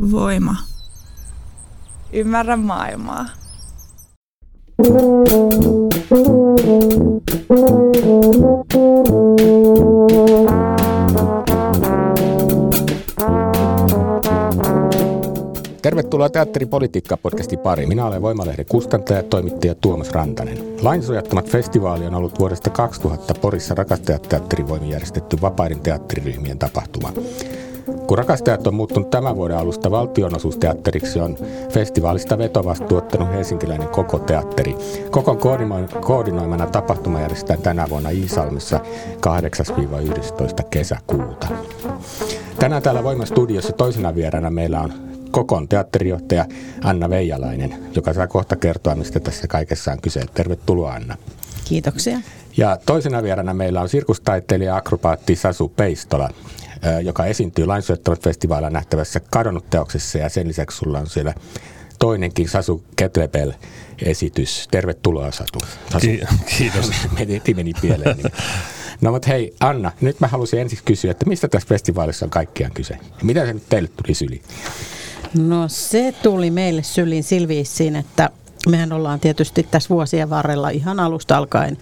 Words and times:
Voima. 0.00 0.56
Ymmärrä 2.12 2.56
maailmaa. 2.56 3.26
Tervetuloa 15.82 16.28
Teatteripolitiikka-podcastin 16.28 17.58
pariin. 17.58 17.88
Minä 17.88 18.06
olen 18.06 18.22
Voimalehden 18.22 18.66
kustantaja 18.66 19.18
ja 19.18 19.22
toimittaja 19.22 19.74
Tuomas 19.74 20.10
Rantanen. 20.10 20.58
Lainsuojattomat 20.82 21.50
festivaali 21.50 22.06
on 22.06 22.14
ollut 22.14 22.38
vuodesta 22.38 22.70
2000 22.70 23.34
Porissa 23.34 23.74
Rakastajat 23.74 24.22
teatterivoimin 24.22 24.90
järjestetty 24.90 25.36
vapaiden 25.40 25.80
teatteriryhmien 25.80 26.58
tapahtuma. 26.58 27.12
Kun 28.06 28.18
Rakastajat 28.18 28.66
on 28.66 28.74
muuttunut 28.74 29.10
tämän 29.10 29.36
vuoden 29.36 29.56
alusta 29.56 29.90
valtionosuusteatteriksi, 29.90 31.20
on 31.20 31.36
festivaalista 31.72 32.38
vetovasti 32.38 32.94
ottanut 32.94 33.32
helsinkiläinen 33.32 33.88
Koko 33.88 34.18
Teatteri. 34.18 34.76
Kokon 35.10 35.38
koordinoimana 36.00 36.66
tapahtuma 36.66 37.20
järjestetään 37.20 37.62
tänä 37.62 37.86
vuonna 37.90 38.10
Iisalmissa 38.10 38.80
8-11 40.60 40.64
kesäkuuta. 40.70 41.48
Tänään 42.58 42.82
täällä 42.82 43.04
Voiman 43.04 43.26
studiossa 43.26 43.72
toisena 43.72 44.14
vieraana 44.14 44.50
meillä 44.50 44.80
on 44.80 44.92
Kokon 45.30 45.68
teatterijohtaja 45.68 46.46
Anna 46.84 47.10
Veijalainen, 47.10 47.74
joka 47.96 48.12
saa 48.12 48.26
kohta 48.26 48.56
kertoa, 48.56 48.94
mistä 48.94 49.20
tässä 49.20 49.48
kaikessa 49.48 49.92
on 49.92 50.00
kyse. 50.00 50.22
Tervetuloa 50.34 50.92
Anna. 50.92 51.16
Kiitoksia. 51.64 52.18
Ja 52.56 52.78
toisena 52.86 53.22
vieraana 53.22 53.54
meillä 53.54 53.80
on 53.80 53.88
sirkustaiteilija 53.88 54.76
akrobaatti 54.76 55.36
Sasu 55.36 55.68
Peistola, 55.68 56.30
joka 57.02 57.26
esiintyy 57.26 57.66
lainsuojattavat 57.66 58.22
festivaalilla 58.22 58.70
nähtävässä 58.70 59.20
kadonnut 59.20 59.70
teoksessa 59.70 60.18
ja 60.18 60.28
sen 60.28 60.48
lisäksi 60.48 60.76
sulla 60.76 60.98
on 60.98 61.06
siellä 61.06 61.34
toinenkin 61.98 62.48
Sasu 62.48 62.84
Ketlepel-esitys. 62.96 64.68
Tervetuloa 64.70 65.30
Satu. 65.30 65.58
Sasu. 65.92 66.06
Kiitos. 66.58 66.90
meni, 67.18 67.42
meni 67.56 67.72
pieleen. 67.80 68.16
Niin. 68.16 68.32
No 69.00 69.12
mutta 69.12 69.28
hei 69.28 69.54
Anna, 69.60 69.92
nyt 70.00 70.20
mä 70.20 70.26
halusin 70.26 70.60
ensin 70.60 70.78
kysyä, 70.84 71.10
että 71.10 71.26
mistä 71.26 71.48
tässä 71.48 71.68
festivaalissa 71.68 72.26
on 72.26 72.30
kaikkiaan 72.30 72.72
kyse? 72.72 72.98
Mitä 73.22 73.46
se 73.46 73.52
nyt 73.52 73.68
teille 73.68 73.88
tuli 73.88 74.14
syliin? 74.14 74.42
No 75.38 75.68
se 75.68 76.14
tuli 76.22 76.50
meille 76.50 76.82
syliin 76.82 77.24
silviissiin, 77.24 77.96
että 77.96 78.30
mehän 78.68 78.92
ollaan 78.92 79.20
tietysti 79.20 79.66
tässä 79.70 79.88
vuosien 79.88 80.30
varrella 80.30 80.70
ihan 80.70 81.00
alusta 81.00 81.36
alkaen 81.36 81.78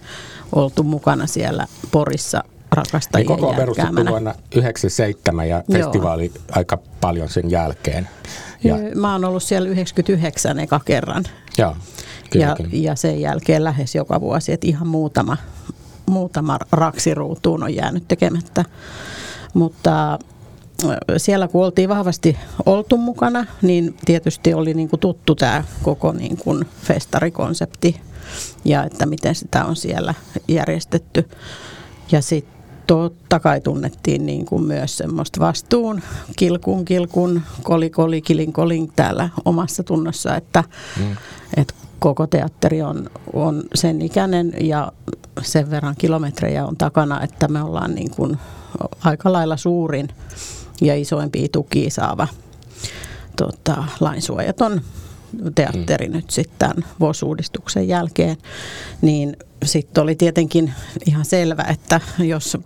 oltu 0.51 0.83
mukana 0.83 1.27
siellä 1.27 1.67
Porissa 1.91 2.43
rakastajien 2.71 3.27
niin 3.27 3.37
koko 3.37 3.49
on 3.49 3.55
perustettu 3.55 4.05
vuonna 4.05 4.33
1997 4.33 5.49
ja 5.49 5.63
festivaali 5.71 6.31
Joo. 6.35 6.43
aika 6.51 6.77
paljon 7.01 7.29
sen 7.29 7.51
jälkeen. 7.51 8.09
Ja, 8.63 8.75
Mä 8.95 9.11
oon 9.11 9.25
ollut 9.25 9.43
siellä 9.43 9.69
99 9.69 10.59
eka 10.59 10.79
kerran. 10.85 11.23
Joo, 11.57 11.75
kyllä, 12.29 12.45
ja, 12.45 12.55
kyllä. 12.55 12.69
ja 12.73 12.95
sen 12.95 13.21
jälkeen 13.21 13.63
lähes 13.63 13.95
joka 13.95 14.21
vuosi, 14.21 14.51
että 14.51 14.67
ihan 14.67 14.87
muutama, 14.87 15.37
muutama 16.05 16.59
raksiruutuun 16.71 17.63
on 17.63 17.75
jäänyt 17.75 18.07
tekemättä. 18.07 18.65
Mutta 19.53 20.19
siellä 21.17 21.47
kun 21.47 21.65
oltiin 21.65 21.89
vahvasti 21.89 22.37
oltu 22.65 22.97
mukana, 22.97 23.45
niin 23.61 23.97
tietysti 24.05 24.53
oli 24.53 24.73
niin 24.73 24.89
kuin 24.89 24.99
tuttu 24.99 25.35
tämä 25.35 25.63
koko 25.83 26.11
niin 26.11 26.37
kuin 26.37 26.65
festarikonsepti 26.81 28.01
ja 28.65 28.83
että 28.83 29.05
miten 29.05 29.35
sitä 29.35 29.65
on 29.65 29.75
siellä 29.75 30.13
järjestetty. 30.47 31.29
Ja 32.11 32.21
sitten 32.21 32.58
totta 32.89 33.39
kai 33.39 33.61
tunnettiin 33.61 34.25
niin 34.25 34.45
kuin 34.45 34.63
myös 34.63 34.97
semmoista 34.97 35.39
vastuun 35.39 36.01
kilkun 36.35 36.85
kilkun, 36.85 37.41
koli 37.63 37.89
koli 37.89 38.21
kilin 38.21 38.53
kolin 38.53 38.91
täällä 38.95 39.29
omassa 39.45 39.83
tunnossa, 39.83 40.35
että, 40.35 40.63
mm. 40.99 41.15
että 41.57 41.73
koko 41.99 42.27
teatteri 42.27 42.81
on, 42.81 43.09
on 43.33 43.63
sen 43.75 44.01
ikäinen 44.01 44.53
ja 44.61 44.91
sen 45.41 45.71
verran 45.71 45.95
kilometrejä 45.97 46.65
on 46.65 46.77
takana, 46.77 47.21
että 47.23 47.47
me 47.47 47.63
ollaan 47.63 47.95
niin 47.95 48.11
kuin 48.11 48.37
aika 49.01 49.31
lailla 49.31 49.57
suurin 49.57 50.07
ja 50.81 50.95
isoimpia 50.95 51.47
tukia 51.51 51.89
saava 51.89 52.27
tota, 53.35 53.83
lainsuojaton 53.99 54.81
teatteri 55.55 56.07
mm. 56.07 56.13
nyt 56.13 56.29
sitten 56.29 56.55
tämän 56.59 56.85
VOS-uudistuksen 56.99 57.87
jälkeen, 57.87 58.37
niin 59.01 59.37
sitten 59.65 60.03
oli 60.03 60.15
tietenkin 60.15 60.73
ihan 61.05 61.25
selvä, 61.25 61.63
että 61.63 62.01
jos 62.19 62.57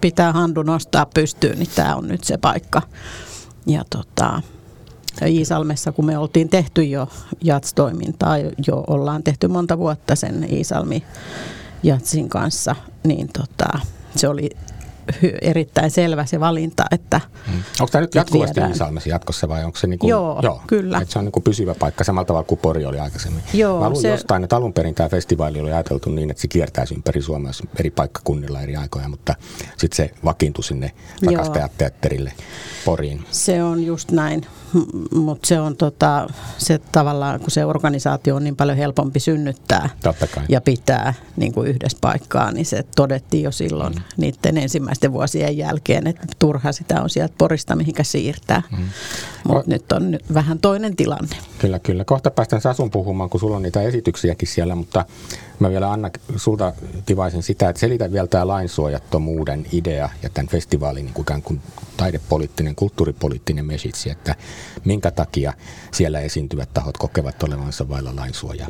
pitää 0.00 0.32
handu 0.32 0.62
nostaa 0.62 1.06
pystyyn, 1.14 1.58
niin 1.58 1.70
tämä 1.74 1.96
on 1.96 2.08
nyt 2.08 2.24
se 2.24 2.38
paikka. 2.38 2.82
Ja 3.66 3.84
tota, 3.90 4.42
Iisalmessa, 5.26 5.92
kun 5.92 6.06
me 6.06 6.18
oltiin 6.18 6.48
tehty 6.48 6.84
jo 6.84 7.08
jatstoimintaa, 7.40 8.38
jo 8.38 8.84
ollaan 8.86 9.22
tehty 9.22 9.48
monta 9.48 9.78
vuotta 9.78 10.16
sen 10.16 10.46
Iisalmi 10.52 11.04
Jatsin 11.82 12.28
kanssa, 12.28 12.76
niin 13.04 13.28
tota, 13.28 13.78
se 14.16 14.28
oli 14.28 14.50
erittäin 15.42 15.90
selvä 15.90 16.26
se 16.26 16.40
valinta, 16.40 16.84
että 16.90 17.20
hmm. 17.46 17.62
Onko 17.80 17.90
tämä 17.90 18.00
nyt 18.02 18.14
jatkuvasti 18.14 18.60
Iisalmessa 18.60 19.08
jatkossa 19.08 19.48
vai 19.48 19.64
onko 19.64 19.78
se 19.78 19.86
niin 19.86 19.98
kuin, 19.98 20.10
joo, 20.10 20.40
joo, 20.42 20.62
kyllä. 20.66 20.98
Että 20.98 21.12
se 21.12 21.18
on 21.18 21.24
niin 21.24 21.32
kuin 21.32 21.42
pysyvä 21.42 21.74
paikka 21.74 22.04
samalla 22.04 22.26
tavalla 22.26 22.44
kuin 22.44 22.58
Pori 22.58 22.86
oli 22.86 22.98
aikaisemmin. 22.98 23.42
Joo, 23.52 23.80
Mä 23.80 23.90
luin 23.90 24.02
se... 24.02 24.08
jostain, 24.08 24.44
että 24.44 24.56
alun 24.56 24.72
perin 24.72 24.94
tämä 24.94 25.08
festivaali 25.08 25.60
oli 25.60 25.72
ajateltu 25.72 26.10
niin, 26.10 26.30
että 26.30 26.40
se 26.40 26.48
kiertäisi 26.48 26.94
ympäri 26.94 27.22
Suomea 27.22 27.52
eri 27.80 27.90
paikkakunnilla 27.90 28.60
eri 28.60 28.76
aikoja, 28.76 29.08
mutta 29.08 29.34
sitten 29.76 29.96
se 29.96 30.14
vakiintui 30.24 30.64
sinne 30.64 30.92
rakastajateatterille 31.26 32.32
Poriin. 32.84 33.24
Se 33.30 33.62
on 33.62 33.84
just 33.84 34.10
näin, 34.10 34.46
mutta 35.14 35.48
se 35.48 35.60
on 35.60 35.76
tota, 35.76 36.26
se 36.58 36.80
tavallaan, 36.92 37.40
kun 37.40 37.50
se 37.50 37.64
organisaatio 37.64 38.36
on 38.36 38.44
niin 38.44 38.56
paljon 38.56 38.78
helpompi 38.78 39.20
synnyttää 39.20 39.90
ja 40.48 40.60
pitää 40.60 41.14
niin 41.36 41.52
kuin 41.52 41.68
yhdessä 41.68 41.98
paikkaa, 42.00 42.52
niin 42.52 42.66
se 42.66 42.84
todettiin 42.96 43.42
jo 43.42 43.52
silloin 43.52 43.94
mm. 43.94 44.02
niiden 44.16 44.58
ensimmäisten 44.58 45.12
vuosien 45.12 45.56
jälkeen, 45.56 46.06
että 46.06 46.26
turha 46.38 46.72
sitä 46.72 47.02
on 47.02 47.10
sieltä 47.10 47.34
porista 47.38 47.76
mihinkä 47.76 48.04
siirtää. 48.04 48.62
Mm. 48.70 48.84
Mutta 49.48 49.70
nyt 49.70 49.92
on 49.92 50.10
nyt 50.10 50.34
vähän 50.34 50.58
toinen 50.58 50.96
tilanne. 50.96 51.36
Kyllä, 51.58 51.78
kyllä. 51.78 52.04
Kohta 52.04 52.30
päästään 52.30 52.62
Sasun 52.62 52.90
puhumaan, 52.90 53.30
kun 53.30 53.40
sulla 53.40 53.56
on 53.56 53.62
niitä 53.62 53.82
esityksiäkin 53.82 54.48
siellä, 54.48 54.74
mutta 54.74 55.04
mä 55.60 55.70
vielä 55.70 55.92
Anna 55.92 56.10
sulta 56.36 56.72
tivaisin 57.06 57.42
sitä, 57.42 57.68
että 57.68 57.80
selitä 57.80 58.12
vielä 58.12 58.26
tämä 58.26 58.46
lainsuojattomuuden 58.46 59.66
idea 59.72 60.08
ja 60.22 60.30
tämän 60.30 60.48
festivaalin 60.48 61.04
niin 61.04 61.14
kuin, 61.14 61.42
kuin 61.42 61.60
taidepoliittinen, 61.96 62.74
kulttuuripoliittinen 62.74 63.66
mesitsi, 63.66 64.10
että 64.10 64.34
minkä 64.84 65.10
takia 65.10 65.52
siellä 65.92 66.20
esiintyvät 66.20 66.68
tahot 66.74 66.98
kokevat 66.98 67.42
olevansa 67.42 67.88
vailla 67.88 68.16
lainsuojaa? 68.16 68.68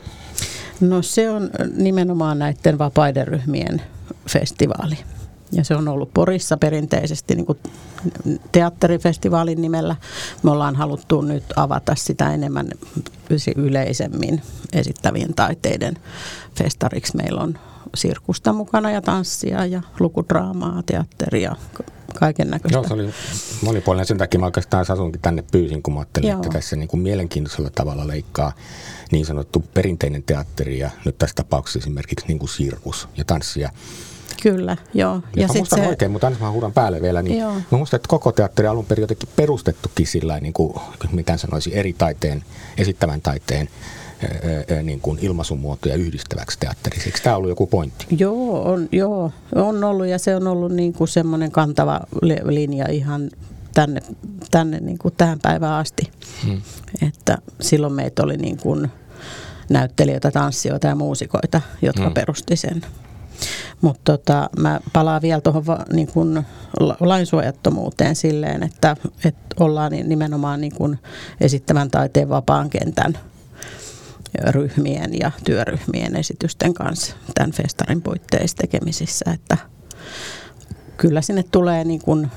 No 0.81 1.03
se 1.03 1.31
on 1.31 1.51
nimenomaan 1.77 2.39
näiden 2.39 2.79
vapaiden 2.79 3.29
ryhmien 3.29 3.83
festivaali. 4.29 4.99
Ja 5.53 5.65
se 5.65 5.75
on 5.75 5.89
ollut 5.89 6.15
Porissa 6.15 6.57
perinteisesti 6.57 7.35
niin 7.35 7.47
kuin 7.47 7.59
teatterifestivaalin 8.53 9.63
nimellä. 9.63 9.97
Me 10.43 10.51
ollaan 10.51 10.77
haluttu 10.77 11.21
nyt 11.21 11.45
avata 11.57 11.95
sitä 11.95 12.35
enemmän 12.35 12.71
yleisemmin 13.57 14.43
esittävien 14.73 15.35
taiteiden 15.35 15.95
festariksi. 16.59 17.17
Meillä 17.17 17.41
on 17.41 17.59
sirkusta 17.95 18.53
mukana 18.53 18.91
ja 18.91 19.03
tanssia 19.03 19.67
ja 19.67 19.83
lukudraamaa, 20.01 20.83
teatteria, 20.87 21.57
kaiken 22.19 22.51
näköistä. 22.51 22.79
Joo, 22.79 22.89
se 22.89 22.95
oli 22.95 23.11
monipuolinen. 23.63 24.07
Sen 24.07 24.19
takia 24.19 24.41
mä 24.41 24.47
oikeastaan 24.47 24.87
asunkin 24.89 25.21
tänne 25.21 25.45
pyysin, 25.53 25.83
kun 25.83 25.95
mä 25.95 26.01
ajattelin, 26.01 26.29
Joo. 26.29 26.37
että 26.37 26.49
tässä 26.49 26.77
niin 26.77 26.89
kuin 26.89 27.01
mielenkiintoisella 27.01 27.71
tavalla 27.75 28.09
leikkaa 28.09 28.53
niin 29.13 29.27
sanottu 29.27 29.65
perinteinen 29.75 30.23
teatteri 30.23 30.79
ja 30.79 30.91
nyt 31.05 31.19
tässä 31.19 31.35
tapauksessa 31.35 31.79
esimerkiksi 31.79 32.27
niin 32.27 32.39
kuin 32.39 32.49
sirkus 32.49 33.09
ja 33.17 33.25
tanssia 33.25 33.71
Kyllä, 34.43 34.77
joo. 34.95 35.15
Ja, 35.15 35.43
ja 35.43 35.47
mä 35.47 35.55
muistan 35.55 35.79
se... 35.79 35.89
oikein, 35.89 36.11
mutta 36.11 36.27
anna 36.27 36.39
mä 36.41 36.51
huudan 36.51 36.73
päälle 36.73 37.03
vielä, 37.03 37.23
niin 37.23 37.39
joo. 37.39 37.53
mä 37.53 37.79
muistan, 37.79 37.99
että 37.99 38.09
koko 38.09 38.33
teatteri 38.33 38.69
alun 38.69 38.87
perin 38.87 39.03
jotenkin 39.03 39.29
perustettukin 39.37 40.07
sillä 40.07 40.41
niin 40.41 40.53
kuin, 40.53 40.75
mitä 41.13 41.37
sanoisi, 41.37 41.77
eri 41.77 41.93
taiteen, 41.93 42.45
esittävän 42.79 43.21
taiteen 43.21 43.69
niin 44.83 45.01
kuin 45.01 45.19
ilmaisumuotoja 45.23 45.95
yhdistäväksi 45.95 46.59
teatteriksi. 46.61 47.09
Eikö 47.09 47.19
tämä 47.23 47.37
ollut 47.37 47.49
joku 47.49 47.67
pointti? 47.67 48.07
Joo 48.11 48.63
on, 48.63 48.89
joo, 48.93 49.33
on 49.55 49.85
ollut 49.85 50.07
ja 50.07 50.19
se 50.19 50.37
on 50.37 50.47
ollut 50.47 50.73
niin 50.73 50.93
kuin 50.93 51.09
semmoinen 51.09 51.53
kantava 51.53 52.01
linja 52.45 52.89
ihan 52.91 53.31
tänne, 53.75 54.01
tänne 54.51 54.81
niin 54.81 54.99
kuin 54.99 55.15
tähän 55.17 55.39
päivään 55.43 55.73
asti. 55.73 56.11
Hmm. 56.47 56.63
Että 57.09 57.39
silloin 57.61 57.93
meitä 57.93 58.23
oli 58.23 58.37
niin 58.37 58.57
kuin 58.57 58.91
näyttelijöitä, 59.69 60.31
tanssijoita 60.31 60.87
ja 60.87 60.95
muusikoita, 60.95 61.61
jotka 61.83 62.05
hmm. 62.05 62.15
perusti 62.15 62.57
sen. 62.57 62.83
Mutta 63.81 64.13
tota, 64.13 64.51
mä 64.59 64.81
palaan 64.93 65.23
vielä 65.23 65.41
tuohon 65.41 65.65
niin 65.93 66.07
kun 66.07 66.43
lainsuojattomuuteen 67.01 68.17
silleen, 68.17 68.63
että, 68.63 68.97
että 69.25 69.55
ollaan 69.61 69.93
nimenomaan 69.93 70.61
niin 70.61 70.75
kun 70.75 70.99
esittävän 71.41 71.91
taiteen 71.91 72.29
vapaan 72.29 72.71
kentän 72.71 73.19
ryhmien 74.49 75.19
ja 75.21 75.31
työryhmien 75.45 76.17
esitysten 76.17 76.75
kanssa 76.75 77.17
tämän 77.35 77.53
festarin 77.53 78.03
puitteissa 78.03 78.57
tekemisissä, 78.57 79.25
että 79.35 79.57
kyllä 80.97 81.23
sinne 81.23 81.45
tulee 81.51 81.85
niin 81.85 82.01
kun 82.01 82.29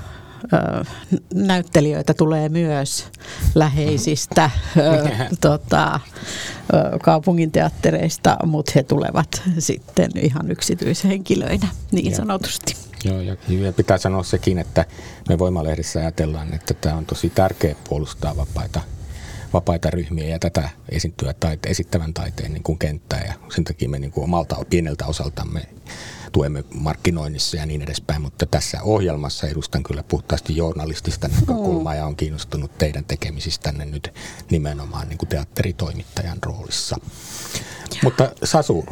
näyttelijöitä 1.34 2.14
tulee 2.14 2.48
myös 2.48 3.06
läheisistä 3.54 4.50
tota, 5.40 6.00
kaupunginteattereista, 7.02 8.36
mutta 8.46 8.72
he 8.74 8.82
tulevat 8.82 9.42
sitten 9.58 10.10
ihan 10.20 10.50
yksityishenkilöinä 10.50 11.68
niin 11.92 12.10
ja. 12.10 12.16
sanotusti. 12.16 12.76
Joo, 13.04 13.20
ja 13.20 13.36
pitää 13.76 13.98
sanoa 13.98 14.22
sekin, 14.22 14.58
että 14.58 14.84
me 15.28 15.38
Voimalehdessä 15.38 16.00
ajatellaan, 16.00 16.54
että 16.54 16.74
tämä 16.74 16.96
on 16.96 17.06
tosi 17.06 17.30
tärkeä 17.30 17.74
puolustaa 17.88 18.36
vapaita 18.36 18.80
vapaita 19.54 19.90
ryhmiä 19.90 20.28
ja 20.28 20.38
tätä 20.38 20.68
esittyä 20.88 21.34
taite, 21.40 21.68
esittävän 21.70 22.14
taiteen 22.14 22.52
niin 22.52 22.62
kuin 22.62 22.78
kenttää. 22.78 23.24
Ja 23.26 23.34
sen 23.54 23.64
takia 23.64 23.88
me 23.88 23.98
niin 23.98 24.10
kuin 24.10 24.24
omalta 24.24 24.56
pieneltä 24.70 25.06
osaltamme 25.06 25.60
tuemme 26.34 26.64
markkinoinnissa 26.74 27.56
ja 27.56 27.66
niin 27.66 27.82
edespäin, 27.82 28.22
mutta 28.22 28.46
tässä 28.46 28.82
ohjelmassa 28.82 29.46
edustan 29.46 29.82
kyllä 29.82 30.02
puhtaasti 30.02 30.56
journalistista 30.56 31.28
näkökulmaa 31.28 31.94
ja 31.94 32.06
on 32.06 32.16
kiinnostunut 32.16 32.78
teidän 32.78 33.04
tekemisistänne 33.04 33.84
nyt 33.84 34.14
nimenomaan 34.50 35.08
niin 35.08 35.18
kuin 35.18 35.28
teatteritoimittajan 35.28 36.38
roolissa. 36.42 36.96
Mutta 38.02 38.30
Sasu, 38.44 38.86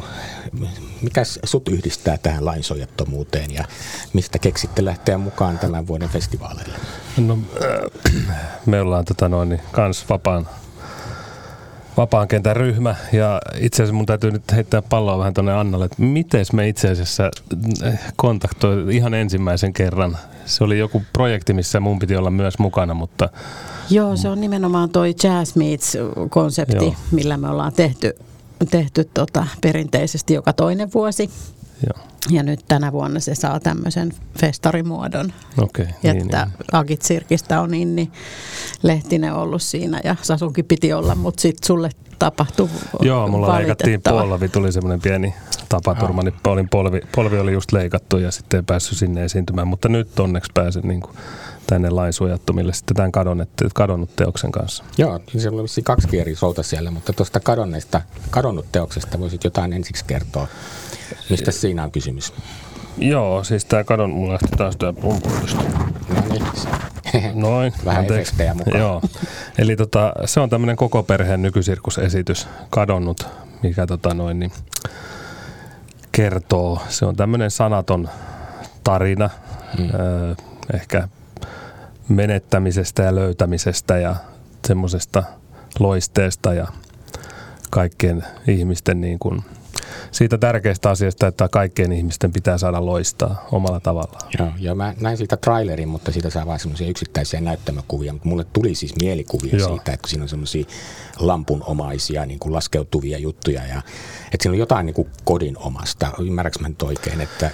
mikä 1.01 1.21
sut 1.43 1.67
yhdistää 1.69 2.17
tähän 2.17 2.45
lainsojattomuuteen 2.45 3.53
ja 3.53 3.65
mistä 4.13 4.39
keksitte 4.39 4.85
lähteä 4.85 5.17
mukaan 5.17 5.59
tämän 5.59 5.87
vuoden 5.87 6.09
festivaaleille? 6.09 6.77
No, 7.17 7.37
me 8.65 8.81
ollaan 8.81 9.05
tota 9.05 9.29
noin, 9.29 9.49
niin 9.49 9.61
kans 9.71 10.09
vapaan, 10.09 10.49
vapaan 11.97 12.27
kentän 12.27 12.55
ryhmä 12.55 12.95
ja 13.11 13.41
itse 13.59 13.83
asiassa 13.83 13.95
mun 13.95 14.05
täytyy 14.05 14.31
nyt 14.31 14.51
heittää 14.51 14.81
palloa 14.81 15.17
vähän 15.17 15.33
tuonne 15.33 15.53
Annalle, 15.53 15.85
että 15.85 16.01
miten 16.01 16.45
me 16.53 16.67
itse 16.67 16.89
asiassa 16.89 17.31
äh, 17.85 18.13
kontaktoi 18.15 18.95
ihan 18.95 19.13
ensimmäisen 19.13 19.73
kerran. 19.73 20.17
Se 20.45 20.63
oli 20.63 20.79
joku 20.79 21.03
projekti, 21.13 21.53
missä 21.53 21.79
mun 21.79 21.99
piti 21.99 22.15
olla 22.15 22.31
myös 22.31 22.59
mukana, 22.59 22.93
mutta... 22.93 23.29
Joo, 23.89 24.15
se 24.15 24.29
on 24.29 24.41
nimenomaan 24.41 24.89
toi 24.89 25.15
Jazz 25.23 25.55
Meets-konsepti, 25.55 26.85
Joo. 26.85 26.95
millä 27.11 27.37
me 27.37 27.49
ollaan 27.49 27.73
tehty 27.73 28.15
tehty 28.71 29.09
tota, 29.13 29.47
perinteisesti 29.61 30.33
joka 30.33 30.53
toinen 30.53 30.93
vuosi. 30.93 31.29
Joo. 31.87 32.05
Ja 32.29 32.43
nyt 32.43 32.59
tänä 32.67 32.91
vuonna 32.91 33.19
se 33.19 33.35
saa 33.35 33.59
tämmöisen 33.59 34.13
festarimuodon. 34.39 35.33
Okay, 35.57 35.85
niin, 36.03 36.17
että 36.17 36.45
niin. 36.45 36.65
Agit 36.71 37.01
Sirkistä 37.01 37.61
on 37.61 37.73
Inni 37.73 38.11
Lehtinen 38.83 39.33
ollut 39.33 39.61
siinä 39.61 40.01
ja 40.03 40.15
Sasunkin 40.21 40.65
piti 40.65 40.93
olla, 40.93 41.15
mutta 41.15 41.41
sitten 41.41 41.67
sulle 41.67 41.89
tapahtui 42.19 42.69
Joo, 43.01 43.27
mulla 43.27 43.55
leikattiin 43.55 44.01
polvi, 44.01 44.49
tuli 44.49 44.71
semmoinen 44.71 45.01
pieni 45.01 45.33
tapaturma, 45.69 46.21
niin 46.23 46.33
olin 46.47 46.69
polvi, 46.69 47.01
polvi 47.15 47.39
oli 47.39 47.53
just 47.53 47.71
leikattu 47.71 48.17
ja 48.17 48.31
sitten 48.31 48.57
ei 48.57 48.63
päässyt 48.63 48.97
sinne 48.97 49.23
esiintymään, 49.23 49.67
mutta 49.67 49.89
nyt 49.89 50.19
onneksi 50.19 50.51
pääsen 50.53 50.83
niin 50.83 51.01
kuin 51.01 51.17
tänne 51.67 51.89
lainsuojattomille 51.89 52.73
sitten 52.73 52.95
tämän 52.95 53.11
kadonnet, 53.11 53.49
kadonnut 53.73 54.15
teoksen 54.15 54.51
kanssa. 54.51 54.83
Joo, 54.97 55.19
niin 55.33 55.41
se 55.41 55.49
oli 55.49 55.83
kaksi 55.83 56.19
eri 56.19 56.35
souta 56.35 56.63
siellä, 56.63 56.91
mutta 56.91 57.13
tuosta 57.13 57.39
kadonneesta, 57.39 58.01
kadonnut 58.29 58.65
teoksesta 58.71 59.19
voisit 59.19 59.43
jotain 59.43 59.73
ensiksi 59.73 60.05
kertoa. 60.05 60.47
Mistä 61.29 61.51
siinä 61.51 61.83
on 61.83 61.91
kysymys? 61.91 62.33
Joo, 62.97 63.43
siis 63.43 63.65
tämä 63.65 63.83
kadon, 63.83 64.09
mulla 64.09 64.33
lähti 64.33 64.57
taas 64.57 64.75
tämä 64.77 64.93
pumpuitusta. 64.93 65.63
No 66.09 66.21
niin. 66.29 66.43
Noin. 67.41 67.73
Vähän 67.85 67.99
anteeksi. 67.99 68.35
mukaan. 68.53 68.79
Joo. 68.79 69.01
Eli 69.57 69.75
tota, 69.75 70.13
se 70.25 70.39
on 70.39 70.49
tämmöinen 70.49 70.75
koko 70.75 71.03
perheen 71.03 71.41
nykysirkusesitys, 71.41 72.47
kadonnut, 72.69 73.27
mikä 73.63 73.87
tota 73.87 74.13
noin, 74.13 74.39
niin 74.39 74.51
kertoo. 76.11 76.81
Se 76.89 77.05
on 77.05 77.15
tämmöinen 77.15 77.51
sanaton 77.51 78.09
tarina, 78.83 79.29
hmm. 79.77 79.89
ö, 79.89 80.35
ehkä 80.73 81.07
menettämisestä 82.09 83.03
ja 83.03 83.15
löytämisestä 83.15 83.97
ja 83.97 84.15
semmoisesta 84.67 85.23
loisteesta 85.79 86.53
ja 86.53 86.67
kaikkien 87.69 88.23
ihmisten 88.47 89.01
niin 89.01 89.19
kuin 89.19 89.43
siitä 90.13 90.37
tärkeästä 90.37 90.89
asiasta, 90.89 91.27
että 91.27 91.49
kaikkien 91.51 91.91
ihmisten 91.91 92.31
pitää 92.31 92.57
saada 92.57 92.85
loistaa 92.85 93.47
omalla 93.51 93.79
tavallaan. 93.79 94.31
Joo, 94.39 94.49
ja 94.59 94.75
mä 94.75 94.93
näin 95.01 95.17
siitä 95.17 95.37
trailerin, 95.37 95.89
mutta 95.89 96.11
siitä 96.11 96.29
saa 96.29 96.45
vain 96.45 96.59
semmoisia 96.59 96.87
yksittäisiä 96.87 97.41
näyttämäkuvia, 97.41 98.13
mutta 98.13 98.29
mulle 98.29 98.45
tuli 98.53 98.75
siis 98.75 98.95
mielikuvia 99.01 99.55
Joo. 99.55 99.69
siitä, 99.69 99.93
että 99.93 100.07
siinä 100.07 100.23
on 100.23 100.29
semmoisia 100.29 100.65
lampunomaisia 101.19 102.25
niin 102.25 102.39
kuin 102.39 102.53
laskeutuvia 102.53 103.17
juttuja 103.17 103.67
ja 103.67 103.81
että 104.25 104.37
siinä 104.43 104.53
on 104.53 104.59
jotain 104.59 104.85
niin 104.85 104.93
kuin 104.93 105.07
kodin 105.23 105.57
omasta. 105.57 106.11
Ymmärrätkö 106.19 106.59
mä 106.59 106.69
nyt 106.69 106.81
oikein, 106.81 107.21
että 107.21 107.51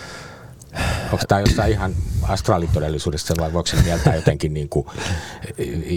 Onko 1.11 1.23
tämä 1.27 1.41
jossain 1.41 1.71
ihan 1.71 1.95
astraalitodellisuudessa 2.23 3.33
vai 3.39 3.53
voiko 3.53 3.67
se 3.67 3.77
mieltää 3.83 4.15
jotenkin, 4.15 4.53
niin 4.53 4.69
kuin, 4.69 4.87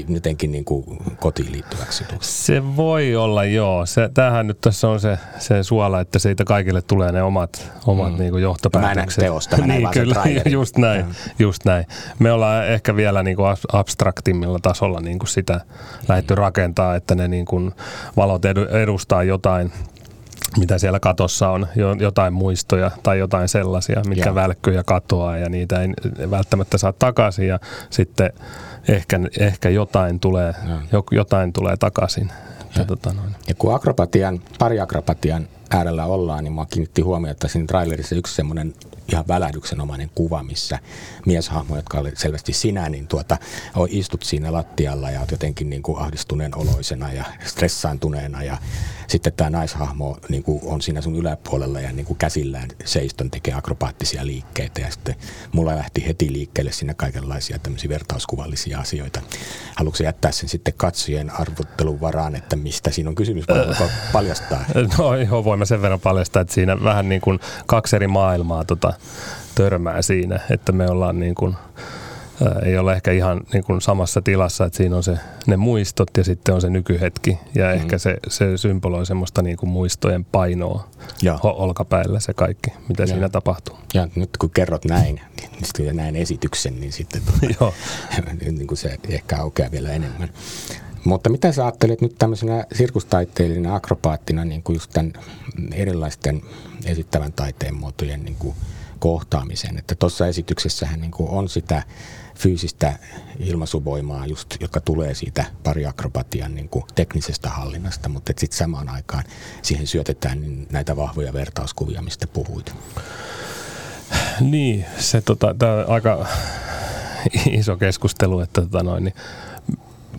jotenkin 0.09 0.53
niin 0.53 0.65
kuin 0.65 0.85
kotiin 1.21 1.53
liittyväksi? 1.53 2.05
Se 2.21 2.77
voi 2.77 3.17
olla, 3.17 3.45
joo. 3.45 3.87
Se, 3.87 4.11
tämähän 4.15 4.47
nyt 4.47 4.61
tässä 4.61 4.89
on 4.89 5.01
se, 5.01 5.19
se 5.39 5.63
suola, 5.63 6.01
että 6.01 6.19
siitä 6.19 6.45
kaikille 6.45 6.83
tulee 6.83 7.13
ne 7.13 7.23
omat, 7.23 7.73
omat 7.87 8.13
mm. 8.13 8.19
niin 8.19 8.31
kuin 8.31 8.43
johtopäätökset. 8.43 9.23
Mä 9.23 9.25
teosta, 9.25 9.57
mä 9.57 9.67
niin, 9.75 9.89
kyllä, 9.91 10.25
just 10.51 10.77
näin, 10.77 11.01
ja. 11.01 11.15
just 11.39 11.65
näin. 11.65 11.87
Me 12.19 12.33
ollaan 12.33 12.69
ehkä 12.69 12.97
vielä 12.97 13.23
niin 13.23 13.37
kuin 13.37 13.57
abstraktimmilla 13.73 14.59
tasolla 14.63 15.01
niin 15.01 15.19
kuin 15.19 15.29
sitä 15.29 15.61
lähdetty 16.09 16.35
rakentaa, 16.35 16.95
että 16.95 17.15
ne 17.15 17.29
niin 17.29 17.45
kuin 17.45 17.73
valot 18.17 18.45
edustaa 18.83 19.23
jotain 19.23 19.73
mitä 20.59 20.79
siellä 20.79 21.01
katossa 21.01 21.49
on, 21.49 21.67
jotain 22.01 22.33
muistoja 22.33 22.91
tai 23.03 23.19
jotain 23.19 23.49
sellaisia, 23.49 24.03
mitkä 24.09 24.29
Joo. 24.29 24.35
välkkyy 24.35 24.75
ja 24.75 24.85
katoaa 24.85 25.39
ja 25.39 25.49
niitä 25.49 25.83
ei 25.83 26.31
välttämättä 26.31 26.79
saa 26.79 26.93
takaisin 26.93 27.49
ja 27.49 27.59
sitten 27.91 28.33
ehkä, 28.89 29.21
ehkä 29.39 29.69
jotain, 29.69 30.21
tulee, 30.21 30.55
jotain 31.11 31.53
tulee 31.53 31.77
takaisin. 31.77 32.33
Ja, 32.79 32.85
tota 32.85 33.13
noin. 33.13 33.37
ja 33.49 33.55
kun 33.55 33.75
akrobatian, 33.75 34.41
pari 34.59 34.81
akrobatian 34.81 35.49
äärellä 35.71 36.07
ollaan, 36.07 36.45
niin 36.45 36.53
mä 36.53 36.67
kiinnitti 36.71 37.03
huomiota, 37.03 37.33
että 37.33 37.49
siinä 37.49 37.67
trailerissa 37.67 38.15
yksi 38.15 38.35
semmoinen 38.35 38.75
ihan 39.09 39.25
välähdyksenomainen 39.29 40.11
kuva, 40.15 40.43
missä 40.43 40.79
mieshahmo, 41.27 41.77
jotka 41.77 41.99
oli 41.99 42.13
selvästi 42.15 42.53
sinä, 42.53 42.89
niin 42.89 43.07
tuota, 43.07 43.39
istut 43.89 44.23
siinä 44.23 44.53
lattialla 44.53 45.11
ja 45.11 45.21
oot 45.21 45.31
jotenkin 45.31 45.71
niin 45.71 45.83
kuin 45.83 45.99
ahdistuneen 45.99 46.57
oloisena 46.59 47.13
ja 47.13 47.25
stressaantuneena 47.45 48.43
ja 48.43 48.57
sitten 49.07 49.33
tämä 49.33 49.51
naishahmo 49.51 50.17
niin 50.29 50.43
kuin 50.43 50.61
on 50.65 50.83
siinä 50.83 51.01
sun 51.01 51.17
yläpuolella 51.17 51.81
ja 51.81 51.93
niin 51.93 52.07
kuin 52.07 52.19
käsillään 52.19 52.69
seiston 52.85 53.31
tekee 53.31 53.55
akrobaattisia 53.55 54.27
liikkeitä 54.27 54.81
ja 54.81 54.91
sitten 54.91 55.15
mulla 55.53 55.77
lähti 55.77 56.07
heti 56.07 56.33
liikkeelle 56.33 56.73
siinä 56.73 56.95
kaikenlaisia 56.95 57.59
tämmöisiä 57.59 57.89
vertauskuvallisia 57.89 58.79
asioita. 58.79 59.21
Haluatko 59.77 60.03
jättää 60.03 60.33
sen 60.33 60.49
sitten 60.49 60.75
katsojien 60.77 61.31
arvottelun 61.31 62.01
varaan, 62.01 62.35
että 62.35 62.57
mistä 62.57 62.91
siinä 62.91 63.09
on 63.09 63.15
kysymys? 63.15 63.45
Voiko 63.49 63.91
paljastaa? 64.13 64.65
No 64.99 65.17
joo, 65.17 65.45
voimme 65.45 65.67
sen 65.67 65.83
verran 65.83 66.01
paljastaa, 66.01 66.43
että 66.43 66.55
siinä 66.55 66.85
vähän 66.85 67.09
niin 67.09 67.21
kuin 67.21 67.41
kaksi 67.67 67.97
eri 67.97 68.09
maailmaa 68.09 68.65
tota, 68.65 68.93
törmää 69.55 70.03
siinä, 70.03 70.41
että 70.51 70.73
me 70.73 70.87
ollaan 70.91 71.21
niin 71.21 71.35
kuin– 71.35 71.57
ei 72.65 72.79
ole 72.79 72.93
ehkä 72.93 73.11
ihan 73.11 73.41
niin 73.53 73.65
kuin 73.65 73.81
samassa 73.81 74.23
tilassa, 74.23 74.65
että 74.65 74.77
siinä 74.77 74.97
on 74.97 75.03
se, 75.03 75.19
ne 75.47 75.57
muistot 75.57 76.11
ja 76.17 76.25
sitten 76.25 76.55
on 76.55 76.61
se 76.61 76.71
nykyhetki 76.71 77.39
ja 77.55 77.67
mm. 77.67 77.73
ehkä 77.73 77.99
se, 77.99 78.17
se 78.29 78.57
symboloi 78.57 79.07
semmoista 79.07 79.43
niin 79.43 79.57
kuin 79.57 79.71
muistojen 79.71 80.25
painoa 80.25 80.89
ja. 81.23 81.39
olkapäillä 81.43 82.21
se 82.21 82.35
kaikki, 82.35 82.71
mitä 82.89 83.03
ja. 83.03 83.07
siinä 83.07 83.29
tapahtuu. 83.29 83.79
Ja 83.95 84.09
nyt 84.15 84.31
kun 84.37 84.51
kerrot 84.51 84.85
näin, 84.85 85.21
niin 85.79 85.97
näin 85.97 86.17
esityksen, 86.17 86.81
niin 86.81 86.93
sitten 86.93 87.23
tuota, 87.25 87.73
niin 88.41 88.67
kuin 88.67 88.79
se 88.79 88.99
ehkä 89.09 89.37
aukeaa 89.39 89.71
vielä 89.71 89.93
enemmän. 89.93 90.29
Mutta 91.05 91.31
mitä 91.31 91.53
sä 91.53 91.65
ajattelet 91.65 92.01
nyt 92.01 92.15
tämmöisenä 92.19 92.65
sirkustaiteilijana, 92.75 93.75
akrobaattina, 93.75 94.45
niin 94.45 94.63
kuin 94.63 94.75
just 94.75 94.91
tämän 94.91 95.13
erilaisten 95.73 96.43
esittävän 96.85 97.33
taiteen 97.33 97.75
muotojen 97.75 98.25
niin 98.25 98.37
kuin 98.39 98.55
kohtaamisen. 98.99 99.79
Että 99.79 99.95
tuossa 99.95 100.27
esityksessähän 100.27 101.01
niin 101.01 101.11
kuin 101.11 101.31
on 101.31 101.49
sitä 101.49 101.83
fyysistä 102.35 102.99
ilmaisuvoimaa, 103.39 104.27
just, 104.27 104.57
joka 104.61 104.81
tulee 104.81 105.15
siitä 105.15 105.45
pariakrobatian 105.63 106.55
niin 106.55 106.69
kuin 106.69 106.85
teknisestä 106.95 107.49
hallinnasta, 107.49 108.09
mutta 108.09 108.33
sitten 108.39 108.59
samaan 108.59 108.89
aikaan 108.89 109.25
siihen 109.63 109.87
syötetään 109.87 110.41
niin 110.41 110.67
näitä 110.73 110.97
vahvoja 110.97 111.33
vertauskuvia, 111.33 112.03
mistä 112.03 112.27
puhuit. 112.27 112.75
Niin, 114.41 114.85
se 114.99 115.21
tota, 115.21 115.47
on 115.49 115.95
aika 115.95 116.27
iso 117.51 117.77
keskustelu, 117.77 118.41
että 118.41 118.61
tota 118.61 118.83
noin, 118.83 119.05
niin 119.05 119.15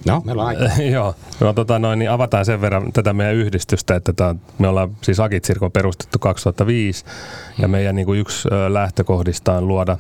No, 0.05 0.21
meillä 0.25 0.43
on. 0.43 0.55
Joo, 0.93 1.15
no, 1.39 1.53
tota 1.53 1.79
noin, 1.79 1.99
niin 1.99 2.11
avataan 2.11 2.45
sen 2.45 2.61
verran 2.61 2.91
tätä 2.93 3.13
meidän 3.13 3.35
yhdistystä, 3.35 3.95
että 3.95 4.13
tämä, 4.13 4.35
me 4.59 4.67
ollaan 4.67 4.97
siis 5.01 5.19
Agitsirko 5.19 5.69
perustettu 5.69 6.19
2005 6.19 7.05
hmm. 7.05 7.61
ja 7.61 7.67
meidän 7.67 7.95
niin 7.95 8.05
kuin 8.05 8.19
yksi 8.19 8.49
lähtökohdista 8.69 9.53
on 9.53 9.67
luoda 9.67 9.97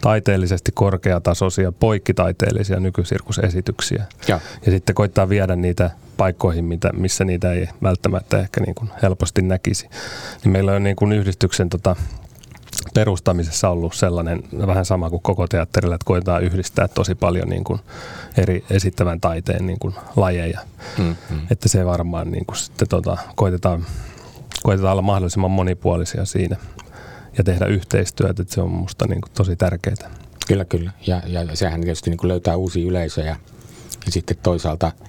taiteellisesti 0.00 0.72
korkeatasoisia, 0.74 1.72
poikkitaiteellisia 1.72 2.80
nykysirkusesityksiä. 2.80 4.04
Ja. 4.28 4.40
ja 4.66 4.72
sitten 4.72 4.94
koittaa 4.94 5.28
viedä 5.28 5.56
niitä 5.56 5.90
paikkoihin, 6.16 6.64
mitä, 6.64 6.92
missä 6.92 7.24
niitä 7.24 7.52
ei 7.52 7.68
välttämättä 7.82 8.38
ehkä 8.38 8.60
niin 8.60 8.74
kuin 8.74 8.90
helposti 9.02 9.42
näkisi. 9.42 9.88
Niin 10.44 10.52
meillä 10.52 10.72
on 10.72 10.82
niin 10.82 10.96
kuin 10.96 11.12
yhdistyksen 11.12 11.68
tota, 11.68 11.96
perustamisessa 12.94 13.68
ollut 13.68 13.94
sellainen 13.94 14.42
vähän 14.66 14.84
sama 14.84 15.10
kuin 15.10 15.22
koko 15.22 15.48
teatterilla, 15.48 15.94
että 15.94 16.04
koetaan 16.04 16.42
yhdistää 16.42 16.88
tosi 16.88 17.14
paljon 17.14 17.48
niin 17.48 17.64
kuin 17.64 17.80
eri 18.36 18.64
esittävän 18.70 19.20
taiteen 19.20 19.66
niin 19.66 19.78
kuin 19.78 19.94
lajeja. 20.16 20.60
Mm, 20.98 21.16
mm. 21.30 21.40
Että 21.50 21.68
se 21.68 21.86
varmaan 21.86 22.30
niin 22.30 22.46
kuin 22.46 22.56
sitten 22.56 22.88
tota, 22.88 23.16
koitetaan, 23.36 23.86
koitetaan 24.62 24.92
olla 24.92 25.02
mahdollisimman 25.02 25.50
monipuolisia 25.50 26.24
siinä 26.24 26.56
ja 27.38 27.44
tehdä 27.44 27.66
yhteistyötä, 27.66 28.42
että 28.42 28.54
se 28.54 28.60
on 28.60 28.70
musta 28.70 29.06
niin 29.06 29.20
kuin 29.20 29.32
tosi 29.32 29.56
tärkeää. 29.56 30.10
Kyllä, 30.48 30.64
kyllä. 30.64 30.90
Ja, 31.06 31.22
ja 31.26 31.56
sehän 31.56 31.80
tietysti 31.80 32.10
niin 32.10 32.18
kuin 32.18 32.28
löytää 32.28 32.56
uusia 32.56 32.88
yleisöjä 32.88 33.36
ja 34.06 34.12
sitten 34.12 34.36
toisaalta– 34.42 34.92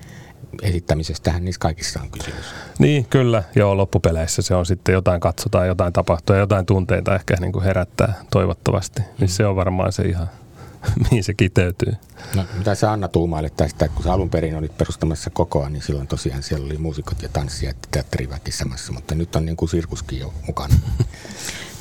esittämisestähän 0.61 1.45
niissä 1.45 1.59
kaikissa 1.59 2.01
on 2.01 2.09
kysymys. 2.11 2.45
Niin, 2.79 3.05
kyllä. 3.05 3.43
Joo, 3.55 3.77
loppupeleissä 3.77 4.41
se 4.41 4.55
on 4.55 4.65
sitten 4.65 4.93
jotain 4.93 5.21
katsotaan, 5.21 5.67
jotain 5.67 5.93
tapahtuu 5.93 6.35
ja 6.35 6.39
jotain 6.39 6.65
tunteita 6.65 7.15
ehkä 7.15 7.35
niin 7.39 7.51
kuin 7.51 7.63
herättää 7.63 8.13
toivottavasti. 8.31 9.01
Niin 9.01 9.13
mm. 9.19 9.27
se 9.27 9.45
on 9.45 9.55
varmaan 9.55 9.91
se 9.91 10.03
ihan, 10.03 10.29
mihin 11.03 11.23
se 11.23 11.33
kiteytyy. 11.33 11.93
No, 12.35 12.45
mitä 12.57 12.75
sä 12.75 12.91
Anna 12.91 13.07
tuumailet 13.07 13.55
tästä, 13.55 13.87
kun 13.87 14.03
sä 14.03 14.13
alun 14.13 14.29
perin 14.29 14.55
olit 14.55 14.77
perustamassa 14.77 15.29
kokoa, 15.29 15.69
niin 15.69 15.81
silloin 15.81 16.07
tosiaan 16.07 16.43
siellä 16.43 16.65
oli 16.65 16.77
muusikot 16.77 17.21
ja 17.21 17.29
tanssijat 17.29 17.75
ja 17.81 17.87
teatteriväki 17.91 18.51
samassa, 18.51 18.93
mutta 18.93 19.15
nyt 19.15 19.35
on 19.35 19.45
niin 19.45 19.57
kuin 19.57 19.69
sirkuskin 19.69 20.19
jo 20.19 20.33
mukana. 20.47 20.75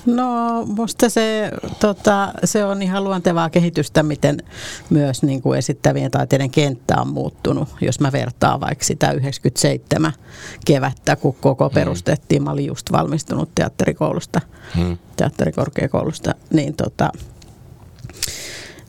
No 0.07 0.65
musta 0.67 1.09
se, 1.09 1.51
tota, 1.81 2.33
se 2.45 2.65
on 2.65 2.83
ihan 2.83 3.05
luontevaa 3.05 3.51
kehitystä, 3.51 4.03
miten 4.03 4.43
myös 4.91 5.23
niin 5.23 5.43
kuin 5.43 5.59
esittävien 5.59 6.11
taiteiden 6.11 6.51
kenttä 6.51 7.01
on 7.01 7.09
muuttunut. 7.09 7.69
Jos 7.81 8.01
mä 8.01 8.13
vertaan 8.13 8.61
vaikka 8.61 8.85
sitä 8.85 9.13
97 9.13 10.13
kevättä, 10.65 11.17
kun 11.17 11.37
koko 11.41 11.69
mm. 11.69 11.75
perustettiin. 11.75 12.43
Mä 12.43 12.51
olin 12.51 12.67
just 12.67 12.93
valmistunut 12.93 13.51
teatterikoulusta, 13.55 14.41
hmm. 14.77 14.99
teatterikorkeakoulusta, 15.17 16.35
niin 16.51 16.75
tota, 16.75 17.13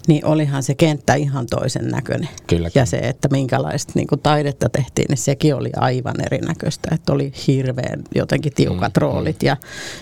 niin 0.10 0.26
olihan 0.26 0.64
se 0.64 0.76
kenttä 0.76 1.14
ihan 1.14 1.48
toisen 1.50 1.88
näköinen. 1.88 2.30
Kyllä. 2.48 2.70
Ja 2.76 2.86
se, 2.86 2.98
että 2.98 3.28
minkälaista 3.32 3.94
niin 3.96 4.08
kuin 4.08 4.22
taidetta 4.22 4.70
tehtiin, 4.70 5.06
niin 5.10 5.18
sekin 5.18 5.56
oli 5.56 5.70
aivan 5.76 6.16
erinäköistä. 6.26 6.90
Että 6.96 7.14
oli 7.14 7.32
hirveän 7.48 8.04
jotenkin 8.16 8.54
tiukat 8.56 8.96
mm, 8.96 9.02
roolit 9.02 9.42
mm. 9.42 9.46
ja 9.46 9.58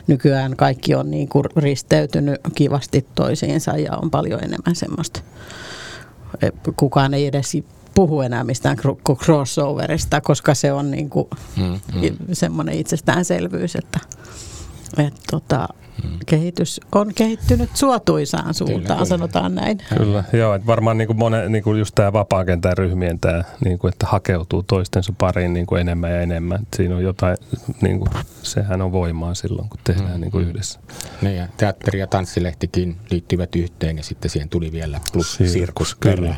nykyään 0.08 0.56
kaikki 0.56 0.96
on 0.96 1.12
niin 1.12 1.28
kuin 1.28 1.46
risteytynyt 1.56 2.42
kivasti 2.56 3.06
toisiinsa 3.16 3.72
ja 3.72 3.98
on 4.02 4.12
paljon 4.12 4.44
enemmän 4.44 4.76
semmoista. 4.76 5.20
E, 6.42 6.50
kukaan 6.76 7.14
ei 7.14 7.26
edes 7.26 7.58
puhu 7.96 8.22
enää 8.22 8.44
mistään 8.44 8.78
crossoverista, 9.24 10.22
koska 10.22 10.54
se 10.54 10.74
on 10.74 10.92
niin 10.92 11.10
kuin 11.10 11.28
mm, 11.58 11.80
mm. 11.94 12.18
semmoinen 12.34 12.76
itsestäänselvyys, 12.76 13.76
että, 13.76 14.00
että 14.98 15.22
tota, 15.32 15.68
kehitys 16.26 16.82
on 16.96 17.14
kehittynyt 17.16 17.70
suotuisaan 17.74 18.54
suuntaan, 18.54 18.82
kyllä, 18.82 18.96
kyllä. 18.96 19.06
sanotaan 19.06 19.56
näin. 19.56 19.78
Kyllä, 19.98 20.24
joo, 20.34 20.54
että 20.54 20.68
varmaan 20.68 20.98
niin 20.98 21.08
kuin 21.08 21.18
monen, 21.18 21.52
niin 21.52 21.64
kuin 21.64 21.80
just 21.80 21.96
tämä 21.96 22.14
vapaakentän 22.14 22.78
ryhmien 22.78 23.20
tämä, 23.20 23.44
niin 23.66 23.80
kuin, 23.80 23.94
että 23.94 24.08
hakeutuu 24.08 24.64
toistensa 24.64 25.14
pariin 25.18 25.54
niin 25.54 25.66
kuin 25.66 25.82
enemmän 25.82 26.12
ja 26.12 26.22
enemmän. 26.22 26.62
Että 26.62 26.78
siinä 26.78 26.96
on 26.96 27.04
jotain, 27.04 27.38
niin 27.82 28.00
kuin, 28.00 28.10
sehän 28.44 28.82
on 28.82 28.92
voimaa 28.92 29.36
silloin, 29.36 29.70
kun 29.70 29.80
tehdään 29.84 30.14
mm. 30.14 30.22
niin 30.22 30.32
kuin 30.32 30.48
yhdessä. 30.50 30.80
Niin 31.22 31.36
ja 31.36 31.48
teatteri- 31.58 32.00
ja 32.00 32.08
tanssilehtikin 32.08 32.98
liittyvät 33.12 33.56
yhteen 33.56 33.98
ja 33.98 34.04
sitten 34.04 34.32
siihen 34.32 34.50
tuli 34.50 34.72
vielä 34.72 35.00
plus 35.14 35.34
Sirkus. 35.34 35.54
sirkus 35.54 35.96
kyllä. 35.96 36.36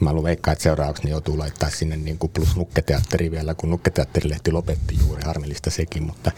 Mä 0.00 0.12
luulen 0.12 0.24
veikkaa, 0.24 0.52
että 0.52 0.62
seuraavaksi 0.62 1.04
ne 1.04 1.10
joutuu 1.10 1.38
laittaa 1.38 1.70
sinne 1.70 1.96
niin 1.96 2.18
kuin 2.18 2.32
plus 2.32 2.56
nukketeatteri 2.56 3.30
vielä, 3.30 3.54
kun 3.54 3.70
nukketeatterilehti 3.70 4.52
lopetti 4.52 4.98
juuri, 5.00 5.22
harmillista 5.24 5.70
sekin, 5.70 6.02
mutta, 6.02 6.32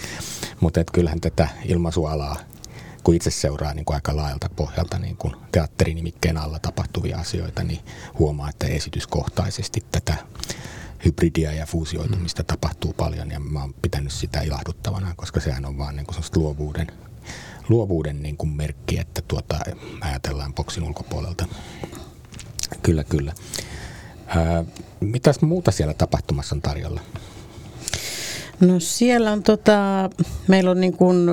mutta 0.61 0.81
et 0.81 0.91
kyllähän 0.91 1.21
tätä 1.21 1.49
ilmaisualaa 1.65 2.37
kun 3.05 3.15
itse 3.15 3.31
seuraa 3.31 3.75
niin 3.75 3.85
kuin 3.85 3.95
aika 3.95 4.17
laajalta 4.17 4.51
pohjalta 4.57 4.99
niin 4.99 5.17
kuin 5.17 5.35
teatterinimikkeen 5.53 6.37
alla 6.37 6.59
tapahtuvia 6.59 7.19
asioita, 7.19 7.63
niin 7.63 7.81
huomaa, 8.19 8.51
että 8.51 8.67
esityskohtaisesti 8.67 9.85
tätä 9.93 10.15
hybridiä 11.05 11.53
ja 11.53 11.67
fuusioitumista 11.67 12.43
mm. 12.43 12.47
tapahtuu 12.47 12.93
paljon 12.93 13.31
ja 13.31 13.41
mä 13.41 13.61
oon 13.61 13.75
pitänyt 13.83 14.13
sitä 14.13 14.41
ilahduttavana, 14.41 15.15
koska 15.17 15.41
sehän 15.41 15.65
on 15.65 15.79
vaan 15.79 15.97
niin 15.97 16.07
kuin 16.07 16.19
luovuuden, 16.37 16.87
luovuuden 17.69 18.23
niin 18.23 18.37
kuin 18.37 18.51
merkki, 18.51 18.99
että 18.99 19.23
tuota, 19.29 19.61
ajatellaan 20.01 20.55
boksin 20.55 20.83
ulkopuolelta. 20.83 21.47
Kyllä, 22.83 23.05
kyllä. 23.05 23.33
Ää, 24.27 24.65
mitäs 25.01 25.41
muuta 25.41 25.71
siellä 25.71 25.95
tapahtumassa 25.95 26.55
on 26.55 26.63
tarjolla? 26.63 27.01
No 28.61 28.81
siellä 28.81 29.33
on 29.33 29.43
tota, 29.43 30.11
meillä 30.49 30.71
on 30.71 30.81
niin 30.81 30.97
kuin 30.97 31.29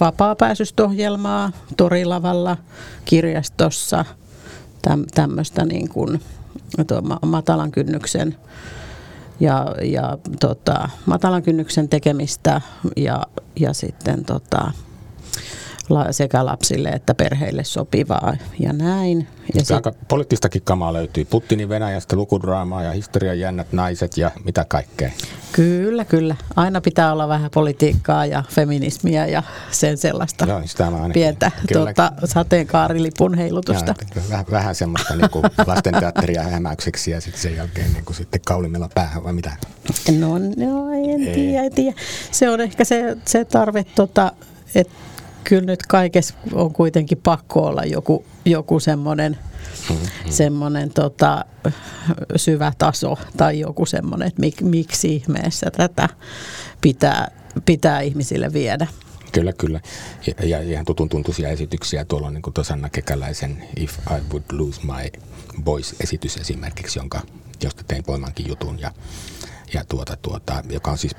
vapaa-pääsystohjelmaa 0.00 1.52
Torilavalla, 1.76 2.56
kirjastossa, 3.04 4.04
täm, 4.82 5.04
tämmöistä 5.14 5.64
niin 5.64 5.88
kuin, 5.88 6.20
matalan 7.22 7.70
kynnyksen 7.70 8.36
ja, 9.40 9.74
ja 9.82 10.18
tota, 10.40 10.88
matalan 11.06 11.42
kynnyksen 11.42 11.88
tekemistä 11.88 12.60
ja, 12.96 13.22
ja 13.56 13.72
sitten 13.72 14.24
tota, 14.24 14.72
sekä 16.10 16.46
lapsille 16.46 16.88
että 16.88 17.14
perheille 17.14 17.64
sopivaa 17.64 18.36
ja 18.58 18.72
näin. 18.72 19.28
Ja 19.54 19.64
se, 19.64 19.74
aika 19.74 19.92
poliittistakin 20.08 20.62
kamaa 20.62 20.92
löytyy. 20.92 21.24
Putinin 21.24 21.68
Venäjästä 21.68 22.16
lukudraamaa 22.16 22.82
ja 22.82 22.92
historian 22.92 23.40
jännät 23.40 23.72
naiset 23.72 24.16
ja 24.16 24.30
mitä 24.44 24.64
kaikkea. 24.68 25.10
Kyllä, 25.52 26.04
kyllä. 26.04 26.36
Aina 26.56 26.80
pitää 26.80 27.12
olla 27.12 27.28
vähän 27.28 27.50
politiikkaa 27.50 28.26
ja 28.26 28.44
feminismiä 28.48 29.26
ja 29.26 29.42
sen 29.70 29.98
sellaista 29.98 30.46
Joo, 30.46 30.60
sitä 30.64 30.92
pientä 31.12 31.50
tuota, 31.72 32.12
sateenkaarilipun 32.24 33.34
heilutusta. 33.34 33.94
Ja, 34.16 34.22
vähän, 34.30 34.46
vähän 34.50 34.74
semmoista 34.74 35.16
niin 35.16 35.30
kuin 35.30 35.44
lastenteatteria 35.66 36.42
hämäykseksi 36.42 37.10
ja 37.10 37.20
sitten 37.20 37.42
sen 37.42 37.56
jälkeen 37.56 37.92
niin 37.92 38.04
kuin 38.04 38.16
sitten 38.16 38.40
kaulimella 38.46 38.88
päähän 38.94 39.24
vai 39.24 39.32
mitä? 39.32 39.56
No, 40.18 40.38
no 40.38 40.90
en 40.92 41.34
tiedä, 41.34 41.62
en 41.62 41.72
tiedä. 41.72 41.96
Se 42.30 42.50
on 42.50 42.60
ehkä 42.60 42.84
se, 42.84 43.16
se 43.24 43.44
tarve, 43.44 43.84
tota, 43.94 44.32
että 44.74 44.94
kyllä 45.44 45.66
nyt 45.66 45.86
kaikessa 45.86 46.34
on 46.52 46.72
kuitenkin 46.72 47.18
pakko 47.22 47.60
olla 47.60 47.84
joku, 47.84 48.24
joku 48.44 48.80
semmoinen 48.80 49.38
mm-hmm. 49.90 50.30
semmoinen 50.30 50.90
tota, 50.90 51.44
syvä 52.36 52.72
taso 52.78 53.18
tai 53.36 53.60
joku 53.60 53.86
semmoinen, 53.86 54.28
että 54.28 54.40
mik, 54.40 54.60
miksi 54.60 55.14
ihmeessä 55.14 55.70
tätä 55.70 56.08
pitää, 56.80 57.30
pitää 57.64 58.00
ihmisille 58.00 58.52
viedä. 58.52 58.86
Kyllä, 59.32 59.52
kyllä. 59.52 59.80
Ja, 60.26 60.46
ja 60.46 60.60
ihan 60.60 60.84
tutun 60.84 61.08
tuntuisia 61.08 61.48
esityksiä. 61.48 62.04
Tuolla 62.04 62.26
on 62.26 62.34
niin 62.34 62.42
kuin 62.42 62.54
Sanna 62.62 62.88
Kekäläisen 62.88 63.64
If 63.76 63.98
I 63.98 64.32
Would 64.32 64.42
Lose 64.52 64.80
My 64.84 65.20
Boys-esitys 65.62 66.36
esimerkiksi, 66.36 66.98
jonka, 66.98 67.22
josta 67.62 67.84
tein 67.88 68.04
voimankin 68.06 68.48
jutun. 68.48 68.80
Ja 68.80 68.92
ja 69.74 69.84
tuota, 69.84 70.16
tuota, 70.22 70.62
joka 70.70 70.90
on 70.90 70.98
siis 70.98 71.16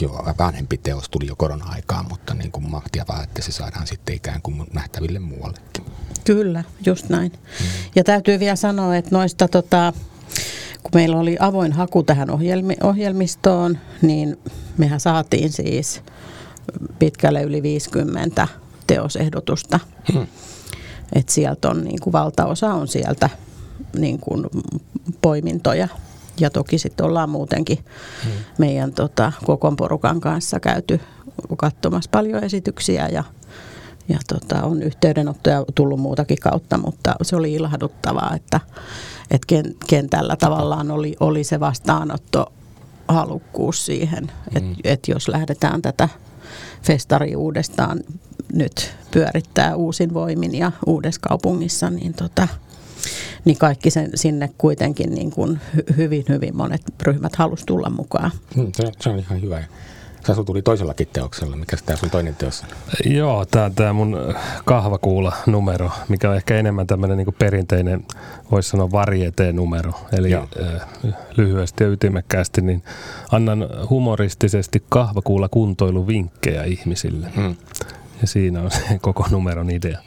jo 0.00 0.08
vanhempi 0.38 0.78
teos, 0.78 1.08
tuli 1.08 1.26
jo 1.26 1.36
korona-aikaan, 1.36 2.06
mutta 2.08 2.34
niin 2.34 2.52
kuin 2.52 2.70
mahtia 2.70 3.04
vaan, 3.08 3.24
että 3.24 3.42
se 3.42 3.52
saadaan 3.52 3.86
sitten 3.86 4.14
ikään 4.14 4.42
kuin 4.42 4.64
nähtäville 4.72 5.18
muuallekin. 5.18 5.84
Kyllä, 6.24 6.64
just 6.86 7.08
näin. 7.08 7.32
Mm. 7.32 7.66
Ja 7.96 8.04
täytyy 8.04 8.40
vielä 8.40 8.56
sanoa, 8.56 8.96
että 8.96 9.10
noista 9.12 9.48
tota, 9.48 9.92
kun 10.82 10.90
meillä 10.94 11.18
oli 11.18 11.36
avoin 11.40 11.72
haku 11.72 12.02
tähän 12.02 12.30
ohjelmi, 12.30 12.76
ohjelmistoon, 12.82 13.78
niin 14.02 14.38
mehän 14.78 15.00
saatiin 15.00 15.52
siis 15.52 16.02
pitkälle 16.98 17.42
yli 17.42 17.62
50 17.62 18.48
teosehdotusta. 18.86 19.80
Hmm. 20.12 20.26
Et 21.12 21.28
sieltä 21.28 21.70
on 21.70 21.84
niin 21.84 22.00
kuin 22.00 22.12
valtaosa 22.12 22.74
on 22.74 22.88
sieltä 22.88 23.30
niin 23.98 24.18
kuin 24.20 24.44
poimintoja 25.22 25.88
ja 26.40 26.50
toki 26.50 26.78
sitten 26.78 27.06
ollaan 27.06 27.30
muutenkin 27.30 27.78
hmm. 28.24 28.32
meidän 28.58 28.92
tota, 28.92 29.32
kokon 29.44 29.76
porukan 29.76 30.20
kanssa 30.20 30.60
käyty 30.60 31.00
katsomassa 31.56 32.10
paljon 32.10 32.44
esityksiä 32.44 33.08
ja, 33.08 33.24
ja 34.08 34.18
tota, 34.28 34.62
on 34.62 34.82
yhteydenottoja 34.82 35.64
tullut 35.74 36.00
muutakin 36.00 36.38
kautta, 36.40 36.78
mutta 36.78 37.14
se 37.22 37.36
oli 37.36 37.54
ilahduttavaa, 37.54 38.34
että, 38.36 38.60
että 39.30 39.46
kentällä 39.86 40.36
tavallaan 40.36 40.90
oli, 40.90 41.16
oli 41.20 41.44
se 41.44 41.60
vastaanotto 41.60 42.52
halukkuus 43.08 43.86
siihen, 43.86 44.32
että, 44.46 44.60
hmm. 44.60 44.76
että 44.84 45.10
jos 45.10 45.28
lähdetään 45.28 45.82
tätä 45.82 46.08
festari 46.82 47.36
uudestaan 47.36 48.00
nyt 48.52 48.94
pyörittää 49.10 49.76
uusin 49.76 50.14
voimin 50.14 50.54
ja 50.54 50.72
uudessa 50.86 51.20
kaupungissa, 51.20 51.90
niin 51.90 52.14
tota, 52.14 52.48
niin 53.44 53.58
kaikki 53.58 53.90
sen, 53.90 54.10
sinne 54.14 54.50
kuitenkin 54.58 55.14
niin 55.14 55.30
kuin 55.30 55.60
hyvin, 55.96 56.24
hyvin 56.28 56.56
monet 56.56 56.82
ryhmät 57.02 57.36
halusi 57.36 57.66
tulla 57.66 57.90
mukaan. 57.90 58.30
Hmm, 58.54 58.72
se, 58.72 58.92
se 59.00 59.10
on 59.10 59.18
ihan 59.18 59.42
hyvä. 59.42 59.64
Sä 60.26 60.44
tuli 60.44 60.62
toisellakin 60.62 61.08
teoksella. 61.12 61.56
Mikä 61.56 61.76
tämä 61.86 61.96
sun 61.96 62.10
toinen 62.10 62.34
teos 62.34 62.64
Joo, 63.04 63.46
tämä 63.46 63.70
tämä 63.74 63.92
mun 63.92 64.34
kahvakuula-numero, 64.64 65.90
mikä 66.08 66.30
on 66.30 66.36
ehkä 66.36 66.56
enemmän 66.56 66.86
tämmöinen 66.86 67.16
niin 67.16 67.34
perinteinen, 67.38 68.04
voisi 68.50 68.68
sanoa 68.68 68.90
varieteen 68.90 69.56
numero. 69.56 69.92
Eli 70.12 70.30
Joo. 70.30 70.48
lyhyesti 71.36 71.84
ja 71.84 71.90
ytimekkäästi, 71.90 72.60
niin 72.60 72.82
annan 73.32 73.68
humoristisesti 73.90 74.84
kahvakuula 74.88 75.48
kuntoiluvinkkejä 75.48 76.64
ihmisille. 76.64 77.26
Hmm. 77.36 77.56
ja 78.20 78.26
siinä 78.26 78.62
on 78.62 78.70
se 78.70 78.98
koko 79.00 79.26
numeron 79.30 79.70
idea. 79.70 79.98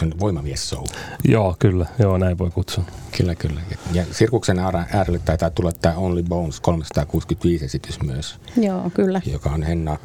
Ja, 0.00 0.06
voimamies 0.20 0.68
show. 0.68 0.84
Joo, 1.24 1.56
kyllä. 1.58 1.86
Joo, 1.98 2.18
näin 2.18 2.38
voi 2.38 2.50
kutsua. 2.50 2.84
Kyllä, 3.16 3.34
kyllä. 3.34 3.60
Ja 3.92 4.04
Sirkuksen 4.12 4.58
äärelle 4.92 5.20
taitaa 5.24 5.50
tulla 5.50 5.72
tämä 5.72 5.94
Only 5.94 6.22
Bones 6.22 6.60
365 6.60 7.64
esitys 7.64 8.02
myös. 8.02 8.36
Joo, 8.56 8.90
kyllä. 8.94 9.20
Joka 9.26 9.50
on 9.50 9.62
Henna 9.62 9.96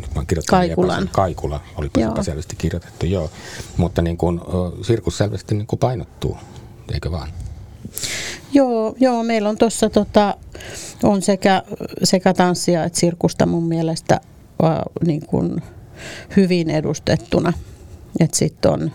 nyt 0.00 0.14
mä 0.14 0.22
Kaikulan. 0.48 1.08
Kaikula, 1.12 1.60
olipa 1.76 2.00
Joo. 2.00 2.22
selvästi 2.22 2.56
kirjoitettu, 2.56 3.06
joo. 3.06 3.30
Mutta 3.76 4.02
niin 4.02 4.16
kuin, 4.16 4.40
sirkus 4.82 5.18
selvästi 5.18 5.54
niin 5.54 5.66
kuin 5.66 5.78
painottuu, 5.78 6.36
eikö 6.92 7.10
vaan? 7.10 7.28
Joo, 8.52 8.94
joo 9.00 9.22
meillä 9.22 9.48
on 9.48 9.58
tuossa 9.58 9.90
tota, 9.90 10.36
on 11.02 11.22
sekä, 11.22 11.62
sekä 12.02 12.34
tanssia 12.34 12.84
että 12.84 12.98
sirkusta 12.98 13.46
mun 13.46 13.68
mielestä 13.68 14.20
äh, 14.64 14.70
niin 15.06 15.26
kuin 15.26 15.62
hyvin 16.36 16.70
edustettuna. 16.70 17.52
Että 18.20 18.36
sitten 18.36 18.70
on, 18.70 18.92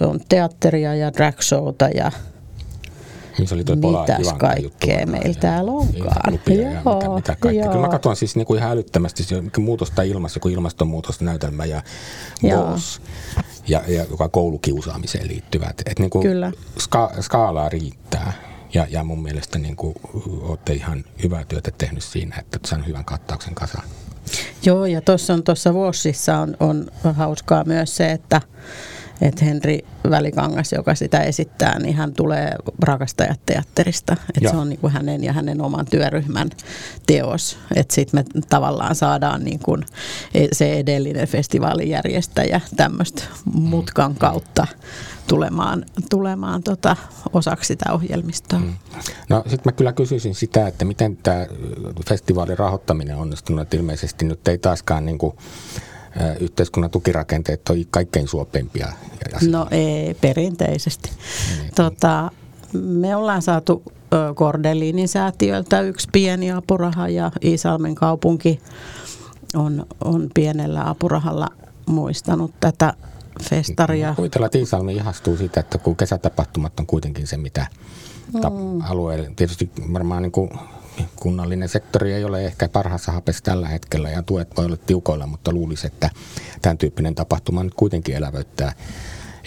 on 0.00 0.20
teatteria 0.28 0.94
ja 0.94 1.12
drag 1.12 1.40
showta 1.40 1.88
ja 1.88 2.12
se 3.44 3.54
oli 3.54 3.64
toi 3.64 3.76
Mitäs 3.76 4.32
kaikkea 4.38 5.06
meillä 5.06 5.40
täällä 5.40 5.70
onkaan. 5.70 6.16
Ja 6.26 6.32
mitä, 6.32 6.52
Joo, 6.84 7.14
mitä 7.14 7.36
kaikkea. 7.40 7.64
joo. 7.64 7.72
Kyllä 7.72 7.86
mä 7.86 7.92
katson 7.92 8.16
siis 8.16 8.36
niin 8.36 8.46
kuin 8.46 8.58
ihan 8.58 8.70
älyttömästi 8.72 9.22
muutosta 9.58 10.02
ilmassa, 10.02 10.40
kuin 10.40 10.54
ilmastonmuutosnäytelmä 10.54 11.64
ja 11.64 11.82
Joo. 12.42 12.64
Boss, 12.64 13.02
ja, 13.68 13.82
ja 13.88 14.04
joka 14.10 14.28
koulukiusaamiseen 14.28 15.28
liittyvät. 15.28 15.82
Et 15.86 15.98
niin 15.98 16.10
kuin 16.10 16.22
Kyllä. 16.22 16.52
Ska, 16.78 17.12
skaalaa 17.20 17.68
riittää. 17.68 18.32
Ja, 18.74 18.86
ja 18.90 19.04
mun 19.04 19.22
mielestä 19.22 19.58
niin 19.58 19.76
kuin, 19.76 19.94
olette 20.42 20.72
ihan 20.72 21.04
hyvää 21.22 21.44
työtä 21.44 21.70
tehnyt 21.78 22.04
siinä, 22.04 22.36
että 22.38 22.58
saan 22.66 22.86
hyvän 22.86 23.04
kattauksen 23.04 23.54
kasaan. 23.54 23.84
Joo, 24.64 24.86
ja 24.86 25.00
tuossa 25.00 25.34
on 25.34 25.42
tuossa 25.42 25.74
Vuossissa 25.74 26.38
on, 26.38 26.56
on 26.60 26.86
hauskaa 27.14 27.64
myös 27.64 27.96
se, 27.96 28.12
että 28.12 28.40
että 29.20 29.44
Henri 29.44 29.84
Välikangas, 30.10 30.72
joka 30.72 30.94
sitä 30.94 31.20
esittää, 31.20 31.78
niin 31.78 31.96
hän 31.96 32.12
tulee 32.14 32.52
rakastajateatterista. 32.82 34.12
Että 34.12 34.40
Joo. 34.40 34.52
se 34.52 34.56
on 34.56 34.68
niin 34.68 34.78
kuin 34.78 34.92
hänen 34.92 35.24
ja 35.24 35.32
hänen 35.32 35.60
oman 35.60 35.86
työryhmän 35.86 36.50
teos. 37.06 37.58
Että 37.74 37.94
sitten 37.94 38.20
me 38.20 38.42
tavallaan 38.48 38.94
saadaan 38.94 39.44
niin 39.44 39.58
kuin 39.58 39.84
se 40.52 40.78
edellinen 40.78 41.28
festivaalijärjestäjä 41.28 42.60
tämmöistä 42.76 43.22
mutkan 43.54 44.14
kautta 44.14 44.66
tulemaan, 45.26 45.84
tulemaan 46.10 46.62
tota 46.62 46.96
osaksi 47.32 47.66
sitä 47.68 47.92
ohjelmistoa. 47.92 48.58
Mm. 48.58 48.74
No 49.28 49.42
sitten 49.42 49.62
mä 49.64 49.72
kyllä 49.72 49.92
kysyisin 49.92 50.34
sitä, 50.34 50.66
että 50.66 50.84
miten 50.84 51.16
tämä 51.16 51.46
festivaalin 52.08 52.58
rahoittaminen 52.58 53.16
on 53.16 53.22
onnistunut. 53.22 53.74
Ilmeisesti 53.74 54.24
nyt 54.24 54.48
ei 54.48 54.58
taaskaan 54.58 55.06
niin 55.06 55.18
kuin, 55.18 55.36
ö, 55.36 55.80
yhteiskunnan 56.40 56.90
tukirakenteet 56.90 57.68
ole 57.68 57.86
kaikkein 57.90 58.28
suopeimpia. 58.28 58.92
No 59.50 59.66
ei, 59.70 60.14
perinteisesti. 60.14 61.10
Tota, 61.74 62.30
me 62.72 63.16
ollaan 63.16 63.42
saatu 63.42 63.82
ö, 64.14 64.34
Kordelinin 64.34 65.08
säätiöltä 65.08 65.80
yksi 65.80 66.08
pieni 66.12 66.52
apuraha 66.52 67.08
ja 67.08 67.32
Iisalmen 67.44 67.94
kaupunki 67.94 68.60
on, 69.54 69.86
on 70.04 70.30
pienellä 70.34 70.88
apurahalla 70.90 71.48
muistanut 71.86 72.54
tätä 72.60 72.94
festaria. 73.50 74.14
Kuvitellaan, 74.16 74.46
että 74.46 74.58
Iisalmi 74.58 74.94
ihastuu 74.94 75.36
siitä, 75.36 75.60
että 75.60 75.78
kun 75.78 75.96
kesätapahtumat 75.96 76.80
on 76.80 76.86
kuitenkin 76.86 77.26
se, 77.26 77.36
mitä 77.36 77.66
Mm. 78.32 78.80
alueelle, 78.80 79.32
tietysti 79.36 79.70
varmaan 79.92 80.22
niin 80.22 80.32
kuin 80.32 80.50
kunnallinen 81.16 81.68
sektori 81.68 82.12
ei 82.12 82.24
ole 82.24 82.44
ehkä 82.44 82.68
parhaassa 82.68 83.12
hapessa 83.12 83.44
tällä 83.44 83.68
hetkellä 83.68 84.10
ja 84.10 84.22
tuet 84.22 84.56
voi 84.56 84.64
olla 84.64 84.76
tiukoilla, 84.76 85.26
mutta 85.26 85.52
luulisi, 85.52 85.86
että 85.86 86.10
tämän 86.62 86.78
tyyppinen 86.78 87.14
tapahtuma 87.14 87.64
nyt 87.64 87.74
kuitenkin 87.74 88.16
elävöittää 88.16 88.72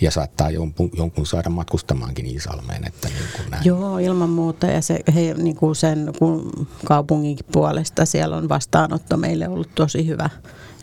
ja 0.02 0.12
saattaa 0.12 0.50
jonkun, 0.50 0.90
jonkun 0.98 1.26
saada 1.26 1.50
matkustamaankin 1.50 2.26
Iisalmeen. 2.26 2.88
Että 2.88 3.08
niin 3.08 3.30
kuin 3.38 3.52
näin. 3.52 3.66
Joo, 3.66 3.98
ilman 3.98 4.30
muuta. 4.30 4.68
Ja 4.68 4.82
se, 4.82 5.00
he, 5.16 5.34
niin 5.38 5.56
kuin 5.56 5.76
sen 5.76 6.14
kun 6.20 6.68
kaupungin 6.86 7.38
puolesta 7.52 8.06
siellä 8.06 8.38
on 8.38 8.50
vastaanotto 8.50 9.18
meille 9.18 9.48
ollut 9.48 9.76
tosi 9.76 10.08
hyvä. 10.08 10.30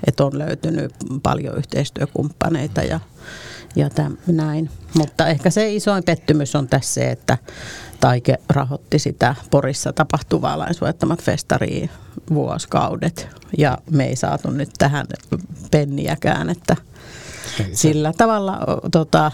Että 0.07 0.25
on 0.25 0.39
löytynyt 0.39 0.95
paljon 1.23 1.57
yhteistyökumppaneita 1.57 2.83
ja, 2.83 3.01
ja 3.77 3.91
täm, 3.91 4.17
näin. 4.27 4.71
Mutta 4.99 5.27
ehkä 5.27 5.51
se 5.51 5.75
isoin 5.75 6.05
pettymys 6.05 6.55
on 6.57 6.69
tässä 6.69 6.95
se, 6.95 7.11
että 7.11 7.39
Taike 8.01 8.37
rahoitti 8.49 8.99
sitä 8.99 9.35
Porissa 9.51 9.93
tapahtuvaa 9.93 10.59
lainsuojattamat 10.59 11.23
festariin 11.23 11.91
vuosikaudet. 12.35 13.29
Ja 13.59 13.79
me 13.91 14.07
ei 14.07 14.17
saatu 14.17 14.51
nyt 14.51 14.71
tähän 14.79 15.07
penniäkään, 15.71 16.51
että 16.51 16.77
sillä 17.73 18.13
tavalla 18.17 18.59
tota, 18.93 19.33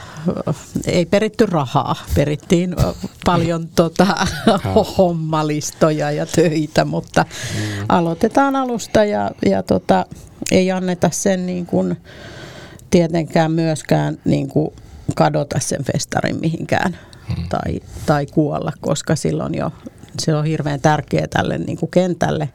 ei 0.87 1.07
peritty 1.07 1.46
rahaa, 1.46 1.96
perittiin 2.14 2.77
paljon 3.25 3.68
tota, 3.68 4.07
hommalistoja 4.99 6.11
ja 6.11 6.27
töitä, 6.27 6.85
mutta 6.85 7.25
mm. 7.25 7.87
aloitetaan 7.88 8.57
alusta 8.57 9.05
ja, 9.05 9.31
ja 9.46 9.62
tota, 9.62 10.07
ei 10.51 10.70
anneta 10.70 11.11
sen 11.12 11.46
niin 11.46 11.66
kuin, 11.66 11.96
tietenkään 12.90 13.53
myöskään 13.53 14.18
niin 14.25 14.49
kuin, 14.49 14.70
kadota 15.14 15.61
sen 15.61 15.85
festarin 15.85 16.40
mihinkään 16.40 16.99
mm. 17.29 17.49
tai, 17.49 17.81
tai 18.07 18.27
kuolla, 18.27 18.72
koska 18.81 19.16
silloin 19.16 19.55
jo 19.55 19.72
se 20.18 20.35
on 20.35 20.44
hirveän 20.44 20.81
tärkeä 20.81 21.27
tälle 21.31 21.59
niin 21.59 21.79
kuin 21.79 21.90
kentälle 21.90 22.49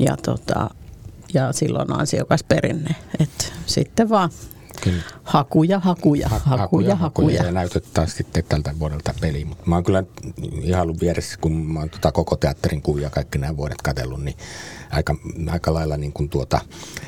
ja, 0.00 0.16
tota, 0.16 0.70
ja 1.34 1.52
silloin 1.52 1.92
on 1.92 2.00
ansiokas 2.00 2.44
perinne. 2.44 2.94
Et 3.20 3.52
sitten 3.66 4.08
vaan 4.08 4.30
Kyllä. 4.80 5.02
hakuja, 5.24 5.78
hakuja, 5.78 6.28
Ha- 6.28 6.38
hakuja, 6.38 6.94
hakuja. 6.94 7.44
Ja 7.44 7.52
näytöt 7.52 7.84
taas 7.94 8.16
sitten 8.16 8.44
tältä 8.48 8.74
vuodelta 8.78 9.14
peli. 9.20 9.44
Mutta 9.44 9.64
mä 9.66 9.74
oon 9.74 9.84
kyllä 9.84 10.04
ihan 10.62 10.82
ollut 10.82 11.00
vieressä, 11.00 11.38
kun 11.40 11.52
mä 11.52 11.80
oon 11.80 11.90
tota 11.90 12.12
koko 12.12 12.36
teatterin 12.36 12.82
kuvia 12.82 13.10
kaikki 13.10 13.38
nämä 13.38 13.56
vuodet 13.56 13.82
katsellut, 13.82 14.24
niin 14.24 14.36
aika, 14.90 15.16
aika 15.50 15.74
lailla 15.74 15.96
niin 15.96 16.12
kuin 16.12 16.28
tuota, 16.28 16.60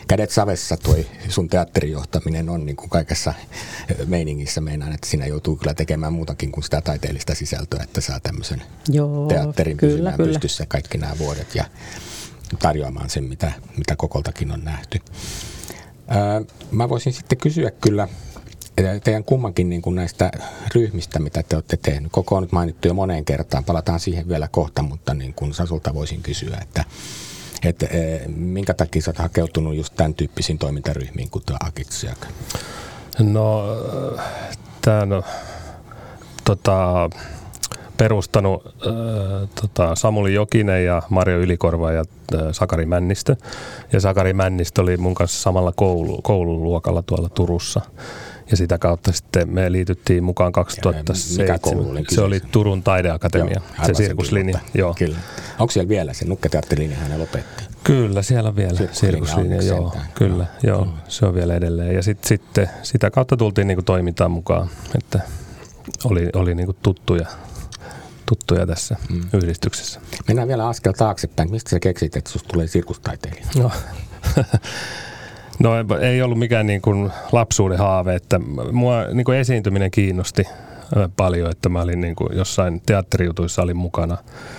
kädet 0.08 0.30
savessa 0.30 0.76
toi 0.76 1.06
sun 1.28 1.48
teatterijohtaminen 1.48 2.48
on 2.48 2.66
niin 2.66 2.76
kuin 2.76 2.90
kaikessa 2.90 3.34
meiningissä. 4.06 4.60
Meinaan, 4.60 4.92
että 4.92 5.06
siinä 5.06 5.26
joutuu 5.26 5.56
kyllä 5.56 5.74
tekemään 5.74 6.12
muutakin 6.12 6.52
kuin 6.52 6.64
sitä 6.64 6.80
taiteellista 6.80 7.34
sisältöä, 7.34 7.82
että 7.82 8.00
saa 8.00 8.20
tämmöisen 8.20 8.62
Joo, 8.88 9.28
teatterin 9.28 9.76
kyllä, 9.76 9.92
pysymään 9.92 10.16
kyllä. 10.16 10.28
pystyssä 10.28 10.66
kaikki 10.66 10.98
nämä 10.98 11.18
vuodet 11.18 11.54
ja 11.54 11.64
tarjoamaan 12.58 13.10
sen, 13.10 13.24
mitä, 13.24 13.52
mitä 13.76 13.96
kokoltakin 13.96 14.52
on 14.52 14.64
nähty. 14.64 15.00
Ää, 16.08 16.42
mä 16.70 16.88
voisin 16.88 17.12
sitten 17.12 17.38
kysyä 17.38 17.70
kyllä 17.70 18.08
teidän 19.04 19.24
kummankin 19.24 19.68
niin 19.68 19.82
kuin 19.82 19.96
näistä 19.96 20.30
ryhmistä, 20.74 21.18
mitä 21.18 21.42
te 21.42 21.56
olette 21.56 21.76
tehnyt. 21.76 22.12
Koko 22.12 22.36
on 22.36 22.42
nyt 22.42 22.52
mainittu 22.52 22.88
jo 22.88 22.94
moneen 22.94 23.24
kertaan, 23.24 23.64
palataan 23.64 24.00
siihen 24.00 24.28
vielä 24.28 24.48
kohta, 24.48 24.82
mutta 24.82 25.14
niin 25.14 25.34
kuin 25.34 25.54
Sasulta 25.54 25.94
voisin 25.94 26.22
kysyä, 26.22 26.58
että, 26.62 26.84
että 27.64 27.86
eh, 27.86 28.20
minkä 28.26 28.74
takia 28.74 29.02
oot 29.06 29.18
hakeutunut 29.18 29.76
just 29.76 29.94
tämän 29.96 30.14
tyyppisiin 30.14 30.58
toimintaryhmiin 30.58 31.30
kuin 31.30 31.44
tuo 31.46 31.56
Akitsiak? 31.60 32.26
No, 33.18 33.64
tämän 34.82 35.08
tota, 36.44 37.10
perustanut 37.96 38.66
äh, 38.66 39.48
tota, 39.60 39.94
Samuli 39.94 40.34
Jokinen 40.34 40.84
ja 40.84 41.02
Marjo 41.10 41.38
Ylikorva 41.38 41.92
ja 41.92 42.04
äh, 42.34 42.40
Sakari 42.52 42.86
Männistö. 42.86 43.36
Ja 43.92 44.00
Sakari 44.00 44.32
Männistö 44.32 44.82
oli 44.82 44.96
mun 44.96 45.14
kanssa 45.14 45.42
samalla 45.42 45.72
koulu, 45.76 46.22
koululuokalla 46.22 47.02
tuolla 47.02 47.28
Turussa. 47.28 47.80
Ja 48.50 48.56
sitä 48.56 48.78
kautta 48.78 49.12
sitten 49.12 49.48
me 49.50 49.72
liityttiin 49.72 50.24
mukaan 50.24 50.52
2007. 50.52 51.42
mikä 51.42 51.58
koulu 51.58 51.90
oli 51.90 52.04
se 52.08 52.20
oli 52.20 52.40
Turun 52.52 52.82
taideakatemia, 52.82 53.60
se 53.60 53.72
arvasin 53.78 53.96
sirkuslinja. 54.06 54.58
Joo. 54.74 54.94
Kyllä. 54.94 55.16
Onko 55.58 55.70
siellä 55.70 55.88
vielä 55.88 56.12
se 56.12 56.24
nukketeatterilinja 56.24 56.98
hän 56.98 57.20
lopetti? 57.20 57.64
Kyllä, 57.84 58.22
siellä 58.22 58.48
on 58.48 58.56
vielä 58.56 58.78
Sirkuslinja 58.92 59.62
joo, 59.62 59.90
sentään. 59.90 60.12
kyllä, 60.14 60.46
Joo. 60.62 60.76
joo, 60.78 60.94
se 61.08 61.26
on 61.26 61.34
vielä 61.34 61.54
edelleen. 61.54 61.94
Ja 61.94 62.02
sitten 62.02 62.28
sit, 62.28 62.42
sitä 62.82 63.10
kautta 63.10 63.36
tultiin 63.36 63.66
niinku 63.66 63.82
toimintaan 63.82 64.30
mukaan, 64.30 64.70
että 64.98 65.20
oli, 66.04 66.28
oli 66.34 66.54
niinku 66.54 66.72
tuttuja, 66.82 67.26
tuttuja 68.26 68.66
tässä 68.66 68.96
mm. 69.10 69.20
yhdistyksessä. 69.32 70.00
Mennään 70.28 70.48
vielä 70.48 70.68
askel 70.68 70.92
taaksepäin. 70.92 71.50
Mistä 71.50 71.70
sä 71.70 71.80
keksit, 71.80 72.16
että 72.16 72.30
susta 72.30 72.48
tulee 72.48 72.66
sirkustaiteilija? 72.66 73.46
No, 73.56 73.70
no 75.60 75.72
ei 76.00 76.22
ollut 76.22 76.38
mikään 76.38 76.66
niin 76.66 76.82
kuin 76.82 77.10
lapsuuden 77.32 77.78
haave, 77.78 78.14
että 78.14 78.38
mua 78.72 79.04
niin 79.12 79.24
kuin 79.24 79.38
esiintyminen 79.38 79.90
kiinnosti 79.90 80.44
paljon, 81.16 81.50
että 81.50 81.68
mä 81.68 81.82
olin 81.82 82.00
niin 82.00 82.16
kuin 82.16 82.36
jossain 82.36 82.82
teatterijutuissa 82.86 83.62
olin 83.62 83.76
mukana. 83.76 84.16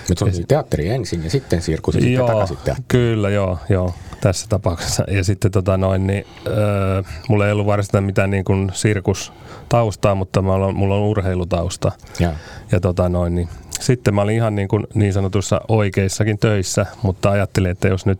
Nyt 0.09 0.17
se 0.17 0.25
on 0.25 0.33
siis 0.33 0.47
teatteri 0.47 0.89
ensin 0.89 1.23
ja 1.23 1.29
sitten 1.29 1.61
sirkus 1.61 1.95
ja 1.95 2.01
sitten 2.01 2.13
Joo, 2.13 2.27
takaisin 2.27 2.57
teatteri. 2.57 2.85
kyllä, 2.87 3.29
joo, 3.29 3.57
joo, 3.69 3.93
tässä 4.21 4.45
tapauksessa. 4.49 5.03
Ja 5.11 5.23
sitten 5.23 5.51
tota 5.51 5.77
noin, 5.77 6.07
niin, 6.07 6.25
öö, 6.47 7.03
mulla 7.29 7.45
ei 7.45 7.51
ollut 7.51 7.65
varsinaisesti 7.65 8.05
mitään 8.05 8.31
niin 8.31 8.45
kuin 8.45 8.71
sirkustaustaa, 8.73 10.15
mutta 10.15 10.41
mä 10.41 10.53
olen, 10.53 10.75
mulla 10.75 10.95
on 10.95 11.01
urheilutausta. 11.01 11.91
Joo. 12.19 12.33
Ja 12.71 12.79
tota 12.79 13.09
noin, 13.09 13.35
niin 13.35 13.49
sitten 13.81 14.15
mä 14.15 14.21
olin 14.21 14.35
ihan 14.35 14.55
niin, 14.55 14.67
kuin 14.67 14.87
niin 14.93 15.13
sanotussa 15.13 15.61
oikeissakin 15.67 16.37
töissä, 16.39 16.85
mutta 17.03 17.29
ajattelin, 17.29 17.71
että 17.71 17.87
jos 17.87 18.05
nyt 18.05 18.19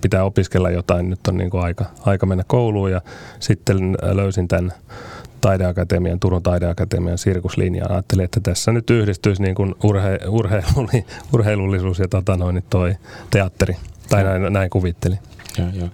pitää 0.00 0.24
opiskella 0.24 0.70
jotain, 0.70 1.10
nyt 1.10 1.26
on 1.28 1.36
niin 1.36 1.50
kuin 1.50 1.62
aika, 1.62 1.84
aika 2.06 2.26
mennä 2.26 2.44
kouluun 2.46 2.90
ja 2.90 3.00
sitten 3.40 3.96
löysin 4.02 4.48
tämän 4.48 4.72
taideakatemian, 5.40 6.20
Turun 6.20 6.42
taideakatemian 6.42 7.18
sirkuslinjaan. 7.18 7.90
Ajattelin, 7.92 8.24
että 8.24 8.40
tässä 8.40 8.72
nyt 8.72 8.90
yhdistyisi 8.90 9.42
niin 9.42 9.54
kuin 9.54 9.74
urhe, 9.84 10.18
urheilu, 10.28 10.88
urheilullisuus 11.34 11.98
ja 11.98 12.08
tota 12.08 12.36
noin, 12.36 12.62
toi 12.70 12.94
teatteri. 13.30 13.76
Tai 14.08 14.24
näin, 14.24 14.52
näin 14.52 14.70
kuvittelin. 14.70 15.18
Joo, 15.58 15.68
joo. 15.72 15.88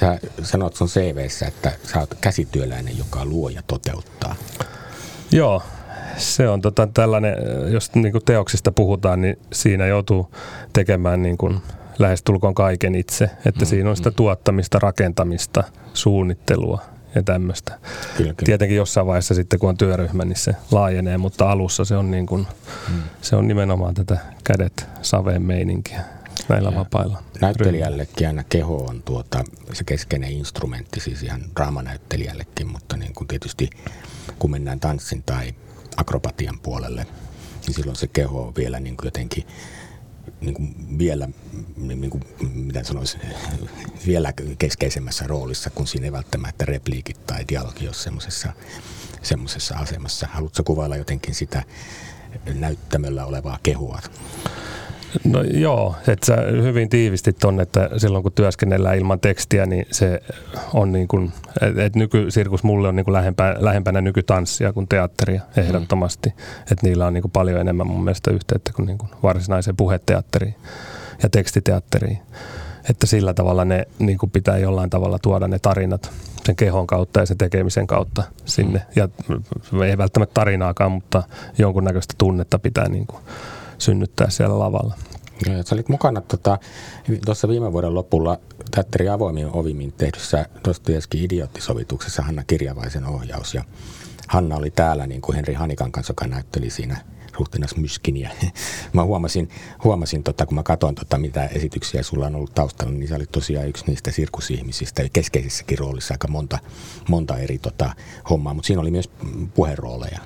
Sä 0.00 0.18
sanot 0.42 0.74
sun 0.74 0.88
CVssä, 0.88 1.46
että 1.46 1.72
sä 1.82 2.00
oot 2.00 2.14
käsityöläinen, 2.20 2.98
joka 2.98 3.24
luo 3.24 3.48
ja 3.48 3.62
toteuttaa. 3.66 4.34
Joo, 5.32 5.62
se 6.18 6.48
on 6.48 6.60
tota 6.60 6.86
tällainen, 6.86 7.34
jos 7.72 7.94
niin 7.94 8.12
kuin 8.12 8.24
teoksista 8.24 8.72
puhutaan, 8.72 9.20
niin 9.20 9.38
siinä 9.52 9.86
joutuu 9.86 10.30
tekemään 10.72 11.22
niin 11.22 11.38
kuin 11.38 11.60
lähestulkoon 11.98 12.54
kaiken 12.54 12.94
itse. 12.94 13.24
Että 13.46 13.64
mm, 13.64 13.66
siinä 13.66 13.90
on 13.90 13.96
sitä 13.96 14.10
mm. 14.10 14.14
tuottamista, 14.14 14.78
rakentamista, 14.78 15.64
suunnittelua 15.94 16.82
ja 17.14 17.22
tämmöistä. 17.22 17.78
Kyllä, 18.16 18.34
kyllä. 18.34 18.34
Tietenkin 18.44 18.76
jossain 18.76 19.06
vaiheessa 19.06 19.34
sitten, 19.34 19.58
kun 19.58 19.68
on 19.68 19.76
työryhmä, 19.76 20.24
niin 20.24 20.36
se 20.36 20.56
laajenee, 20.70 21.18
mutta 21.18 21.50
alussa 21.50 21.84
se 21.84 21.96
on, 21.96 22.10
niin 22.10 22.26
kuin, 22.26 22.46
mm. 22.88 23.02
se 23.22 23.36
on 23.36 23.48
nimenomaan 23.48 23.94
tätä 23.94 24.18
kädet 24.44 24.86
saveen 25.02 25.42
meininkiä 25.42 26.00
näillä 26.48 26.68
ja 26.68 26.78
vapailla. 26.78 27.22
Näyttelijällekin 27.40 28.26
aina 28.26 28.44
keho 28.48 28.76
on 28.76 29.02
tuota, 29.02 29.44
se 29.72 29.84
keskeinen 29.84 30.32
instrumentti, 30.32 31.00
siis 31.00 31.22
ihan 31.22 31.40
draamanäyttelijällekin, 31.56 32.66
mutta 32.66 32.96
niin 32.96 33.14
kuin 33.14 33.28
tietysti 33.28 33.70
kun 34.38 34.50
mennään 34.50 34.80
tanssin 34.80 35.22
tai 35.26 35.54
akrobatian 36.00 36.60
puolelle, 36.60 37.06
niin 37.66 37.74
silloin 37.74 37.96
se 37.96 38.06
keho 38.06 38.42
on 38.42 38.54
vielä 38.56 38.80
niin 38.80 38.96
kuin 38.96 39.06
jotenkin 39.06 39.46
niin 40.40 40.54
kuin 40.54 40.98
vielä, 40.98 41.28
niin 41.76 42.10
kuin, 42.10 42.24
mitä 42.54 42.84
sanoisin, 42.84 43.20
vielä 44.06 44.32
keskeisemmässä 44.58 45.26
roolissa, 45.26 45.70
kun 45.70 45.86
siinä 45.86 46.04
ei 46.04 46.12
välttämättä 46.12 46.64
repliikit 46.64 47.26
tai 47.26 47.44
dialogi 47.48 47.86
ole 47.86 47.94
semmoisessa, 47.94 48.52
semmoisessa 49.22 49.74
asemassa. 49.74 50.28
Haluatko 50.32 50.62
kuvailla 50.64 50.96
jotenkin 50.96 51.34
sitä 51.34 51.62
näyttämöllä 52.54 53.26
olevaa 53.26 53.58
kehoa? 53.62 54.00
No 55.24 55.42
joo, 55.42 55.94
että 56.08 56.26
sä 56.26 56.36
hyvin 56.62 56.88
tiivistit 56.88 57.44
on, 57.44 57.60
että 57.60 57.90
silloin 57.96 58.22
kun 58.22 58.32
työskennellään 58.32 58.98
ilman 58.98 59.20
tekstiä, 59.20 59.66
niin 59.66 59.86
se 59.90 60.20
on 60.74 60.92
niin 60.92 61.08
kuin, 61.08 61.32
että 61.60 61.98
nykysirkus 61.98 62.62
mulle 62.62 62.88
on 62.88 62.96
niin 62.96 63.04
kuin 63.04 63.12
lähempänä, 63.12 63.54
lähempänä 63.58 64.00
nykytanssia 64.00 64.72
kuin 64.72 64.88
teatteria 64.88 65.42
ehdottomasti. 65.56 66.28
Mm. 66.28 66.62
Että 66.72 66.86
niillä 66.86 67.06
on 67.06 67.14
niin 67.14 67.22
kuin 67.22 67.32
paljon 67.32 67.60
enemmän 67.60 67.86
mun 67.86 68.04
mielestä 68.04 68.30
yhteyttä 68.30 68.72
kuin, 68.76 68.86
niin 68.86 68.98
kuin 68.98 69.10
varsinaiseen 69.22 69.76
puheteatteriin 69.76 70.54
ja 71.22 71.28
tekstiteatteriin. 71.28 72.18
Että 72.90 73.06
sillä 73.06 73.34
tavalla 73.34 73.64
ne 73.64 73.84
niin 73.98 74.18
kuin 74.18 74.30
pitää 74.30 74.58
jollain 74.58 74.90
tavalla 74.90 75.18
tuoda 75.18 75.48
ne 75.48 75.58
tarinat 75.58 76.10
sen 76.44 76.56
kehon 76.56 76.86
kautta 76.86 77.20
ja 77.20 77.26
sen 77.26 77.38
tekemisen 77.38 77.86
kautta 77.86 78.22
sinne. 78.44 78.78
Mm. 78.78 78.84
Ja 78.96 79.08
ei 79.86 79.98
välttämättä 79.98 80.34
tarinaakaan, 80.34 80.92
mutta 80.92 81.22
jonkunnäköistä 81.58 82.14
tunnetta 82.18 82.58
pitää 82.58 82.88
niin 82.88 83.06
kuin 83.06 83.22
synnyttää 83.78 84.30
siellä 84.30 84.58
lavalla. 84.58 84.94
Ja, 85.46 85.62
sä 85.62 85.74
olit 85.74 85.88
mukana 85.88 86.20
tuossa 86.20 86.58
tota, 87.40 87.48
viime 87.48 87.72
vuoden 87.72 87.94
lopulla 87.94 88.38
teatteri 88.70 89.08
avoimin 89.08 89.46
ovimin 89.46 89.92
tehdyssä 89.92 90.46
Dostoevskin 90.64 91.24
idioottisovituksessa 91.24 92.22
Hanna 92.22 92.44
Kirjavaisen 92.44 93.06
ohjaus. 93.06 93.54
Ja 93.54 93.64
Hanna 94.28 94.56
oli 94.56 94.70
täällä 94.70 95.06
niin 95.06 95.20
kuin 95.20 95.36
Henri 95.36 95.54
Hanikan 95.54 95.92
kanssa, 95.92 96.10
joka 96.10 96.26
näytteli 96.26 96.70
siinä 96.70 96.96
ruhtinas 97.38 97.76
Myskiniä. 97.76 98.30
mä 98.92 99.04
huomasin, 99.04 99.48
huomasin 99.84 100.22
tota, 100.22 100.46
kun 100.46 100.54
mä 100.54 100.62
katsoin, 100.62 100.94
tota, 100.94 101.18
mitä 101.18 101.46
esityksiä 101.46 102.02
sulla 102.02 102.26
on 102.26 102.34
ollut 102.34 102.54
taustalla, 102.54 102.92
niin 102.92 103.08
sä 103.08 103.16
olit 103.16 103.32
tosiaan 103.32 103.68
yksi 103.68 103.84
niistä 103.86 104.10
sirkusihmisistä 104.10 105.02
ja 105.02 105.08
keskeisessäkin 105.12 105.78
roolissa 105.78 106.14
aika 106.14 106.28
monta, 106.28 106.58
monta 107.08 107.38
eri 107.38 107.58
tota, 107.58 107.92
hommaa, 108.30 108.54
mutta 108.54 108.66
siinä 108.66 108.82
oli 108.82 108.90
myös 108.90 109.10
puherooleja. 109.54 110.18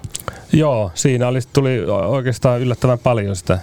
Joo, 0.52 0.90
siinä 0.94 1.28
oli, 1.28 1.38
tuli 1.52 1.84
oikeastaan 2.06 2.60
yllättävän 2.60 2.98
paljon 2.98 3.36
sitä 3.36 3.58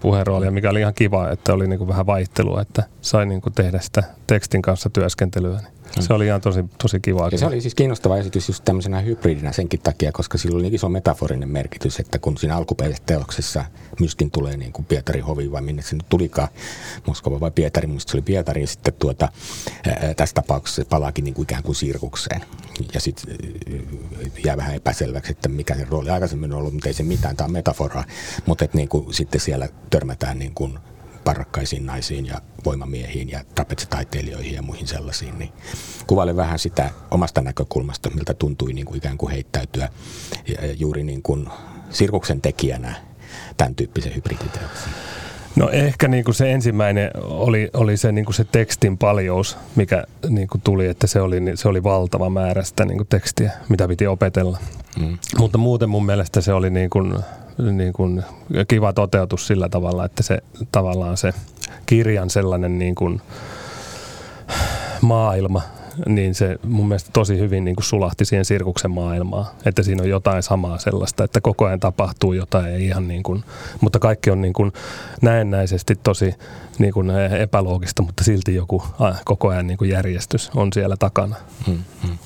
puheenroolia, 0.00 0.50
mikä 0.50 0.70
oli 0.70 0.80
ihan 0.80 0.94
kiva, 0.94 1.30
että 1.30 1.52
oli 1.52 1.66
niin 1.66 1.78
kuin 1.78 1.88
vähän 1.88 2.06
vaihtelua, 2.06 2.60
että 2.60 2.82
sai 3.00 3.26
niin 3.26 3.40
kuin 3.40 3.52
tehdä 3.52 3.80
sitä 3.80 4.02
tekstin 4.26 4.62
kanssa 4.62 4.90
työskentelyä. 4.90 5.56
Niin 5.56 5.81
se 6.00 6.14
oli 6.14 6.26
ihan 6.26 6.40
tosi, 6.40 6.64
tosi 6.82 7.00
kiva. 7.00 7.28
Ja 7.32 7.38
se 7.38 7.46
oli 7.46 7.60
siis 7.60 7.74
kiinnostava 7.74 8.16
esitys 8.16 8.48
just 8.48 8.64
tämmöisenä 8.64 9.00
hybridinä 9.00 9.52
senkin 9.52 9.80
takia, 9.80 10.12
koska 10.12 10.38
sillä 10.38 10.54
oli 10.56 10.62
niin 10.62 10.74
iso 10.74 10.88
metaforinen 10.88 11.48
merkitys, 11.48 12.00
että 12.00 12.18
kun 12.18 12.38
siinä 12.38 12.56
alkuperäisessä 12.56 13.06
teoksessa 13.06 13.64
tulee 14.32 14.56
niin 14.56 14.72
kuin 14.72 14.84
Pietari 14.86 15.20
Hovi 15.20 15.52
vai 15.52 15.62
minne 15.62 15.82
se 15.82 15.96
nyt 15.96 16.08
tulikaan, 16.08 16.48
Moskova 17.06 17.40
vai 17.40 17.50
Pietari, 17.50 17.86
muista 17.86 18.10
se 18.10 18.16
oli 18.16 18.22
Pietari, 18.22 18.60
ja 18.60 18.66
sitten 18.66 18.94
tuota, 18.98 19.28
ää, 19.86 20.14
tässä 20.14 20.34
tapauksessa 20.34 20.82
se 20.82 20.88
palaakin 20.88 21.24
niin 21.24 21.34
kuin 21.34 21.42
ikään 21.42 21.62
kuin 21.62 21.76
sirkukseen. 21.76 22.44
Ja 22.94 23.00
sitten 23.00 23.36
jää 24.44 24.56
vähän 24.56 24.74
epäselväksi, 24.74 25.32
että 25.32 25.48
mikä 25.48 25.74
se 25.74 25.86
rooli 25.90 26.10
aikaisemmin 26.10 26.52
on 26.52 26.58
ollut, 26.58 26.72
mutta 26.72 26.88
ei 26.88 26.94
se 26.94 27.02
mitään, 27.02 27.36
tämä 27.36 27.46
on 27.46 27.52
metaforaa, 27.52 28.04
mutta 28.46 28.68
niin 28.72 28.88
kuin 28.88 29.14
sitten 29.14 29.40
siellä 29.40 29.68
törmätään 29.90 30.38
niin 30.38 30.54
kuin 30.54 30.78
parrakkaisiin 31.24 31.86
naisiin 31.86 32.26
ja 32.26 32.40
voimamiehiin 32.64 33.30
ja 33.30 33.44
trapetsitaiteilijoihin 33.54 34.54
ja 34.54 34.62
muihin 34.62 34.86
sellaisiin, 34.86 35.38
niin 35.38 35.52
kuvaile 36.06 36.36
vähän 36.36 36.58
sitä 36.58 36.90
omasta 37.10 37.40
näkökulmasta, 37.40 38.10
miltä 38.10 38.34
tuntui 38.34 38.72
niin 38.72 38.86
kuin 38.86 38.98
ikään 38.98 39.18
kuin 39.18 39.32
heittäytyä 39.32 39.88
juuri 40.78 41.04
niin 41.04 41.22
kuin 41.22 41.48
sirkuksen 41.90 42.40
tekijänä 42.40 42.94
tämän 43.56 43.74
tyyppisen 43.74 44.14
hybriditeoksen. 44.14 44.92
No 45.56 45.68
ehkä 45.70 46.08
niin 46.08 46.24
kuin 46.24 46.34
se 46.34 46.52
ensimmäinen 46.52 47.10
oli, 47.22 47.70
oli 47.74 47.96
se, 47.96 48.12
niin 48.12 48.24
kuin 48.24 48.34
se 48.34 48.44
tekstin 48.44 48.98
paljous, 48.98 49.56
mikä 49.76 50.04
niin 50.28 50.48
kuin 50.48 50.60
tuli, 50.60 50.86
että 50.86 51.06
se 51.06 51.20
oli, 51.20 51.36
se 51.54 51.68
oli 51.68 51.82
valtava 51.82 52.30
määrä 52.30 52.62
sitä 52.62 52.84
niin 52.84 52.96
kuin 52.96 53.08
tekstiä, 53.08 53.50
mitä 53.68 53.88
piti 53.88 54.06
opetella. 54.06 54.58
Mm. 55.00 55.18
Mutta 55.38 55.58
muuten 55.58 55.88
mun 55.88 56.06
mielestä 56.06 56.40
se 56.40 56.52
oli 56.52 56.70
niin 56.70 56.90
kuin 56.90 57.14
niin 57.58 57.92
kuin 57.92 58.22
kiva 58.68 58.92
toteutus 58.92 59.46
sillä 59.46 59.68
tavalla, 59.68 60.04
että 60.04 60.22
se 60.22 60.38
tavallaan 60.72 61.16
se 61.16 61.32
kirjan 61.86 62.30
sellainen 62.30 62.78
niin 62.78 62.94
kuin 62.94 63.20
maailma, 65.00 65.62
niin 66.06 66.34
se 66.34 66.56
mun 66.62 66.88
mielestä 66.88 67.10
tosi 67.12 67.38
hyvin 67.38 67.64
niin 67.64 67.76
kuin 67.76 67.84
sulahti 67.84 68.24
siihen 68.24 68.44
sirkuksen 68.44 68.90
maailmaan. 68.90 69.46
Että 69.64 69.82
siinä 69.82 70.02
on 70.02 70.08
jotain 70.08 70.42
samaa 70.42 70.78
sellaista, 70.78 71.24
että 71.24 71.40
koko 71.40 71.66
ajan 71.66 71.80
tapahtuu 71.80 72.32
jotain, 72.32 72.66
ei 72.66 72.86
ihan 72.86 73.08
niin 73.08 73.22
kuin, 73.22 73.44
mutta 73.80 73.98
kaikki 73.98 74.30
on 74.30 74.40
niin 74.40 74.52
kuin 74.52 74.72
näennäisesti 75.22 75.96
tosi 76.02 76.34
niin 76.78 76.92
kuin 76.92 77.10
epäloogista, 77.40 78.02
mutta 78.02 78.24
silti 78.24 78.54
joku 78.54 78.82
koko 79.24 79.48
ajan 79.48 79.66
niin 79.66 79.78
kuin 79.78 79.90
järjestys 79.90 80.50
on 80.54 80.72
siellä 80.72 80.96
takana. 80.96 81.36
Hmm, 81.66 81.82
hmm. 82.02 82.18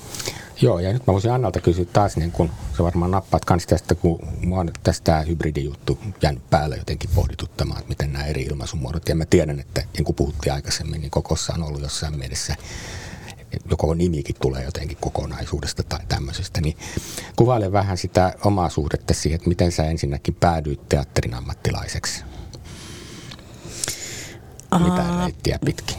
Joo, 0.61 0.79
ja 0.79 0.93
nyt 0.93 1.07
mä 1.07 1.13
voisin 1.13 1.31
Annalta 1.31 1.59
kysyä 1.59 1.85
taas, 1.85 2.17
niin 2.17 2.31
kun 2.31 2.49
sä 2.77 2.83
varmaan 2.83 3.11
nappaat 3.11 3.45
kans 3.45 3.65
tästä, 3.65 3.95
kun 3.95 4.19
mua 4.41 4.59
on 4.59 4.71
tästä 4.83 5.21
hybridijuttu 5.21 5.99
jäänyt 6.21 6.49
päällä 6.49 6.75
jotenkin 6.75 7.09
pohdituttamaan, 7.15 7.79
että 7.79 7.89
miten 7.89 8.13
nämä 8.13 8.25
eri 8.25 8.41
ilmaisumuodot, 8.43 9.09
ja 9.09 9.15
mä 9.15 9.25
tiedän, 9.25 9.59
että 9.59 9.83
niin 9.93 10.05
kuin 10.05 10.15
puhuttiin 10.15 10.53
aikaisemmin, 10.53 11.01
niin 11.01 11.11
kokossa 11.11 11.53
on 11.53 11.63
ollut 11.63 11.81
jossain 11.81 12.17
mielessä 12.17 12.55
joko 13.69 13.93
nimikin 13.93 14.35
tulee 14.41 14.63
jotenkin 14.63 14.97
kokonaisuudesta 15.01 15.83
tai 15.83 15.99
tämmöisestä, 16.07 16.61
niin 16.61 16.77
kuvaile 17.35 17.71
vähän 17.71 17.97
sitä 17.97 18.33
omaa 18.45 18.69
suhdetta 18.69 19.13
siihen, 19.13 19.35
että 19.35 19.49
miten 19.49 19.71
sä 19.71 19.83
ensinnäkin 19.83 20.35
päädyit 20.35 20.89
teatterin 20.89 21.33
ammattilaiseksi. 21.33 22.23
Mitä 24.79 25.03
reittiä 25.25 25.59
pitkin? 25.65 25.97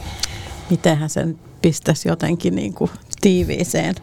Mitenhän 0.69 1.09
sen 1.09 1.39
pistäisi 1.61 2.09
jotenkin 2.09 2.55
niin 2.55 2.73
kuin 2.73 2.91
tiiviiseen 3.21 3.95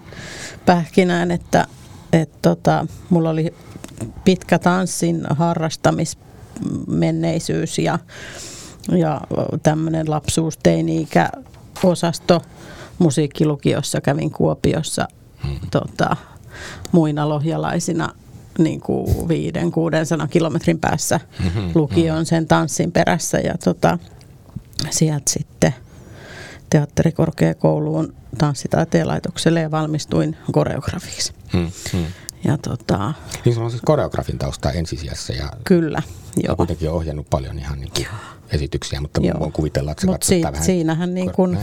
pähkinään, 0.67 1.31
että, 1.31 1.67
että 2.13 2.39
tota, 2.43 2.87
mulla 3.11 3.31
oli 3.31 3.55
pitkä 4.25 4.59
tanssin 4.59 5.23
harrastamismenneisyys 5.31 7.79
ja, 7.79 7.99
ja 8.99 9.21
tämmöinen 9.63 10.11
lapsuus, 10.11 10.59
teini-ikä 10.63 11.31
osasto 11.85 12.43
musiikkilukiossa 12.99 14.01
kävin 14.01 14.31
Kuopiossa 14.31 15.09
hmm. 15.45 15.57
tota, 15.71 16.17
muina 16.93 17.29
lohjalaisina 17.29 18.09
niin 18.59 18.81
kuin 18.81 19.29
viiden, 19.29 19.71
kuuden 19.71 20.07
kilometrin 20.31 20.79
päässä 20.79 21.21
hmm. 21.43 21.71
lukion 21.75 22.27
sen 22.27 22.47
tanssin 22.47 22.93
perässä 22.93 23.39
ja 23.39 23.55
tota, 23.65 23.99
sieltä 24.91 25.31
sitten 25.31 25.75
teatterikorkeakouluun 26.71 28.15
tanssitaiteen 28.39 29.09
laitokselle 29.09 29.61
ja 29.61 29.71
valmistuin 29.71 30.37
koreografiksi. 30.53 31.33
Hmm, 31.53 31.71
hmm. 31.93 32.07
Ja 32.45 32.59
tota, 32.59 33.15
niin 33.45 33.55
sulla 33.55 33.65
on 33.65 33.71
siis 33.71 33.83
koreografin 33.85 34.39
tausta 34.39 34.71
ensisijassa. 34.73 35.33
Ja 35.33 35.51
kyllä, 35.65 36.03
joo. 36.37 36.57
kuitenkin 36.57 36.91
on 36.91 36.97
ohjannut 36.97 37.31
paljon 37.31 37.59
ihan 37.59 37.79
niin 37.79 37.91
kuin 37.95 38.07
esityksiä, 38.53 39.01
mutta 39.01 39.21
joo. 39.21 39.41
voin 39.41 39.53
kuvitella, 39.53 39.91
että 39.91 40.07
Mut 40.07 40.23
si- 40.23 40.43
vähän... 40.43 40.65
Siinähän, 40.65 41.15
niin 41.15 41.33
kun, 41.33 41.59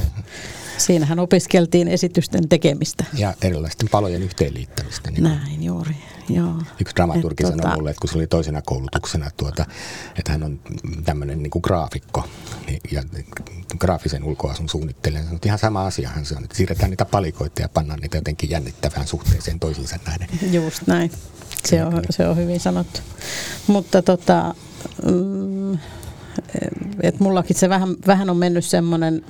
siinähän 0.78 1.20
opiskeltiin 1.20 1.88
esitysten 1.88 2.50
tekemistä. 2.50 3.06
Ja 3.14 3.34
erilaisten 3.42 3.90
palojen 3.92 4.24
yhteenliittämistä. 4.24 5.12
Niin 5.12 5.24
Näin 5.24 5.64
juuri. 5.64 5.96
Joo. 6.30 6.54
Yksi 6.82 6.96
dramaturgi 6.96 7.44
sanoi 7.44 7.60
tota- 7.60 7.76
mulle, 7.76 7.90
että 7.90 8.02
kun 8.02 8.10
se 8.10 8.18
oli 8.18 8.28
toisena 8.28 8.62
koulutuksena, 8.62 9.32
tuota, 9.38 9.66
että 10.16 10.32
hän 10.32 10.44
on 10.44 10.60
tämmöinen 11.06 11.44
niin 11.44 11.52
kuin 11.52 11.62
graafikko 11.66 12.24
niin, 12.68 12.82
ja 12.92 13.04
graafisen 13.80 14.24
ulkoasun 14.24 14.70
suunnittelija. 14.70 15.24
Sanoi, 15.24 15.36
että 15.36 15.50
ihan 15.50 15.60
sama 15.60 15.86
asiahan 15.86 16.26
se 16.26 16.36
on, 16.36 16.44
että 16.44 16.58
siirretään 16.58 16.90
niitä 16.90 17.06
palikoita 17.06 17.62
ja 17.62 17.70
pannaan 17.70 18.00
niitä 18.00 18.18
jotenkin 18.18 18.50
jännittävään 18.50 19.08
suhteeseen 19.08 19.60
toisiinsa 19.60 20.00
nähden. 20.06 20.28
Just 20.52 20.88
näin. 20.88 21.12
Se 21.66 21.86
on, 21.86 22.02
se 22.10 22.28
on 22.28 22.38
hyvin 22.38 22.60
sanottu. 22.60 23.00
Mutta 23.68 24.02
tota, 24.02 24.56
mm, 25.06 25.74
et 27.02 27.20
mullakin 27.20 27.56
se 27.56 27.70
vähän, 27.70 27.96
vähän 28.08 28.30
on 28.30 28.38
mennyt 28.38 28.66
semmoinen, 28.66 29.26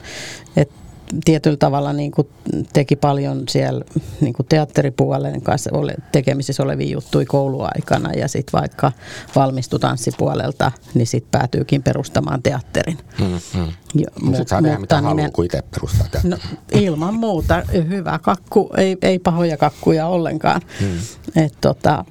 että 0.56 0.83
tietyllä 1.26 1.58
tavalla 1.58 1.94
niin 1.94 2.12
kuin 2.12 2.28
teki 2.74 2.96
paljon 2.96 3.44
siellä 3.50 3.86
niin 4.22 4.34
kuin 4.34 4.46
teatteripuolen 4.50 5.42
kanssa 5.42 5.70
ole, 5.74 5.96
tekemisissä 6.12 6.64
olevia 6.64 6.92
juttuja 6.92 7.26
kouluaikana 7.26 8.14
ja 8.14 8.28
sitten 8.28 8.60
vaikka 8.60 8.92
valmistui 9.36 9.80
tanssipuolelta, 9.80 10.72
niin 10.94 11.08
sitten 11.08 11.40
päätyykin 11.40 11.84
perustamaan 11.84 12.44
teatterin. 12.44 12.98
Mm, 13.20 13.26
mm. 13.26 13.68
Ja, 13.96 14.08
Mutta 14.22 14.38
sitten 14.38 14.48
saa 14.48 14.62
tehdä 14.62 14.80
mitä 14.80 15.02
haluaa, 15.02 15.30
kun 15.30 15.46
itse 15.46 15.62
perustaa 15.62 16.08
teatterin. 16.12 16.30
No, 16.32 16.80
ilman 16.80 17.14
muuta. 17.14 17.64
Hyvä 17.90 18.20
kakku, 18.20 18.70
ei, 18.78 18.98
ei 19.02 19.20
pahoja 19.20 19.58
kakkuja 19.58 20.08
ollenkaan. 20.08 20.62
Hmm. 20.80 21.00
Et, 21.44 21.54
tota, 21.62 22.06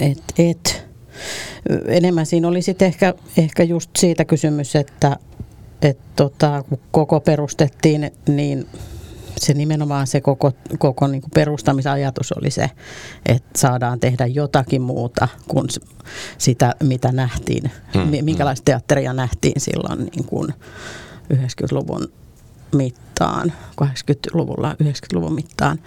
et, 0.00 0.22
et. 0.38 0.88
Enemmän 1.86 2.26
siinä 2.26 2.48
oli 2.48 2.62
sitten 2.62 2.86
ehkä, 2.86 3.14
ehkä 3.36 3.62
just 3.62 3.90
siitä 3.98 4.24
kysymys, 4.24 4.76
että 4.76 5.16
et 5.82 5.98
tota, 6.16 6.64
kun 6.68 6.78
koko 6.90 7.20
perustettiin, 7.20 8.10
niin 8.28 8.68
se 9.36 9.54
nimenomaan 9.54 10.06
se 10.06 10.20
koko, 10.20 10.52
koko 10.78 11.06
niin 11.06 11.22
kuin 11.22 11.30
perustamisajatus 11.34 12.32
oli 12.32 12.50
se, 12.50 12.70
että 13.26 13.58
saadaan 13.58 14.00
tehdä 14.00 14.26
jotakin 14.26 14.82
muuta 14.82 15.28
kuin 15.48 15.68
sitä, 16.38 16.74
mitä 16.82 17.12
nähtiin, 17.12 17.70
Hmm, 17.94 18.02
hmm. 18.02 18.24
minkälaista 18.24 18.64
teatteria 18.64 19.12
nähtiin 19.12 19.60
silloin 19.60 19.98
niin 19.98 20.24
kuin 20.24 20.54
90-luvun 21.34 22.12
mittaan, 22.74 23.52
80-luvulla, 23.82 24.76
90-luvun 24.82 25.34
mittaan, 25.34 25.78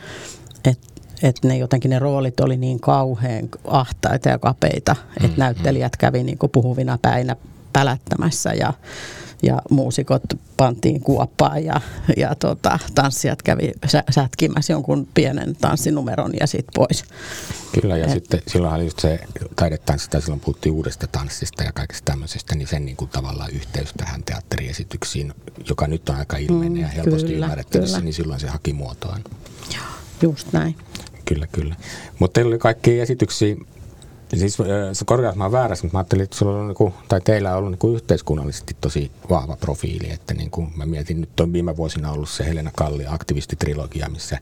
että 0.66 0.92
et 1.24 1.36
ne 1.44 1.58
jotenkin 1.58 1.90
ne 1.90 2.00
roolit 2.00 2.40
oli 2.40 2.58
niin 2.58 2.80
kauhean 2.80 3.50
ahtaita 3.68 4.30
ja 4.30 4.40
kapeita, 4.40 4.96
että 5.18 5.38
Mm, 5.38 5.40
näyttelijät 5.40 5.98
kävi 5.98 6.24
niin 6.24 6.38
kuin 6.38 6.50
puhuvina 6.50 6.98
päinä 7.02 7.36
pälättämässä 7.74 8.54
ja, 8.54 8.74
ja 9.42 9.62
muusikot 9.70 10.24
pantiin 10.58 11.02
kuoppaan 11.02 11.64
ja, 11.66 11.82
ja 12.18 12.36
tota, 12.36 12.80
tanssijat 12.96 13.42
kävi 13.42 13.72
sä, 13.88 14.04
sätkimässä 14.10 14.74
jonkun 14.74 15.08
pienen 15.14 15.56
tanssinumeron 15.56 16.32
ja 16.40 16.48
sitten 16.48 16.74
pois. 16.76 17.04
Kyllä, 17.82 17.98
ja 17.98 18.06
Et- 18.06 18.12
sitten 18.12 18.42
silloin 18.48 18.74
oli 18.76 18.84
just 18.84 19.00
se 19.00 19.20
taidetanssi, 19.56 20.10
tai 20.10 20.22
silloin 20.22 20.40
puhuttiin 20.40 20.74
uudesta 20.74 21.08
tanssista 21.08 21.64
ja 21.64 21.72
kaikesta 21.72 22.06
tämmöisestä, 22.12 22.56
niin 22.56 22.68
sen 22.68 22.86
niin 22.86 22.98
kuin 22.98 23.10
tavallaan 23.10 23.52
yhteys 23.52 23.94
tähän 23.98 24.24
teatteriesityksiin, 24.24 25.34
joka 25.70 25.88
nyt 25.88 26.10
on 26.10 26.16
aika 26.16 26.38
ilmeinen 26.38 26.72
Mm, 26.74 26.82
ja 26.82 26.88
helposti 26.88 27.28
kyllä, 27.28 27.46
ymmärrettävissä, 27.46 27.98
kyllä. 27.98 28.06
niin 28.06 28.14
silloin 28.14 28.40
se 28.40 28.48
haki 28.48 28.74
muotoaan. 28.74 29.22
Just 30.22 30.48
näin. 30.54 30.76
Kyllä, 31.26 31.48
kyllä. 31.48 31.76
Mutta 32.20 32.34
teillä 32.34 32.50
oli 32.50 32.60
kaikki 32.60 33.00
esityksiä, 33.00 33.56
siis 34.40 34.60
äh, 34.60 34.68
se 34.94 35.06
korjaus 35.06 35.36
mä 35.36 35.52
väärässä, 35.52 35.86
mutta 35.86 35.96
mä 35.96 36.00
ajattelin, 36.00 36.24
että 36.24 36.38
sulla 36.38 36.60
on 36.60 36.68
niinku, 36.68 36.94
tai 37.08 37.22
teillä 37.22 37.52
on 37.52 37.58
ollut 37.58 37.72
niinku 37.72 37.96
yhteiskunnallisesti 37.96 38.76
tosi 38.82 39.12
vahva 39.30 39.56
profiili, 39.56 40.10
että 40.12 40.34
niinku, 40.34 40.68
mä 40.76 40.86
mietin, 40.86 41.22
nyt 41.22 41.40
on 41.40 41.54
viime 41.54 41.78
vuosina 41.78 42.12
ollut 42.12 42.30
se 42.30 42.46
Helena 42.46 42.72
Kalli 42.76 43.06
aktivistitrilogia, 43.08 44.10
missä 44.10 44.38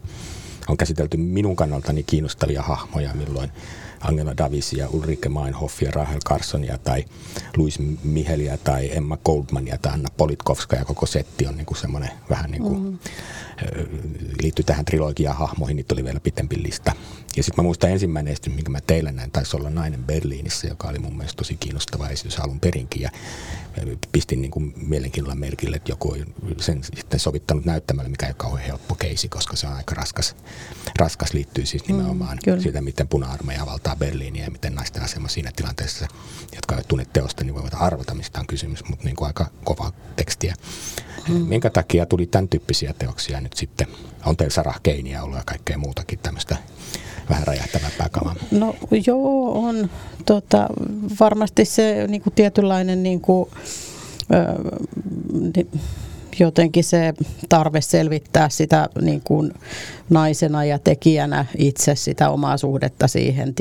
on 0.67 0.78
käsitelty 0.78 1.17
minun 1.17 1.56
kannaltani 1.56 2.04
kiinnostavia 2.04 2.62
hahmoja, 2.62 3.13
milloin 3.13 3.52
Angela 4.02 4.38
Davisia, 4.38 4.89
Ulrike 4.89 5.30
Meinhoffia, 5.30 5.91
Rahel 5.91 6.19
Carsonia 6.25 6.78
tai 6.78 7.06
Louis 7.58 7.80
Mihelia 8.04 8.58
tai 8.58 8.97
Emma 8.97 9.17
Goldmania 9.25 9.78
tai 9.82 9.93
Anna 9.93 10.10
Politkovska 10.17 10.75
ja 10.75 10.86
koko 10.86 11.06
setti 11.06 11.47
on 11.47 11.58
niinku 11.58 11.75
semmoinen 11.75 12.12
vähän 12.30 12.52
niin 12.52 12.63
kuin, 12.63 12.84
mm. 12.84 12.99
Liittyy 14.41 14.63
tähän 14.65 14.86
trilogiaan 14.86 15.38
hahmoihin, 15.38 15.76
niitä 15.76 15.95
oli 15.95 16.04
vielä 16.04 16.19
pitempi 16.19 16.63
lista. 16.63 16.91
Ja 17.38 17.43
sitten 17.43 17.63
mä 17.63 17.67
muistan 17.67 17.89
ensimmäinen 17.91 18.32
esitys, 18.34 18.54
minkä 18.56 18.69
mä 18.72 18.82
teille 18.82 19.12
näin, 19.12 19.32
taisi 19.32 19.58
olla 19.58 19.69
Nainen 19.69 20.04
Berliinissä, 20.04 20.67
joka 20.67 20.88
oli 20.88 21.00
mun 21.00 21.17
mielestä 21.17 21.38
tosi 21.38 21.58
kiinnostava 21.60 22.10
esitys 22.10 22.39
alun 22.39 22.60
perinkin. 22.60 23.02
Ja 23.02 23.10
pistin 24.12 24.41
niin 24.41 24.52
kuin 24.52 24.74
mielenkiinnolla 24.78 25.36
merkille, 25.36 25.76
että 25.76 25.91
joku 25.91 26.12
on 26.12 26.26
sen 26.60 26.84
sitten 26.84 27.19
sovittanut 27.19 27.65
näyttämällä, 27.65 28.10
mikä 28.10 28.26
ei 28.26 28.30
ole 28.30 28.36
kauhean 28.38 28.67
helppo 28.67 28.95
keisi, 28.95 29.30
koska 29.30 29.56
se 29.56 29.67
on 29.67 29.74
aika 29.74 29.95
raskas. 29.95 30.36
Raskas 31.00 31.34
liittyy 31.34 31.65
siis 31.65 31.88
nimenomaan 31.88 32.38
Mm, 32.38 32.41
kyllä. 32.43 32.62
siitä, 32.62 32.82
miten 32.82 33.08
puna-armeija 33.08 33.65
valtaa 33.65 33.95
Berliiniä 33.95 34.43
ja 34.43 34.52
miten 34.52 34.76
naisten 34.76 35.04
asema 35.04 35.28
siinä 35.28 35.52
tilanteessa, 35.56 36.08
jotka 36.56 36.76
eivät 36.76 36.88
tunne 36.88 37.06
teosta, 37.13 37.43
niin 37.43 37.54
voivat 37.54 37.74
arvata, 37.80 38.13
mistä 38.13 38.39
on 38.39 38.48
kysymys, 38.48 38.84
mutta 38.89 39.06
niin 39.06 39.15
kuin 39.15 39.28
aika 39.28 39.45
kova 39.63 39.91
tekstiä. 40.15 40.54
Mm. 41.28 41.36
Minkä 41.36 41.69
takia 41.69 42.06
tuli 42.06 42.26
tämän 42.26 42.50
tyyppisiä 42.50 42.93
teoksia 42.93 43.41
nyt 43.41 43.49
sitten? 43.58 43.88
On 44.26 44.38
teillä 44.38 44.54
Sarah 44.54 44.80
Keiniä 44.84 45.24
ollut 45.24 45.38
ja 45.38 45.44
kaikkea 45.46 45.78
muutakin 45.78 46.20
tämmöistä 46.20 46.58
vähän 47.30 47.48
räjähtävämpää 47.48 48.10
kamaa. 48.12 48.36
No 48.52 48.76
joo, 49.08 49.66
on 49.68 49.90
tota, 50.26 50.68
varmasti 51.20 51.66
se 51.66 52.06
niin 52.08 52.22
kuin 52.22 52.34
tietynlainen 52.34 53.04
niin 53.04 53.22
kuin, 53.22 53.50
ö, 54.34 54.70
ni- 55.56 55.80
jotenkin 56.40 56.84
se 56.84 57.14
tarve 57.50 57.82
selvittää 57.82 58.50
sitä 58.50 58.90
niin 59.02 59.22
kuin 59.24 59.54
naisena 60.10 60.66
ja 60.66 60.80
tekijänä 60.80 61.46
itse 61.58 61.96
sitä 61.96 62.30
omaa 62.30 62.58
suhdetta 62.58 63.08
siihen, 63.08 63.54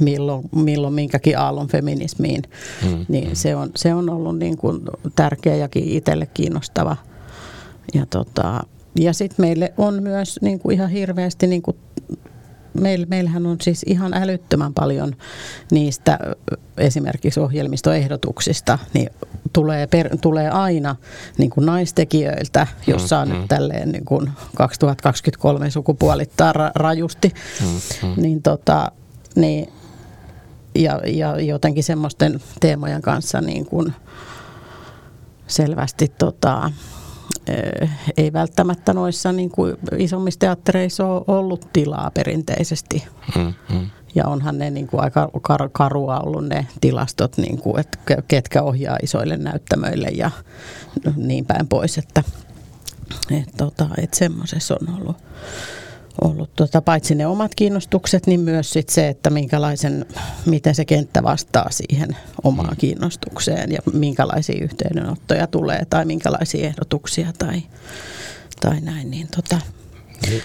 milloin, 0.00 0.48
milloin 0.54 0.94
minkäkin 0.94 1.38
aallon 1.38 1.68
feminismiin, 1.68 2.42
Mm, 2.90 3.06
niin 3.08 3.36
se 3.36 3.56
on, 3.56 3.70
se 3.76 3.94
on 3.94 4.10
ollut 4.10 4.38
niin 4.38 4.56
kuin 4.56 4.80
tärkeä 5.16 5.56
ja 5.56 5.68
itselle 5.74 6.26
kiinnostava. 6.34 6.96
Ja, 7.94 8.06
tota, 8.10 8.62
ja 9.00 9.12
sitten 9.12 9.46
meille 9.46 9.72
on 9.76 10.02
myös 10.02 10.38
niin 10.42 10.58
kuin 10.58 10.74
ihan 10.74 10.90
hirveästi 10.90 11.46
niin 11.46 11.62
kuin 11.62 11.76
Meil, 12.80 13.06
meillähän 13.08 13.46
on 13.46 13.56
siis 13.62 13.82
ihan 13.86 14.14
älyttömän 14.14 14.74
paljon 14.74 15.16
niistä 15.70 16.18
esimerkiksi 16.76 17.40
ohjelmistoehdotuksista, 17.40 18.78
niin 18.94 19.10
tulee, 19.52 19.86
per, 19.86 20.16
tulee 20.18 20.50
aina 20.50 20.96
niin 21.38 21.50
kuin 21.50 21.66
naistekijöiltä, 21.66 22.66
jos 22.86 23.02
Mm, 23.02 23.08
saa 23.08 23.24
mm. 23.24 23.32
nyt 23.32 23.48
tälleen 23.48 23.92
niin 23.92 24.04
kuin 24.04 24.30
2023 24.54 25.70
sukupuolittaa 25.70 26.52
ra, 26.52 26.70
rajusti, 26.74 27.32
Mm, 27.60 28.08
mm. 28.08 28.22
niin, 28.22 28.42
tota, 28.42 28.92
niin 29.36 29.72
ja, 30.74 31.00
ja 31.06 31.40
jotenkin 31.40 31.84
semmoisten 31.84 32.40
teemojen 32.60 33.02
kanssa 33.02 33.40
niin 33.40 33.66
kuin 33.66 33.92
selvästi 35.46 36.12
tota, 36.18 36.70
ei 38.16 38.32
välttämättä 38.32 38.92
noissa 38.92 39.32
niin 39.32 39.50
kuin 39.50 39.76
isommissa 39.98 40.40
teattereissa 40.40 41.06
ole 41.06 41.22
ollut 41.26 41.68
tilaa 41.72 42.10
perinteisesti. 42.14 43.04
Mm, 43.36 43.54
mm. 43.72 43.90
Ja 44.14 44.26
onhan 44.26 44.58
ne 44.58 44.70
niin 44.70 44.86
kuin 44.86 45.02
aika 45.02 45.30
kar- 45.36 45.70
karua 45.72 46.20
ollut 46.20 46.46
ne 46.46 46.66
tilastot, 46.80 47.36
niin 47.36 47.58
kuin, 47.58 47.80
että 47.80 47.98
ke- 48.10 48.24
ketkä 48.28 48.62
ohjaa 48.62 48.98
isoille 49.02 49.36
näyttämöille 49.36 50.08
ja 50.08 50.30
niin 51.16 51.44
päin 51.46 51.68
pois. 51.68 51.98
Että 51.98 52.22
et, 53.30 53.48
tota, 53.56 53.88
et 53.98 54.14
semmoisessa 54.14 54.76
on 54.80 54.94
ollut, 55.00 55.16
ollut 56.20 56.50
tota, 56.56 56.82
paitsi 56.82 57.14
ne 57.14 57.26
omat 57.26 57.54
kiinnostukset, 57.54 58.26
niin 58.26 58.40
myös 58.40 58.70
sit 58.70 58.88
se, 58.88 59.08
että 59.08 59.30
minkälaisen, 59.30 60.06
miten 60.46 60.74
se 60.74 60.84
kenttä 60.84 61.22
vastaa 61.22 61.70
siihen 61.70 62.16
omaan 62.44 62.76
kiinnostukseen 62.76 63.72
ja 63.72 63.78
minkälaisia 63.92 64.64
yhteydenottoja 64.64 65.46
tulee 65.46 65.86
tai 65.90 66.04
minkälaisia 66.04 66.66
ehdotuksia 66.66 67.32
tai, 67.38 67.62
tai 68.60 68.80
näin. 68.80 69.10
Niin 69.10 69.28
tota. 69.36 69.60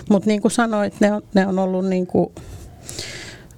Mutta 0.10 0.28
niin 0.28 0.42
kuin 0.42 0.52
sanoit, 0.52 1.00
ne 1.00 1.14
on, 1.14 1.22
ne 1.34 1.48
on 1.48 1.60
ollut 1.60 1.86
niin 1.86 2.08
kuin 2.08 2.30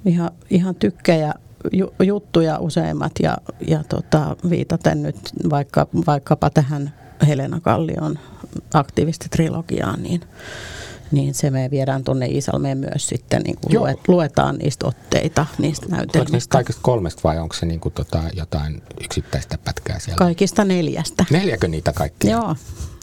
ihan, 0.05 0.31
ihan 0.49 0.75
tykkäjä 0.75 1.33
ju- 1.71 1.93
juttuja 2.03 2.59
useimmat 2.59 3.11
ja, 3.21 3.37
ja 3.67 3.83
tota, 3.89 4.35
viitaten 4.49 5.03
nyt 5.03 5.17
vaikka, 5.49 5.87
vaikkapa 6.07 6.49
tähän 6.49 6.93
Helena 7.27 7.59
Kallion 7.59 8.19
aktivistitrilogiaan, 8.73 10.03
niin, 10.03 10.21
niin 11.11 11.33
se 11.33 11.49
me 11.51 11.71
viedään 11.71 12.03
tuonne 12.03 12.25
Iisalmeen 12.25 12.77
myös 12.77 13.07
sitten, 13.07 13.41
niin 13.41 13.57
kuin 13.61 13.79
luet, 13.79 14.07
luetaan 14.07 14.55
niistä 14.57 14.87
otteita 14.87 15.45
niistä 15.57 15.85
Oliko 15.85 15.95
niistä 15.97 16.15
näytelmistä. 16.17 16.51
kaikista 16.51 16.81
kolmesta 16.83 17.21
vai 17.23 17.39
onko 17.39 17.55
se 17.55 17.65
niinku 17.65 17.89
tota 17.89 18.19
jotain 18.33 18.81
yksittäistä 19.03 19.57
pätkää 19.57 19.99
siellä? 19.99 20.17
Kaikista 20.17 20.65
neljästä. 20.65 21.25
Neljäkö 21.29 21.67
niitä 21.67 21.93
kaikkia? 21.93 22.31
Joo. 22.31 22.55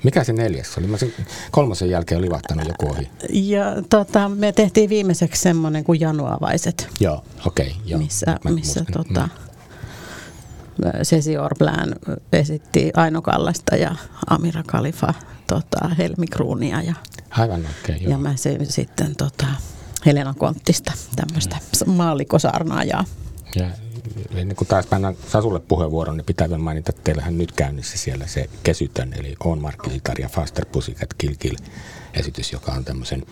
Mikä 0.05 0.25
se 0.25 0.33
neljäs 0.33 0.79
oli? 0.79 0.87
Mä 0.87 0.97
sen 0.97 1.13
kolmosen 1.51 1.91
jälkeen 1.91 2.19
oli 2.19 2.31
vahtanut 2.31 2.69
joku 2.69 2.91
ohi. 2.95 3.09
Ja 3.33 3.65
tota, 3.91 4.29
me 4.29 4.53
tehtiin 4.53 4.91
viimeiseksi 4.91 5.43
semmoinen 5.43 5.85
kuin 5.85 6.01
Januavaiset, 6.01 6.89
Joo, 7.01 7.25
okei. 7.47 7.75
joo. 7.85 8.01
missä, 8.01 8.37
missä 8.55 8.85
tota, 8.93 9.21
Mm. 9.21 9.48
Ceci 11.03 11.39
Orblän 11.39 11.95
esitti 12.33 12.91
Aino 12.97 13.23
Kallasta 13.23 13.77
ja 13.77 13.95
Amira 14.31 14.63
Khalifa 14.67 15.15
tota, 15.47 15.89
Helmi 15.99 16.27
Kruunia 16.27 16.83
ja, 16.83 16.95
Aivan 17.31 17.67
oikein, 17.67 18.03
joo. 18.03 18.11
ja 18.11 18.19
mä 18.19 18.37
se, 18.37 18.59
sitten 18.63 19.17
tota, 19.17 19.47
Helena 20.07 20.35
Konttista, 20.39 20.93
tämmöistä 21.17 21.57
maallikosarnaajaa. 21.87 23.05
Ja 23.57 23.71
niin 24.35 24.57
kun 24.57 24.67
taas 24.67 24.91
mennään 24.91 25.17
Sasulle 25.29 25.61
puheenvuoron, 25.61 26.17
niin 26.17 26.25
pitää 26.25 26.49
vielä 26.49 26.63
mainita, 26.63 26.91
että 26.91 27.03
teillähän 27.05 27.39
nyt 27.39 27.53
käynnissä 27.53 27.99
siellä 27.99 28.27
se 28.27 28.51
kesytön, 28.63 29.13
eli 29.13 29.37
On 29.45 29.61
Markkisitar 29.61 30.21
ja 30.21 30.29
Faster 30.29 30.67
Pussycat 30.67 31.15
Kill 31.19 31.35
Kill 31.39 31.57
esitys, 32.15 32.53
joka 32.53 32.73
on 32.73 32.85
tämmöisen 32.85 33.23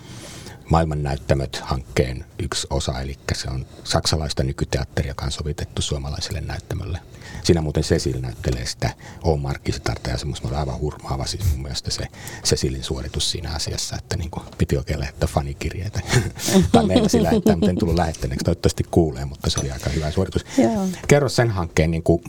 maailmannäyttämöt-hankkeen 0.70 2.24
yksi 2.38 2.66
osa, 2.70 3.00
eli 3.00 3.18
se 3.34 3.50
on 3.50 3.66
saksalaista 3.84 4.42
nykyteatteria, 4.42 5.10
joka 5.10 5.24
on 5.24 5.32
sovitettu 5.32 5.82
suomalaiselle 5.82 6.40
näyttämölle. 6.40 6.98
Siinä 7.44 7.60
muuten 7.60 7.82
Cecil 7.82 8.20
näyttelee 8.20 8.66
sitä 8.66 8.90
On 9.22 9.40
Markkisitarta 9.40 10.10
ja 10.10 10.18
semmoista 10.18 10.48
on 10.48 10.54
aivan 10.54 10.78
hurmaava 10.78 11.26
siis 11.26 11.44
mun 11.50 11.62
mielestä 11.62 11.90
se 11.90 12.06
Cecilin 12.44 12.84
suoritus 12.84 13.30
siinä 13.30 13.50
asiassa, 13.50 13.96
että 13.96 14.16
niin 14.16 14.30
kuin 14.30 14.44
piti 14.58 14.76
oikein 14.76 15.00
lähettää 15.00 15.28
fanikirjeitä. 15.32 16.00
tai 16.72 16.86
meillä 16.86 17.08
sillä 17.08 17.28
lähettää, 17.28 17.56
mutta 17.56 17.70
en 17.70 17.78
tullut 17.78 17.96
lähettäneeksi. 17.96 18.44
Toivottavasti 18.44 18.84
kuulee, 18.90 19.24
mutta 19.24 19.50
se 19.50 19.60
oli 19.60 19.70
aika 19.70 19.90
hyvä 19.90 20.10
suoritus. 20.10 20.44
Joo. 20.58 20.88
Kerro 21.08 21.28
sen 21.28 21.50
hankkeen 21.50 21.90
niin 21.90 22.02
kuin, 22.02 22.22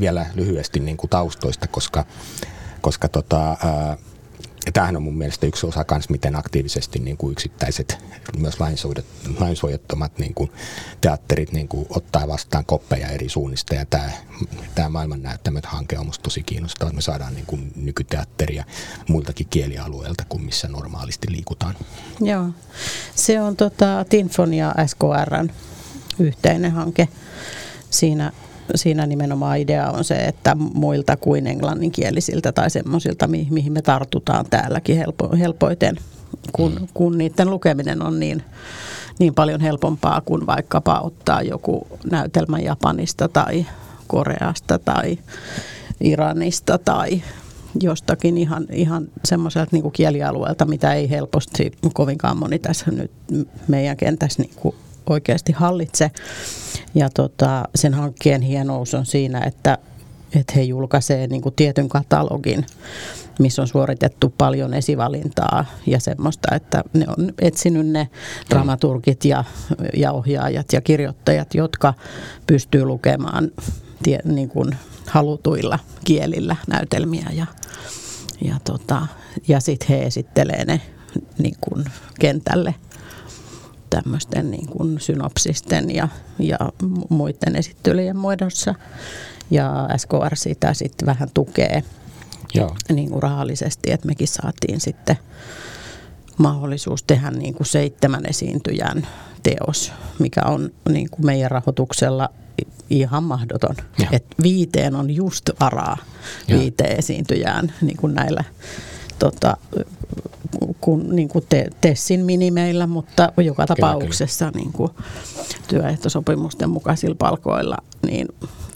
vielä 0.00 0.26
lyhyesti 0.34 0.80
niin 0.80 0.96
kuin 0.96 1.10
taustoista, 1.10 1.66
koska, 1.66 2.04
koska 2.80 3.08
tota, 3.08 3.56
ää, 3.64 3.96
ja 4.66 4.72
tämähän 4.72 4.96
on 4.96 5.02
mun 5.02 5.18
mielestä 5.18 5.46
yksi 5.46 5.66
osa 5.66 5.84
myös, 5.90 6.08
miten 6.08 6.36
aktiivisesti 6.36 6.98
niin 6.98 7.16
kuin 7.16 7.32
yksittäiset, 7.32 7.98
myös 8.38 8.54
lainsuojattomat 9.38 10.18
niin 10.18 10.34
kuin 10.34 10.50
teatterit 11.00 11.52
niin 11.52 11.68
kuin 11.68 11.86
ottaa 11.90 12.28
vastaan 12.28 12.64
koppeja 12.64 13.08
eri 13.08 13.28
suunnista. 13.28 13.74
Ja 13.74 13.86
tämä, 13.86 14.10
tämä 14.74 14.88
maailman 14.88 15.22
näyttämöt-hanke 15.22 15.98
on 15.98 16.06
musta 16.06 16.22
tosi 16.22 16.42
kiinnostava, 16.42 16.88
että 16.88 16.96
me 16.96 17.02
saadaan 17.02 17.34
niin 17.34 17.46
kuin 17.46 17.72
nykyteatteria 17.76 18.64
muiltakin 19.08 19.46
kielialueilta 19.50 20.24
kuin 20.28 20.44
missä 20.44 20.68
normaalisti 20.68 21.32
liikutaan. 21.32 21.74
Joo, 22.20 22.48
se 23.14 23.40
on 23.40 23.56
tota, 23.56 24.04
Tinfon 24.08 24.54
ja 24.54 24.74
SKRn 24.86 25.50
yhteinen 26.18 26.72
hanke. 26.72 27.08
Siinä 27.90 28.32
siinä 28.74 29.06
nimenomaan 29.06 29.58
idea 29.58 29.90
on 29.90 30.04
se, 30.04 30.14
että 30.14 30.54
muilta 30.54 31.16
kuin 31.16 31.46
englanninkielisiltä 31.46 32.52
tai 32.52 32.70
semmoisilta, 32.70 33.28
mihin 33.28 33.72
me 33.72 33.82
tartutaan 33.82 34.46
täälläkin 34.50 34.96
helpo, 34.96 35.36
helpoiten, 35.38 35.96
kun, 36.52 36.72
mm. 36.72 36.88
kun 36.94 37.18
niiden 37.18 37.50
lukeminen 37.50 38.02
on 38.02 38.20
niin, 38.20 38.42
niin 39.18 39.34
paljon 39.34 39.60
helpompaa 39.60 40.20
kuin 40.20 40.46
vaikkapa 40.46 41.00
ottaa 41.00 41.42
joku 41.42 41.86
näytelmä 42.10 42.58
Japanista 42.58 43.28
tai 43.28 43.66
Koreasta 44.06 44.78
tai 44.78 45.18
Iranista 46.00 46.78
tai 46.78 47.22
jostakin 47.80 48.38
ihan, 48.38 48.66
ihan 48.70 49.08
semmoiselta 49.24 49.68
niin 49.72 49.92
kielialueelta, 49.92 50.64
mitä 50.64 50.94
ei 50.94 51.10
helposti 51.10 51.72
kovinkaan 51.94 52.36
moni 52.36 52.58
tässä 52.58 52.90
nyt 52.90 53.10
meidän 53.68 53.96
kentässä 53.96 54.42
niin 54.42 54.54
kuin 54.56 54.74
oikeasti 55.10 55.52
hallitse. 55.52 56.10
Ja 56.94 57.10
tota, 57.10 57.68
sen 57.74 57.94
hankkeen 57.94 58.42
hienous 58.42 58.94
on 58.94 59.06
siinä, 59.06 59.40
että, 59.40 59.78
että 60.34 60.52
he 60.56 60.62
julkaisee 60.62 61.26
niin 61.26 61.42
tietyn 61.56 61.88
katalogin, 61.88 62.66
missä 63.38 63.62
on 63.62 63.68
suoritettu 63.68 64.34
paljon 64.38 64.74
esivalintaa 64.74 65.64
ja 65.86 66.00
semmoista, 66.00 66.54
että 66.54 66.84
ne 66.92 67.04
on 67.08 67.32
etsinyt 67.40 67.86
ne 67.86 68.08
dramaturgit 68.50 69.24
ja, 69.24 69.44
ja 69.96 70.12
ohjaajat 70.12 70.72
ja 70.72 70.80
kirjoittajat, 70.80 71.54
jotka 71.54 71.94
pystyy 72.46 72.84
lukemaan 72.84 73.50
tie, 74.02 74.18
niin 74.24 74.48
kuin 74.48 74.76
halutuilla 75.06 75.78
kielillä 76.04 76.56
näytelmiä 76.68 77.26
ja, 77.32 77.46
ja, 78.44 78.56
tota, 78.64 79.06
ja 79.48 79.60
sitten 79.60 79.88
he 79.88 80.02
esittelee 80.02 80.64
ne 80.64 80.80
niin 81.38 81.56
kuin 81.60 81.84
kentälle 82.20 82.74
tämmöisten 83.92 84.50
niin 84.50 84.66
kuin 84.66 85.00
synopsisten 85.00 85.94
ja, 85.94 86.08
ja 86.38 86.58
muiden 87.08 87.56
esittelyjen 87.56 88.16
muodossa. 88.16 88.74
Ja 89.50 89.88
SKR 89.96 90.36
sitä 90.36 90.74
sitten 90.74 91.06
vähän 91.06 91.28
tukee 91.34 91.82
Joo. 92.54 92.76
Niin 92.92 93.10
kuin 93.10 93.22
rahallisesti, 93.22 93.92
että 93.92 94.06
mekin 94.06 94.28
saatiin 94.28 94.80
sitten 94.80 95.16
mahdollisuus 96.38 97.02
tehdä 97.02 97.30
niin 97.30 97.54
kuin 97.54 97.66
seitsemän 97.66 98.26
esiintyjän 98.26 99.06
teos, 99.42 99.92
mikä 100.18 100.40
on 100.44 100.70
niin 100.88 101.10
kuin 101.10 101.26
meidän 101.26 101.50
rahoituksella 101.50 102.28
ihan 102.90 103.24
mahdoton. 103.24 103.76
Et 104.12 104.24
viiteen 104.42 104.94
on 104.94 105.10
just 105.10 105.50
varaa 105.60 105.96
viiteen 106.48 106.98
esiintyjään 106.98 107.72
niin 107.80 107.96
kuin 107.96 108.14
näillä 108.14 108.44
tota, 109.18 109.56
kuin, 110.80 111.16
niin 111.16 111.28
kuin 111.28 111.44
te, 111.48 111.66
Tessin 111.80 112.24
minimeillä, 112.24 112.86
mutta 112.86 113.32
joka 113.36 113.66
tapauksessa 113.66 114.44
kyllä, 114.44 114.52
kyllä. 114.52 114.64
Niin 114.64 114.72
kuin 114.72 114.90
työehtosopimusten 115.68 116.70
mukaisilla 116.70 117.16
palkoilla, 117.18 117.76
niin 118.06 118.28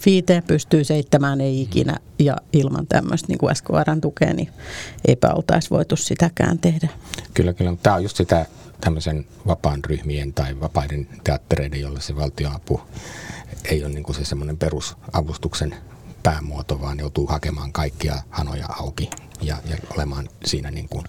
viiteen 0.05 0.43
pystyy 0.43 0.83
seittämään 0.83 1.41
ei 1.41 1.61
ikinä 1.61 1.97
ja 2.19 2.35
ilman 2.53 2.87
tämmöistä 2.87 3.27
niin 3.27 3.55
SKRn 3.55 4.01
tukea, 4.01 4.33
niin 4.33 4.49
eipä 5.07 5.33
oltaisi 5.33 5.69
voitu 5.69 5.95
sitäkään 5.95 6.59
tehdä. 6.59 6.87
Kyllä, 7.33 7.53
kyllä. 7.53 7.75
Tämä 7.83 7.95
on 7.95 8.03
just 8.03 8.17
sitä 8.17 8.45
tämmöisen 8.81 9.25
vapaan 9.47 9.83
ryhmien 9.85 10.33
tai 10.33 10.59
vapaiden 10.59 11.07
teattereiden, 11.23 11.81
jolla 11.81 11.99
se 11.99 12.15
valtioapu 12.15 12.81
ei 13.65 13.83
ole 13.83 13.93
niin 13.93 14.03
kuin 14.03 14.15
se 14.15 14.25
semmoinen 14.25 14.57
perusavustuksen 14.57 15.75
päämuoto, 16.27 16.81
vaan 16.81 16.99
joutuu 16.99 17.27
hakemaan 17.27 17.71
kaikkia 17.71 18.15
hanoja 18.29 18.65
auki 18.69 19.09
ja, 19.41 19.57
ja 19.69 19.77
olemaan 19.95 20.29
siinä 20.45 20.71
niin 20.71 20.89
kuin 20.89 21.05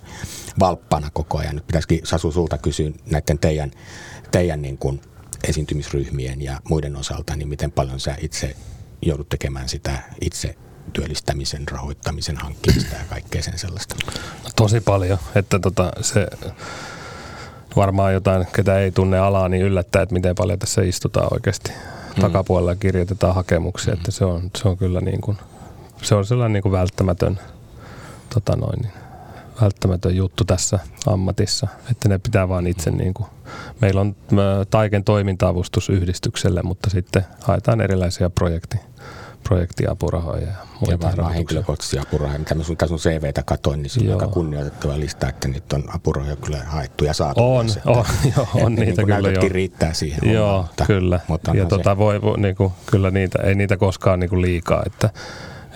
valppana 0.61 1.11
koko 1.13 1.39
ajan. 1.39 1.55
Nyt 1.55 1.67
pitäisikin 1.67 2.01
Sasu 2.05 2.33
sulta 2.33 2.59
kysyä 2.59 2.91
näiden 3.11 3.39
teidän, 3.39 3.71
teidän 4.31 4.63
niin 4.63 4.79
kuin 4.79 5.01
esiintymisryhmien 5.49 6.43
ja 6.43 6.61
muiden 6.69 6.97
osalta, 6.97 7.37
niin 7.37 7.49
miten 7.49 7.73
paljon 7.73 8.01
sä 8.01 8.17
itse 8.21 8.57
joudut 9.03 9.29
tekemään 9.29 9.69
sitä 9.69 10.03
itse 10.21 10.55
työllistämisen, 10.93 11.69
rahoittamisen, 11.69 12.37
hankkimista 12.37 12.97
ja 12.97 13.05
kaikkea 13.09 13.43
sen 13.43 13.59
sellaista? 13.59 13.97
No, 14.45 14.51
tosi 14.57 14.81
paljon, 14.81 15.19
että 15.35 15.59
tota, 15.59 15.93
se 16.01 16.27
varmaan 17.77 18.13
jotain, 18.13 18.47
ketä 18.53 18.79
ei 18.79 18.91
tunne 18.91 19.19
alaa, 19.19 19.49
niin 19.49 19.63
yllättää, 19.63 20.03
että 20.03 20.13
miten 20.13 20.35
paljon 20.35 20.59
tässä 20.59 20.83
istutaan 20.83 21.29
oikeasti 21.31 21.73
mm. 22.19 22.23
takapuolella 22.23 22.77
kirjoitetaan 22.77 23.35
hakemuksia, 23.35 23.95
mm. 23.95 23.99
että 23.99 24.11
se 24.11 24.25
on, 24.25 24.51
se 24.57 24.69
on 24.69 24.77
kyllä 24.77 25.01
niin 25.01 25.21
kuin, 25.21 25.37
se 26.03 26.15
on 26.15 26.27
sellainen 26.27 26.53
niin 26.53 26.63
kuin 26.63 26.73
välttämätön, 26.73 27.39
tota 28.35 28.57
noin, 28.57 28.81
niin, 28.83 28.93
välttämätön 29.61 30.17
juttu 30.17 30.45
tässä 30.45 30.79
ammatissa, 31.07 31.69
että 31.91 32.09
ne 32.09 32.19
pitää 32.19 32.49
vaan 32.49 32.67
itse 32.67 32.91
niin 32.91 33.15
kuin, 33.15 33.29
meillä 33.81 34.01
on 34.01 34.17
Taiken 34.71 35.05
toiminta-avustus 35.05 35.89
yhdistykselle, 35.89 36.63
mutta 36.63 36.91
sitten 36.91 37.25
haetaan 37.45 37.81
erilaisia 37.81 38.31
projekteja 38.31 38.88
projektiapurahoja 39.45 40.47
ja 40.47 40.55
muita 40.81 40.93
ja 40.93 41.01
varmaan 41.01 41.35
henkilökohtaisia 41.35 42.03
apurahoja. 42.03 42.39
Mitä 42.39 42.55
mä 42.55 42.63
sun, 42.63 42.77
sun 42.87 42.99
CVtä 42.99 43.43
katoin, 43.43 43.83
niin 43.83 43.91
se 43.91 44.01
on 44.01 44.11
aika 44.13 44.27
kunnioitettava 44.27 45.01
lista, 45.01 45.29
että 45.29 45.49
nyt 45.49 45.73
on 45.73 45.85
apurahoja 45.95 46.37
kyllä 46.37 46.59
haettu 46.59 47.05
ja 47.05 47.13
saatu. 47.13 47.57
On, 47.57 47.65
myös, 47.65 47.79
on, 47.87 48.05
joo, 48.37 48.49
on 48.55 48.75
niin 48.75 48.87
niitä 48.87 49.03
niin 49.03 49.17
kyllä 49.17 49.31
jo. 49.31 49.49
riittää 49.49 49.93
siihen. 49.93 50.33
Joo, 50.33 50.63
mutta, 50.63 50.85
kyllä. 50.87 51.21
Mutta 51.29 51.55
ja 51.55 51.67
tota, 51.67 51.91
se... 51.91 51.99
voi, 51.99 52.23
voi, 52.23 52.39
niinku, 52.39 52.73
kyllä 52.87 53.11
niitä, 53.11 53.39
ei 53.43 53.55
niitä 53.55 53.77
koskaan 53.77 54.21
niinku 54.21 54.41
liikaa, 54.41 54.83
että, 54.87 55.11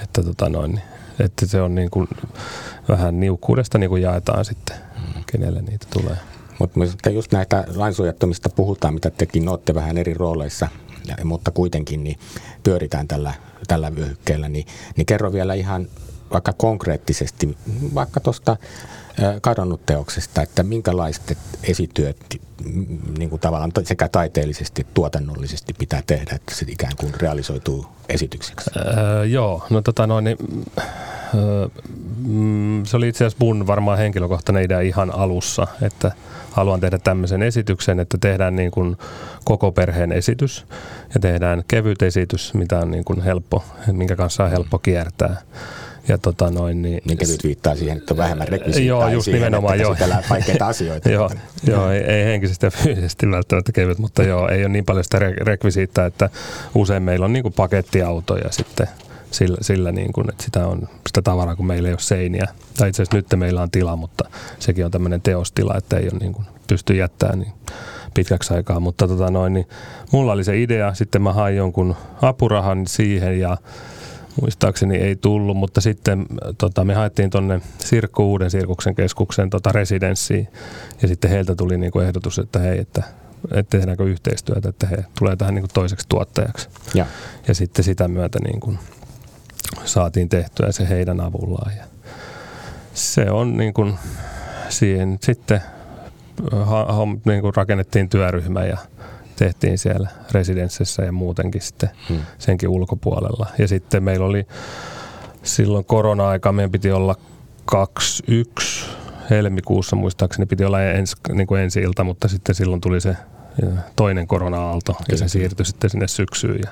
että, 0.02 0.22
tota 0.22 0.48
noin, 0.48 0.70
niin, 0.70 0.82
että 1.20 1.46
se 1.46 1.62
on 1.62 1.74
niinku, 1.74 2.08
vähän 2.88 3.20
niukkuudesta 3.20 3.78
niinku 3.78 3.96
jaetaan 3.96 4.44
sitten, 4.44 4.76
hmm. 4.94 5.24
kenelle 5.32 5.62
niitä 5.62 5.86
tulee. 5.92 6.16
Mutta 6.58 7.10
just 7.10 7.32
näitä 7.32 7.64
lainsuojattomista 7.74 8.48
puhutaan, 8.48 8.94
mitä 8.94 9.10
tekin 9.10 9.48
olette 9.48 9.74
vähän 9.74 9.98
eri 9.98 10.14
rooleissa, 10.14 10.68
mutta 11.24 11.50
kuitenkin 11.50 12.04
niin 12.04 12.18
pyöritään 12.62 13.08
tällä 13.08 13.34
tällä 13.68 13.94
vyöhykkeellä, 13.94 14.48
niin, 14.48 14.66
niin 14.96 15.06
kerro 15.06 15.32
vielä 15.32 15.54
ihan 15.54 15.88
vaikka 16.32 16.52
konkreettisesti, 16.52 17.58
vaikka 17.94 18.20
tuosta 18.20 18.56
kadonnut 19.40 19.86
teoksesta, 19.86 20.42
että 20.42 20.62
minkälaiset 20.62 21.38
esityöt 21.62 22.16
niin 23.18 23.30
kuin 23.30 23.40
tavallaan 23.40 23.72
sekä 23.82 24.08
taiteellisesti 24.08 24.86
tuotannollisesti 24.94 25.72
pitää 25.78 26.02
tehdä, 26.06 26.34
että 26.34 26.54
se 26.54 26.66
ikään 26.68 26.92
kuin 26.96 27.12
realisoituu 27.20 27.86
esitykseksi? 28.08 28.70
Öö, 28.76 29.24
joo, 29.24 29.66
no 29.70 29.82
tota 29.82 30.06
noin, 30.06 30.24
niin, 30.24 30.36
öö, 31.34 31.68
se 32.84 32.96
oli 32.96 33.08
itse 33.08 33.24
asiassa 33.24 33.44
mun 33.44 33.66
varmaan 33.66 33.98
henkilökohtainen 33.98 34.64
idea 34.64 34.80
ihan 34.80 35.14
alussa, 35.14 35.66
että 35.82 36.12
haluan 36.50 36.80
tehdä 36.80 36.98
tämmöisen 36.98 37.42
esityksen, 37.42 38.00
että 38.00 38.18
tehdään 38.20 38.56
niin 38.56 38.70
kuin 38.70 38.96
koko 39.44 39.72
perheen 39.72 40.12
esitys 40.12 40.66
ja 41.14 41.20
tehdään 41.20 41.64
kevyt 41.68 42.02
esitys, 42.02 42.54
mitä 42.54 42.78
on 42.78 42.90
niin 42.90 43.04
kuin 43.04 43.20
helppo, 43.20 43.64
minkä 43.92 44.16
kanssa 44.16 44.44
on 44.44 44.50
helppo 44.50 44.78
kiertää. 44.78 45.36
Ja 46.08 46.18
tota 46.18 46.50
noin, 46.50 46.82
niin, 46.82 47.02
niin 47.04 47.18
kevyt 47.18 47.44
viittaa 47.44 47.76
siihen, 47.76 47.98
että 47.98 48.14
on 48.14 48.18
vähemmän 48.18 48.48
rekvisiittaa 48.48 48.98
joo, 48.98 49.08
just 49.08 49.24
siihen, 49.24 49.40
nimenomaan, 49.40 49.80
joo. 49.80 49.96
vaikeita 50.30 50.66
asioita. 50.66 51.10
joo, 51.16 51.30
joo 51.66 51.90
ei, 51.90 52.00
ei, 52.00 52.24
henkisesti 52.24 52.66
ja 52.66 52.70
fyysisesti 52.70 53.30
välttämättä 53.30 53.72
kevyt, 53.72 53.98
mutta 53.98 54.22
joo, 54.22 54.48
ei 54.48 54.60
ole 54.60 54.68
niin 54.68 54.84
paljon 54.84 55.04
sitä 55.04 55.18
rekvisiittaa, 55.18 56.06
että 56.06 56.30
usein 56.74 57.02
meillä 57.02 57.24
on 57.24 57.32
niin 57.32 57.42
kuin 57.42 57.54
pakettiauto 57.54 58.36
ja 58.36 58.50
sitten 58.50 58.88
sillä, 59.30 59.56
sillä 59.60 59.92
niin 59.92 60.12
kuin, 60.12 60.30
että 60.30 60.44
sitä 60.44 60.66
on 60.66 60.88
sitä 61.06 61.22
tavaraa, 61.22 61.56
kun 61.56 61.66
meillä 61.66 61.88
ei 61.88 61.92
ole 61.92 62.00
seiniä. 62.00 62.46
Tai 62.78 62.88
itse 62.88 63.02
asiassa 63.02 63.16
nyt 63.16 63.26
meillä 63.36 63.62
on 63.62 63.70
tila, 63.70 63.96
mutta 63.96 64.24
sekin 64.58 64.84
on 64.84 64.90
tämmöinen 64.90 65.22
teostila, 65.22 65.74
että 65.76 65.96
ei 65.96 66.08
ole 66.12 66.18
niin 66.20 66.32
kuin 66.32 66.46
pysty 66.66 66.94
jättämään 66.94 67.38
niin 67.38 67.52
pitkäksi 68.14 68.54
aikaa. 68.54 68.80
Mutta 68.80 69.08
tota 69.08 69.30
noin, 69.30 69.52
niin 69.52 69.68
mulla 70.12 70.32
oli 70.32 70.44
se 70.44 70.62
idea, 70.62 70.94
sitten 70.94 71.22
mä 71.22 71.32
hain 71.32 71.56
jonkun 71.56 71.96
apurahan 72.22 72.86
siihen 72.86 73.40
ja 73.40 73.56
muistaakseni 74.40 74.96
ei 74.96 75.16
tullut, 75.16 75.56
mutta 75.56 75.80
sitten 75.80 76.26
tota, 76.58 76.84
me 76.84 76.94
haettiin 76.94 77.30
tuonne 77.30 77.60
Sirkku 77.78 78.30
Uuden 78.30 78.50
Sirkuksen 78.50 78.94
keskuksen 78.94 79.50
tota, 79.50 79.72
residenssiin 79.72 80.48
ja 81.02 81.08
sitten 81.08 81.30
heiltä 81.30 81.54
tuli 81.54 81.78
niinku 81.78 82.00
ehdotus, 82.00 82.38
että 82.38 82.58
hei, 82.58 82.78
että, 82.78 83.02
että 83.52 83.78
tehdäänkö 83.78 84.04
yhteistyötä, 84.04 84.68
että 84.68 84.86
he 84.86 85.04
tulee 85.18 85.36
tähän 85.36 85.54
niinku 85.54 85.70
toiseksi 85.74 86.06
tuottajaksi. 86.08 86.68
Ja. 86.94 87.06
ja 87.48 87.54
sitten 87.54 87.84
sitä 87.84 88.08
myötä 88.08 88.38
niinku 88.38 88.74
saatiin 89.84 90.28
tehtyä 90.28 90.72
se 90.72 90.88
heidän 90.88 91.20
avullaan. 91.20 91.72
Ja 91.76 91.84
se 92.94 93.30
on 93.30 93.56
niin 93.56 93.74
kuin, 93.74 93.94
siihen 94.68 95.18
sitten 95.20 95.60
ha, 96.52 96.84
ha, 96.84 97.04
niin 97.24 97.40
kuin 97.40 97.54
rakennettiin 97.56 98.08
työryhmä 98.08 98.64
ja 98.64 98.78
tehtiin 99.44 99.78
siellä 99.78 100.08
residenssissä 100.32 101.02
ja 101.02 101.12
muutenkin 101.12 101.60
sitten 101.60 101.90
hmm. 102.08 102.20
senkin 102.38 102.68
ulkopuolella. 102.68 103.46
Ja 103.58 103.68
sitten 103.68 104.02
meillä 104.02 104.26
oli 104.26 104.46
silloin 105.42 105.84
korona-aika, 105.84 106.52
meidän 106.52 106.70
piti 106.70 106.92
olla 106.92 107.16
21 107.64 108.86
helmikuussa 109.30 109.96
muistaakseni 109.96 110.46
piti 110.46 110.64
olla 110.64 110.82
ensi, 110.82 111.16
niin 111.32 111.46
kuin 111.46 111.62
ensi 111.62 111.80
ilta, 111.80 112.04
mutta 112.04 112.28
sitten 112.28 112.54
silloin 112.54 112.80
tuli 112.80 113.00
se 113.00 113.16
toinen 113.96 114.26
korona-aalto 114.26 114.96
ja 115.08 115.16
se 115.16 115.28
siirtyi 115.28 115.66
sitten 115.66 115.90
sinne 115.90 116.08
syksyyn. 116.08 116.60
Ja 116.64 116.70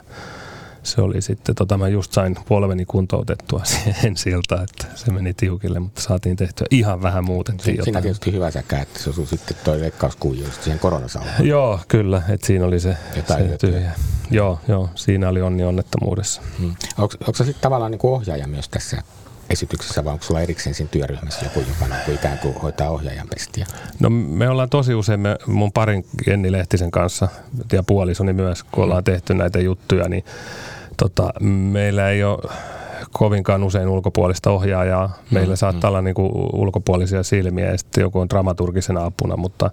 se 0.82 1.00
oli 1.00 1.22
sitten, 1.22 1.54
tota, 1.54 1.78
mä 1.78 1.88
just 1.88 2.12
sain 2.12 2.36
polveni 2.48 2.84
kuntoutettua 2.84 3.60
siihen 3.74 4.16
siltä, 4.16 4.62
että 4.62 4.86
se 4.94 5.12
meni 5.12 5.34
tiukille, 5.34 5.80
mutta 5.80 6.00
saatiin 6.00 6.36
tehtyä 6.36 6.66
ihan 6.70 7.02
vähän 7.02 7.24
muutettiin 7.24 7.64
Siinä 7.64 7.82
jotain. 7.86 8.02
tietysti 8.02 8.32
hyvä 8.32 8.50
säkä, 8.50 8.80
että 8.80 8.98
se 9.02 9.10
osui 9.10 9.26
sitten 9.26 9.56
toi 9.64 9.80
leikkauskuiju 9.80 10.44
just 10.44 10.62
siihen 10.62 10.78
koronasauhaan. 10.78 11.46
Joo, 11.46 11.80
kyllä, 11.88 12.22
että 12.28 12.46
siinä 12.46 12.64
oli 12.64 12.80
se, 12.80 12.96
se 13.14 13.56
tyhjä. 13.58 13.92
Joo, 14.30 14.60
joo, 14.68 14.90
siinä 14.94 15.28
oli 15.28 15.42
onni 15.42 15.64
onnettomuudessa. 15.64 16.42
Hmm. 16.58 16.74
Onko, 16.98 17.14
onko 17.20 17.34
se 17.34 17.44
sitten 17.44 17.62
tavallaan 17.62 17.90
niin 17.90 18.00
ohjaaja 18.02 18.48
myös 18.48 18.68
tässä 18.68 19.02
esityksessä 19.50 20.04
vai 20.04 20.12
onko 20.12 20.24
sulla 20.24 20.40
erikseen 20.40 20.74
siinä 20.74 20.90
työryhmässä 20.90 21.46
joku, 21.46 21.60
joka 21.60 21.94
niin 21.94 22.04
kuin 22.04 22.14
ikään 22.14 22.38
kuin 22.38 22.54
hoitaa 22.54 22.90
ohjaajan 22.90 23.28
pestiä? 23.28 23.66
No 24.00 24.10
me 24.10 24.48
ollaan 24.48 24.70
tosi 24.70 24.94
usein 24.94 25.20
me, 25.20 25.36
mun 25.46 25.72
parin 25.72 26.04
Jenni 26.26 26.52
Lehtisen 26.52 26.90
kanssa 26.90 27.28
ja 27.72 27.82
puolisoni 27.82 28.32
myös, 28.32 28.62
kun 28.62 28.84
ollaan 28.84 29.04
tehty 29.04 29.34
näitä 29.34 29.60
juttuja, 29.60 30.08
niin 30.08 30.24
tota, 30.96 31.32
meillä 31.40 32.10
ei 32.10 32.24
ole 32.24 32.38
kovinkaan 33.12 33.62
usein 33.62 33.88
ulkopuolista 33.88 34.50
ohjaajaa. 34.50 35.18
Meillä 35.30 35.54
mm, 35.54 35.58
saattaa 35.58 35.90
mm. 35.90 35.92
olla 35.92 36.02
niin 36.02 36.14
kuin 36.14 36.30
ulkopuolisia 36.52 37.22
silmiä 37.22 37.70
ja 37.70 37.78
sitten 37.78 38.02
joku 38.02 38.20
on 38.20 38.28
dramaturgisena 38.28 39.04
apuna, 39.04 39.36
mutta 39.36 39.70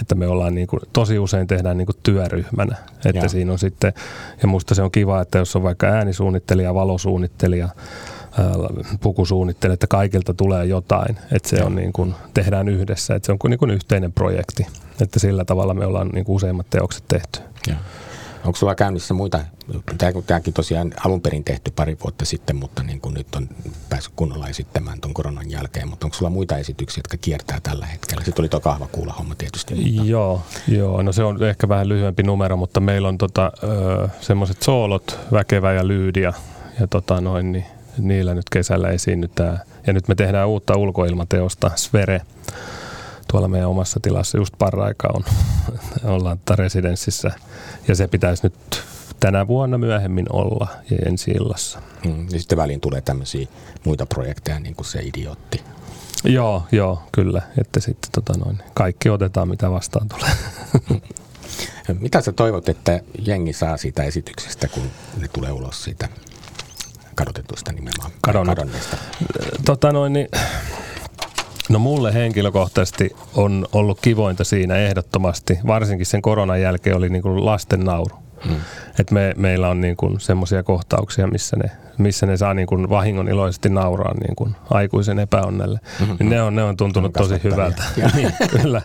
että 0.00 0.14
me 0.14 0.26
ollaan 0.26 0.54
niin 0.54 0.66
kuin, 0.66 0.80
tosi 0.92 1.18
usein 1.18 1.46
tehdään 1.46 1.78
niin 1.78 1.86
kuin 1.86 1.96
työryhmänä. 2.02 2.76
Että 3.04 3.28
siinä 3.28 3.52
on 3.52 3.58
sitten, 3.58 3.92
ja 4.42 4.48
musta 4.48 4.74
se 4.74 4.82
on 4.82 4.90
kiva, 4.90 5.20
että 5.20 5.38
jos 5.38 5.56
on 5.56 5.62
vaikka 5.62 5.86
äänisuunnittelija, 5.86 6.74
valosuunnittelija, 6.74 7.68
pukusuunnittelija, 9.00 9.74
että 9.74 9.86
kaikilta 9.86 10.34
tulee 10.34 10.64
jotain, 10.66 11.18
että 11.32 11.48
se 11.48 11.64
on 11.64 11.74
niin 11.74 11.92
kuin, 11.92 12.14
tehdään 12.34 12.68
yhdessä, 12.68 13.14
että 13.14 13.26
se 13.26 13.32
on 13.32 13.38
kuin, 13.38 13.50
niin 13.50 13.58
kuin 13.58 13.70
yhteinen 13.70 14.12
projekti, 14.12 14.66
että 15.00 15.18
sillä 15.18 15.44
tavalla 15.44 15.74
me 15.74 15.86
ollaan 15.86 16.08
niin 16.08 16.24
kuin 16.24 16.36
useimmat 16.36 16.70
teokset 16.70 17.04
tehty. 17.08 17.40
Ja. 17.66 17.74
Onko 18.44 18.56
sulla 18.56 18.74
käynnissä 18.74 19.14
muita, 19.14 19.40
tämäkin 20.26 20.54
tosiaan 20.54 20.92
alun 21.04 21.20
perin 21.20 21.44
tehty 21.44 21.70
pari 21.76 21.96
vuotta 22.04 22.24
sitten, 22.24 22.56
mutta 22.56 22.82
niin 22.82 23.00
kuin 23.00 23.14
nyt 23.14 23.34
on 23.34 23.48
päässyt 23.88 24.12
kunnolla 24.16 24.48
esittämään 24.48 25.00
tuon 25.00 25.14
koronan 25.14 25.50
jälkeen, 25.50 25.88
mutta 25.88 26.06
onko 26.06 26.16
sulla 26.16 26.30
muita 26.30 26.58
esityksiä, 26.58 26.98
jotka 26.98 27.16
kiertää 27.16 27.60
tällä 27.62 27.86
hetkellä? 27.86 28.20
Sitten 28.20 28.34
tuli 28.34 28.48
tuo 28.48 28.60
kahvakuula 28.60 29.12
homma 29.12 29.34
tietysti. 29.34 29.74
Mutta... 29.74 30.10
Joo, 30.10 30.42
joo, 30.68 31.02
no 31.02 31.12
se 31.12 31.24
on 31.24 31.44
ehkä 31.44 31.68
vähän 31.68 31.88
lyhyempi 31.88 32.22
numero, 32.22 32.56
mutta 32.56 32.80
meillä 32.80 33.08
on 33.08 33.18
tota, 33.18 33.52
semmoiset 34.20 34.62
soolot, 34.62 35.18
Väkevä 35.32 35.72
ja 35.72 35.88
Lyydia, 35.88 36.32
ja 36.80 36.86
tota 36.86 37.20
noin, 37.20 37.52
niin 37.52 37.64
niillä 37.98 38.34
nyt 38.34 38.50
kesällä 38.50 38.88
esiinnytään. 38.88 39.60
Ja 39.86 39.92
nyt 39.92 40.08
me 40.08 40.14
tehdään 40.14 40.48
uutta 40.48 40.76
ulkoilmateosta, 40.76 41.70
Svere, 41.76 42.20
tuolla 43.30 43.48
meidän 43.48 43.68
omassa 43.68 44.00
tilassa 44.02 44.38
just 44.38 44.54
paraikaa 44.58 45.10
on, 45.14 45.24
ollaan 46.14 46.40
residenssissä 46.50 47.30
ja 47.88 47.94
se 47.94 48.08
pitäisi 48.08 48.42
nyt 48.42 48.82
tänä 49.20 49.46
vuonna 49.46 49.78
myöhemmin 49.78 50.26
olla 50.32 50.68
ja 50.90 50.96
ensi 51.06 51.30
illassa. 51.30 51.82
Mm, 52.04 52.26
ja 52.30 52.38
sitten 52.38 52.58
väliin 52.58 52.80
tulee 52.80 53.00
tämmöisiä 53.00 53.46
muita 53.84 54.06
projekteja, 54.06 54.60
niin 54.60 54.76
kuin 54.76 54.86
se 54.86 55.02
idiotti. 55.02 55.62
Joo, 56.24 56.62
joo, 56.72 57.02
kyllä. 57.12 57.42
Että 57.58 57.80
sitten 57.80 58.10
tota 58.12 58.32
noin, 58.44 58.58
kaikki 58.74 59.10
otetaan, 59.10 59.48
mitä 59.48 59.70
vastaan 59.70 60.08
tulee. 60.08 60.30
mitä 62.00 62.20
sä 62.20 62.32
toivot, 62.32 62.68
että 62.68 63.00
jengi 63.26 63.52
saa 63.52 63.76
siitä 63.76 64.02
esityksestä, 64.02 64.68
kun 64.68 64.82
ne 65.20 65.28
tulee 65.28 65.52
ulos 65.52 65.84
siitä 65.84 66.08
kadotetusta 67.20 67.72
nimenomaan? 67.72 68.10
Kadonneesta. 68.22 68.96
Tota 69.64 69.92
noin, 69.92 70.12
niin, 70.12 70.28
No 71.68 71.78
mulle 71.78 72.14
henkilökohtaisesti 72.14 73.10
on 73.34 73.66
ollut 73.72 73.98
kivointa 74.00 74.44
siinä 74.44 74.76
ehdottomasti, 74.76 75.58
varsinkin 75.66 76.06
sen 76.06 76.22
koronan 76.22 76.60
jälkeen 76.60 76.96
oli 76.96 77.08
niin 77.08 77.22
kuin 77.22 77.44
lasten 77.44 77.80
nauru. 77.80 78.16
Hmm. 78.48 78.56
Et 78.98 79.10
me, 79.10 79.34
meillä 79.36 79.68
on 79.68 79.80
niin 79.80 79.96
semmoisia 80.18 80.62
kohtauksia, 80.62 81.26
missä 81.26 81.56
ne, 81.56 81.70
missä 81.98 82.26
ne 82.26 82.36
saa 82.36 82.54
niin 82.54 82.66
kuin 82.66 82.88
vahingon 82.88 83.28
iloisesti 83.28 83.68
nauraa 83.68 84.14
niin 84.14 84.36
kuin 84.36 84.56
aikuisen 84.70 85.18
epäonnelle. 85.18 85.80
Mm-hmm. 86.00 86.16
Niin 86.18 86.30
ne, 86.30 86.42
on, 86.42 86.54
ne 86.54 86.62
on 86.62 86.76
tuntunut 86.76 87.16
on 87.16 87.22
tosi 87.28 87.40
hyvältä. 87.44 87.82
niin, 88.16 88.32
kyllä. 88.62 88.82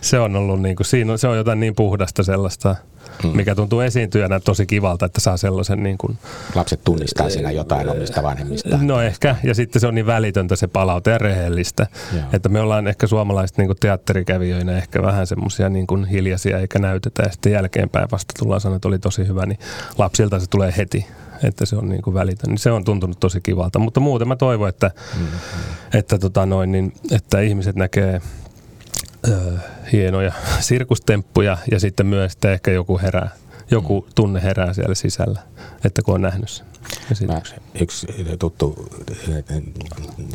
Se 0.00 0.18
on 0.18 0.36
ollut 0.36 0.62
niin 0.62 0.76
kuin, 0.76 0.86
siinä 0.86 1.12
on, 1.12 1.18
se 1.18 1.28
on 1.28 1.36
jotain 1.36 1.60
niin 1.60 1.74
puhdasta 1.74 2.22
sellaista 2.22 2.76
mm. 3.24 3.36
mikä 3.36 3.54
tuntuu 3.54 3.80
esiintyjänä 3.80 4.40
tosi 4.40 4.66
kivalta, 4.66 5.06
että 5.06 5.20
saa 5.20 5.36
sellaisen 5.36 5.82
niin 5.82 5.98
kuin, 5.98 6.18
Lapset 6.54 6.80
tunnistaa 6.84 7.30
siinä 7.30 7.50
jotain 7.50 7.88
omista 7.88 8.22
vanhemmista. 8.22 8.78
No 8.82 9.02
ehkä, 9.02 9.36
ja 9.42 9.54
sitten 9.54 9.80
se 9.80 9.86
on 9.86 9.94
niin 9.94 10.06
välitöntä 10.06 10.56
se 10.56 10.66
palaute 10.66 11.10
ja 11.10 11.18
rehellistä. 11.18 11.86
Joo. 12.12 12.24
Että 12.32 12.48
me 12.48 12.60
ollaan 12.60 12.86
ehkä 12.86 13.06
suomalaiset 13.06 13.58
niin 13.58 13.68
kuin 13.68 13.76
teatterikävijöinä 13.80 14.76
ehkä 14.76 15.02
vähän 15.02 15.26
semmoisia 15.26 15.68
niin 15.68 15.86
kuin 15.86 16.04
hiljaisia 16.04 16.58
eikä 16.58 16.78
näytetä, 16.78 17.22
ja 17.22 17.32
sitten 17.32 17.52
jälkeenpäin 17.52 18.08
vasta 18.12 18.34
tullaan 18.38 18.60
sanoa, 18.60 18.76
että 18.76 18.88
oli 18.88 18.97
tosi 18.98 19.26
hyvä, 19.26 19.46
niin 19.46 19.58
lapsilta 19.98 20.40
se 20.40 20.46
tulee 20.46 20.74
heti 20.76 21.06
että 21.42 21.66
se 21.66 21.76
on 21.76 21.88
niin 21.88 22.02
kuin 22.02 22.14
välitön. 22.14 22.48
Niin 22.48 22.58
se 22.58 22.70
on 22.70 22.84
tuntunut 22.84 23.20
tosi 23.20 23.40
kivalta, 23.40 23.78
mutta 23.78 24.00
muuten 24.00 24.28
mä 24.28 24.36
toivon, 24.36 24.68
että, 24.68 24.90
mm-hmm. 25.14 25.38
että, 25.94 26.18
tota 26.18 26.46
noin, 26.46 26.72
niin, 26.72 26.92
että 27.10 27.40
ihmiset 27.40 27.76
näkee 27.76 28.20
ö, 29.28 29.58
hienoja 29.92 30.32
sirkustemppuja 30.60 31.58
ja 31.70 31.80
sitten 31.80 32.06
myös 32.06 32.32
että 32.32 32.52
ehkä 32.52 32.70
joku 32.70 32.98
herää, 32.98 33.30
joku 33.70 34.00
mm. 34.00 34.12
tunne 34.14 34.42
herää 34.42 34.72
siellä 34.72 34.94
sisällä, 34.94 35.40
että 35.84 36.02
kun 36.02 36.14
on 36.14 36.22
nähnyt 36.22 36.48
sen. 36.48 36.66
Mä, 37.26 37.42
yksi 37.80 38.06
tuttu 38.38 38.88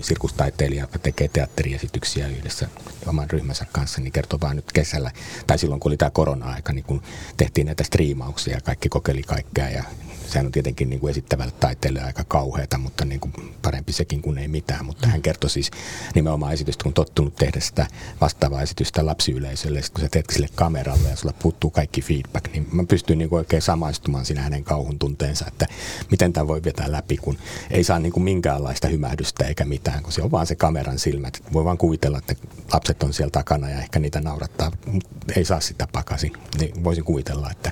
sirkustaiteilija, 0.02 0.84
joka 0.84 1.00
tekee 1.00 1.28
teatteriesityksiä 1.28 2.28
yhdessä 2.28 2.68
oman 3.08 3.30
ryhmänsä 3.30 3.66
kanssa, 3.72 4.02
niin 4.02 4.12
kertoo 4.12 4.40
vaan 4.42 4.56
nyt 4.56 4.72
kesällä, 4.72 5.12
tai 5.48 5.60
silloin 5.60 5.80
kun 5.80 5.90
oli 5.90 5.98
tämä 5.98 6.12
korona-aika, 6.12 6.74
niin 6.74 6.86
kun 6.86 7.02
tehtiin 7.38 7.66
näitä 7.66 7.84
striimauksia 7.84 8.54
ja 8.54 8.62
kaikki 8.62 8.90
kokeili 8.90 9.24
kaikkea 9.24 9.70
ja 9.70 9.84
sehän 10.28 10.46
on 10.46 10.52
tietenkin 10.52 10.90
niin 10.90 11.00
kuin 11.00 11.12
esittävälle 11.12 11.54
taiteelle 11.60 12.02
aika 12.02 12.24
kauheata, 12.28 12.78
mutta 12.78 13.06
niin 13.06 13.20
kuin 13.20 13.34
parempi 13.62 13.94
sekin 13.94 14.22
kuin 14.22 14.38
ei 14.38 14.48
mitään. 14.48 14.86
Mutta 14.86 15.08
hän 15.08 15.22
kertoi 15.22 15.50
siis 15.50 15.72
nimenomaan 16.16 16.54
esitystä, 16.54 16.84
kun 16.84 16.94
tottunut 16.94 17.36
tehdä 17.36 17.60
sitä 17.60 17.88
vastaavaa 18.22 18.62
esitystä 18.62 19.06
lapsiyleisölle, 19.06 19.82
kun 19.94 20.02
sä 20.02 20.10
teet 20.12 20.26
sille 20.30 20.48
kameralle 20.56 21.10
ja 21.10 21.16
sulla 21.16 21.34
puuttuu 21.42 21.70
kaikki 21.70 22.02
feedback, 22.02 22.52
niin 22.54 22.68
mä 22.72 22.84
pystyn 22.84 23.18
niin 23.18 23.30
kuin 23.30 23.38
oikein 23.38 23.62
samaistumaan 23.62 24.26
siinä 24.26 24.42
hänen 24.42 24.64
kauhun 24.64 25.00
tunteensa, 25.00 25.46
että 25.48 25.68
miten 26.12 26.33
tämä 26.34 26.48
voi 26.48 26.64
vetää 26.64 26.92
läpi, 26.92 27.18
kun 27.18 27.38
ei 27.72 27.84
saa 27.84 28.00
niin 28.00 28.14
kuin 28.14 28.24
minkäänlaista 28.24 28.88
hymähdystä 28.88 29.46
eikä 29.46 29.66
mitään, 29.66 30.04
kun 30.04 30.12
se 30.12 30.22
on 30.22 30.32
vaan 30.32 30.48
se 30.48 30.56
kameran 30.56 31.00
silmät. 31.00 31.44
Voi 31.54 31.66
vaan 31.66 31.78
kuvitella, 31.78 32.18
että 32.18 32.36
lapset 32.74 33.04
on 33.04 33.14
siellä 33.14 33.32
takana 33.32 33.70
ja 33.70 33.80
ehkä 33.80 34.00
niitä 34.00 34.22
naurattaa, 34.22 34.72
mutta 34.86 35.10
ei 35.36 35.46
saa 35.46 35.60
sitä 35.60 35.88
pakaisin. 35.92 36.34
Niin 36.60 36.84
voisin 36.84 37.04
kuvitella, 37.04 37.52
että 37.52 37.72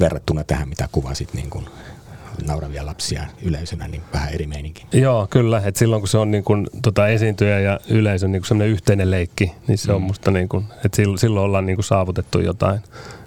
verrattuna 0.00 0.44
tähän, 0.44 0.68
mitä 0.68 0.88
kuvasit 0.92 1.34
niin 1.34 1.50
kuin 1.50 1.66
nauravia 2.46 2.86
lapsia 2.86 3.26
yleisönä, 3.42 3.88
niin 3.88 4.02
vähän 4.12 4.34
eri 4.34 4.46
meininki. 4.46 4.86
Joo, 4.92 5.26
kyllä. 5.30 5.62
Et 5.64 5.76
silloin 5.76 6.02
kun 6.02 6.08
se 6.08 6.18
on 6.18 6.30
niin 6.30 6.44
kuin, 6.44 6.66
tota, 6.82 7.08
esiintyjä 7.08 7.60
ja 7.60 7.80
yleisön 7.88 8.32
niin 8.32 8.44
semmoinen 8.44 8.72
yhteinen 8.72 9.10
leikki, 9.10 9.52
niin 9.66 9.78
se 9.78 9.88
mm. 9.88 9.96
on 9.96 10.02
musta 10.02 10.30
niin 10.30 10.48
kuin, 10.48 10.64
että 10.84 10.96
silloin, 10.96 11.18
silloin 11.18 11.44
ollaan 11.44 11.66
niin 11.66 11.76
kuin 11.76 11.84
saavutettu 11.84 12.40
jotain 12.40 12.80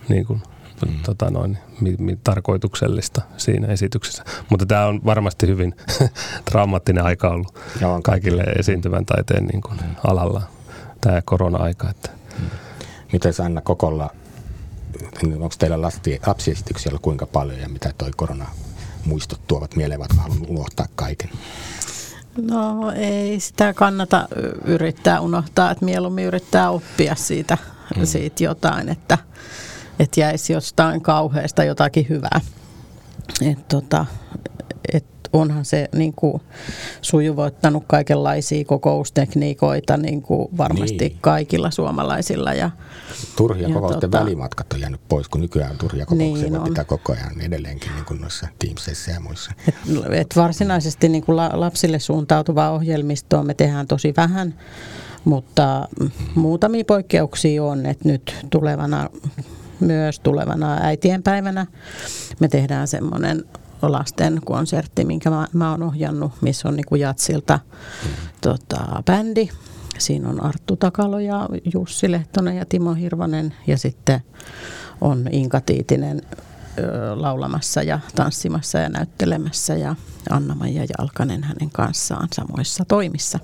niin 0.10 0.26
kuin, 0.26 0.42
mm. 0.86 1.02
tota 1.04 1.30
noin, 1.30 1.58
mi, 1.82 1.96
mi, 2.00 2.18
tarkoituksellista 2.24 3.22
siinä 3.38 3.68
esityksessä. 3.68 4.24
Mutta 4.50 4.66
tämä 4.66 4.86
on 4.86 5.02
varmasti 5.06 5.48
hyvin 5.48 5.76
traumaattinen 6.52 7.04
aika 7.04 7.30
ollut 7.30 7.60
Joo, 7.82 8.02
kaikille 8.02 8.44
esiintyvän 8.44 9.06
taiteen 9.06 9.46
niin 9.46 9.62
kuin, 9.62 9.78
mm. 9.78 9.96
alalla, 10.04 10.42
tämä 11.02 11.22
korona-aika. 11.22 11.90
Että. 11.90 12.10
Mm. 12.40 12.46
Miten 13.14 13.34
Anna 13.46 13.62
Kokolla 13.62 14.10
onko 15.34 15.56
teillä 15.60 15.82
lasti, 15.82 16.20
lapsiesityksiä 16.28 16.92
kuinka 17.02 17.26
paljon 17.26 17.60
ja 17.60 17.70
mitä 17.70 17.94
toi 17.98 18.12
korona 18.16 18.48
muistot 19.06 19.48
tuovat 19.48 19.76
mieleen, 19.76 20.00
vaikka 20.00 20.18
haluan 20.18 20.46
unohtaa 20.48 20.86
kaiken? 20.96 21.30
No 22.42 22.92
ei 22.92 23.40
sitä 23.40 23.74
kannata 23.74 24.28
yrittää 24.66 25.20
unohtaa, 25.20 25.72
että 25.72 25.86
mieluummin 25.86 26.26
yrittää 26.26 26.70
oppia 26.70 27.16
siitä 27.16 27.58
mm. 27.98 28.06
siitä 28.06 28.44
jotain, 28.44 28.90
että, 28.90 29.18
että 30.00 30.20
jäisi 30.20 30.54
jostain 30.54 31.02
kauheasta 31.02 31.64
jotakin 31.64 32.10
hyvää. 32.10 32.42
Et 33.42 33.68
tota, 33.68 34.06
et 34.94 35.06
onhan 35.34 35.66
se 35.66 35.90
niin 35.96 36.14
kuin, 36.16 36.42
sujuvoittanut 37.02 37.84
kaikenlaisia 37.88 38.66
kokoustekniikoita 38.66 39.98
niin 39.98 40.22
kuin 40.22 40.58
varmasti 40.58 40.98
niin. 40.98 41.18
kaikilla 41.22 41.72
suomalaisilla. 41.72 42.54
Ja, 42.54 42.70
turhia 43.36 43.68
ja 43.68 43.74
kokousten 43.74 44.10
tota, 44.12 44.20
välimatkat 44.20 44.74
on 44.74 44.82
jäänyt 44.82 45.02
pois, 45.10 45.30
kun 45.30 45.42
nykyään 45.42 45.78
turhia 45.78 46.06
kokouksia 46.06 46.44
niin 46.44 46.60
voi 46.60 46.70
pitää 46.70 46.84
koko 46.84 47.14
ajan 47.14 47.42
edelleenkin 47.42 47.92
niin 47.96 48.06
kuin 48.06 48.22
noissa 48.22 48.48
Teamsissa 48.60 49.12
ja 49.12 49.20
muissa. 49.20 49.52
Et, 49.68 49.76
et 50.12 50.36
varsinaisesti 50.36 51.10
niin 51.10 51.24
kuin 51.24 51.36
lapsille 51.36 52.00
suuntautuvaa 52.00 52.72
ohjelmistoa 52.72 53.44
me 53.44 53.54
tehdään 53.54 53.88
tosi 53.88 54.14
vähän, 54.18 54.54
mutta 55.26 55.88
muutamia 56.36 56.84
poikkeuksia 56.86 57.64
on, 57.64 57.86
että 57.86 58.10
nyt 58.10 58.36
tulevana 58.50 59.10
myös 59.82 60.20
tulevana 60.20 60.78
äitienpäivänä 60.82 61.66
me 62.40 62.48
tehdään 62.48 62.88
semmoinen 62.88 63.46
lasten 63.82 64.42
konsertti, 64.46 65.06
minkä 65.06 65.30
mä, 65.30 65.48
mä 65.54 65.72
oon 65.72 65.84
ohjannut, 65.84 66.32
missä 66.42 66.68
on 66.68 66.76
niinku 66.76 66.96
Jatsilta 66.96 67.60
tota, 68.42 69.04
bändi. 69.06 69.50
Siinä 69.98 70.30
on 70.30 70.44
Arttu 70.44 70.76
Takalo 70.76 71.20
ja 71.20 71.50
Jussi 71.74 72.12
Lehtonen 72.12 72.58
ja 72.58 72.66
Timo 72.66 72.94
Hirvonen 72.94 73.54
ja 73.68 73.78
sitten 73.78 74.22
on 75.02 75.28
Inka 75.32 75.62
Tiitinen 75.62 76.22
ö, 76.80 77.22
laulamassa 77.22 77.84
ja 77.84 78.00
tanssimassa 78.16 78.80
ja 78.80 78.90
näyttelemässä 78.90 79.76
ja 79.76 79.96
Anna-Maija 80.30 80.86
Jalkanen 81.00 81.44
hänen 81.44 81.70
kanssaan 81.72 82.28
samoissa 82.34 82.86
toimissa. 82.86 83.40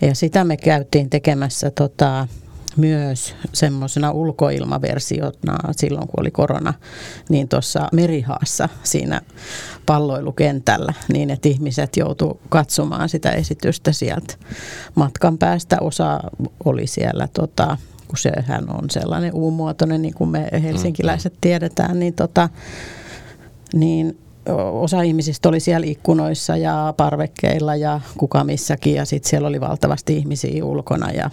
Ja 0.00 0.14
sitä 0.14 0.44
me 0.44 0.56
käytiin 0.56 1.10
tekemässä 1.10 1.70
tota, 1.70 2.28
myös 2.76 3.34
semmoisena 3.52 4.10
ulkoilmaversiona 4.10 5.58
silloin, 5.70 6.08
kun 6.08 6.20
oli 6.20 6.30
korona, 6.30 6.74
niin 7.28 7.48
tuossa 7.48 7.88
Merihaassa 7.92 8.68
siinä 8.82 9.20
palloilukentällä, 9.86 10.94
niin 11.12 11.30
että 11.30 11.48
ihmiset 11.48 11.96
joutu 11.96 12.40
katsomaan 12.48 13.08
sitä 13.08 13.30
esitystä 13.30 13.92
sieltä 13.92 14.34
matkan 14.94 15.38
päästä. 15.38 15.76
Osa 15.80 16.20
oli 16.64 16.86
siellä 16.86 17.28
tota, 17.32 17.76
kun 18.08 18.18
sehän 18.18 18.70
on 18.70 18.90
sellainen 18.90 19.34
uumuotoinen, 19.34 20.02
niin 20.02 20.14
kuin 20.14 20.30
me 20.30 20.48
helsinkiläiset 20.62 21.32
mm, 21.32 21.36
mm. 21.36 21.40
tiedetään, 21.40 21.98
niin, 21.98 22.14
tota, 22.14 22.48
niin 23.74 24.18
osa 24.72 25.02
ihmisistä 25.02 25.48
oli 25.48 25.60
siellä 25.60 25.86
ikkunoissa 25.86 26.56
ja 26.56 26.94
parvekkeilla 26.96 27.76
ja 27.76 28.00
kuka 28.18 28.44
missäkin 28.44 28.94
ja 28.94 29.04
sitten 29.04 29.30
siellä 29.30 29.48
oli 29.48 29.60
valtavasti 29.60 30.16
ihmisiä 30.16 30.64
ulkona 30.64 31.10
ja 31.10 31.30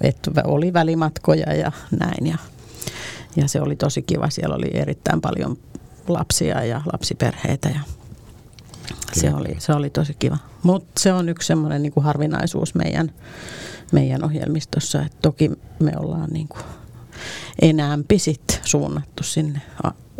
et, 0.00 0.18
oli 0.44 0.72
välimatkoja 0.72 1.54
ja 1.54 1.72
näin 1.98 2.26
ja, 2.26 2.38
ja 3.36 3.48
se 3.48 3.60
oli 3.60 3.76
tosi 3.76 4.02
kiva. 4.02 4.30
Siellä 4.30 4.56
oli 4.56 4.70
erittäin 4.72 5.20
paljon 5.20 5.58
lapsia 6.08 6.64
ja 6.64 6.82
lapsiperheitä 6.92 7.68
ja 7.68 7.80
se 9.12 9.34
oli, 9.34 9.56
se 9.58 9.72
oli 9.72 9.90
tosi 9.90 10.16
kiva. 10.18 10.36
Mutta 10.62 11.00
se 11.00 11.12
on 11.12 11.28
yksi 11.28 11.46
semmoinen 11.46 11.82
niin 11.82 11.92
harvinaisuus 12.00 12.74
meidän, 12.74 13.12
meidän 13.92 14.24
ohjelmistossa, 14.24 15.02
että 15.02 15.18
toki 15.22 15.50
me 15.78 15.92
ollaan 15.96 16.30
niin 16.30 16.48
kuin 16.48 16.62
enäämpi 17.62 18.18
sit 18.18 18.60
suunnattu 18.64 19.22
sinne 19.22 19.60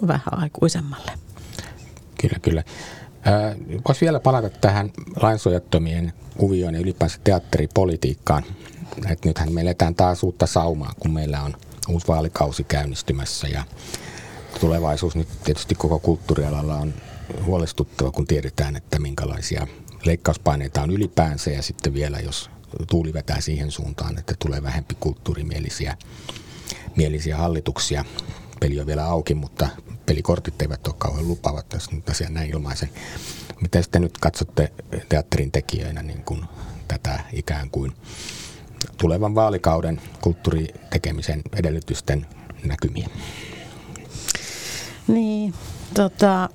vähän 0.07 0.39
aikuisemmalle. 0.39 1.24
Kyllä, 2.25 2.39
kyllä. 2.39 2.65
Voisi 3.89 4.01
vielä 4.01 4.21
palata 4.21 4.51
tähän 4.51 4.93
lainsuojattomien 5.23 6.13
kuvioon 6.37 6.75
ja 6.75 6.81
ylipäänsä 6.81 7.19
teatteripolitiikkaan. 7.25 8.45
Et 9.11 9.25
nythän 9.25 9.53
me 9.53 9.61
eletään 9.61 9.95
taas 9.95 10.23
uutta 10.23 10.47
saumaa, 10.47 10.93
kun 11.01 11.11
meillä 11.13 11.43
on 11.43 11.55
uusi 11.89 12.09
vaalikausi 12.09 12.65
käynnistymässä 12.65 13.49
ja 13.49 13.65
tulevaisuus 14.61 15.17
nyt 15.17 15.29
tietysti 15.45 15.75
koko 15.75 15.99
kulttuurialalla 15.99 16.75
on 16.77 16.95
huolestuttava, 17.45 18.11
kun 18.11 18.27
tiedetään, 18.27 18.77
että 18.77 18.99
minkälaisia 18.99 19.67
leikkauspaineita 20.05 20.83
on 20.83 20.91
ylipäänsä 20.91 21.51
ja 21.51 21.63
sitten 21.63 21.95
vielä, 21.95 22.19
jos 22.19 22.51
tuuli 22.91 23.13
vetää 23.13 23.41
siihen 23.41 23.71
suuntaan, 23.71 24.19
että 24.19 24.35
tulee 24.39 24.63
vähempi 24.63 24.97
kulttuurimielisiä 25.01 25.97
mielisiä 26.97 27.37
hallituksia. 27.37 28.05
Peli 28.61 28.81
on 28.81 28.87
vielä 28.87 29.05
auki, 29.05 29.35
mutta 29.35 29.69
pelikortit 30.07 30.63
eivät 30.63 30.87
ole 30.87 30.95
kauhean 30.99 31.29
lupaavat, 31.29 31.73
jos 31.73 31.93
nyt 31.93 32.09
asian 32.09 32.35
näin 32.35 32.51
ilmaisen. 32.51 32.89
Miten 33.61 33.83
sitten 33.83 34.03
nyt 34.03 34.19
katsotte 34.19 34.73
teatterin 35.09 35.53
tekijöinä 35.53 36.03
niin 36.03 36.25
kuin 36.25 36.45
tätä 36.89 37.21
ikään 37.33 37.71
kuin 37.71 37.93
tulevan 38.97 39.35
vaalikauden 39.35 40.01
kulttuuritekemisen 40.21 41.43
edellytysten 41.57 42.27
näkymiä? 42.65 43.09
Niin, 45.09 45.55
tota, 45.95 46.49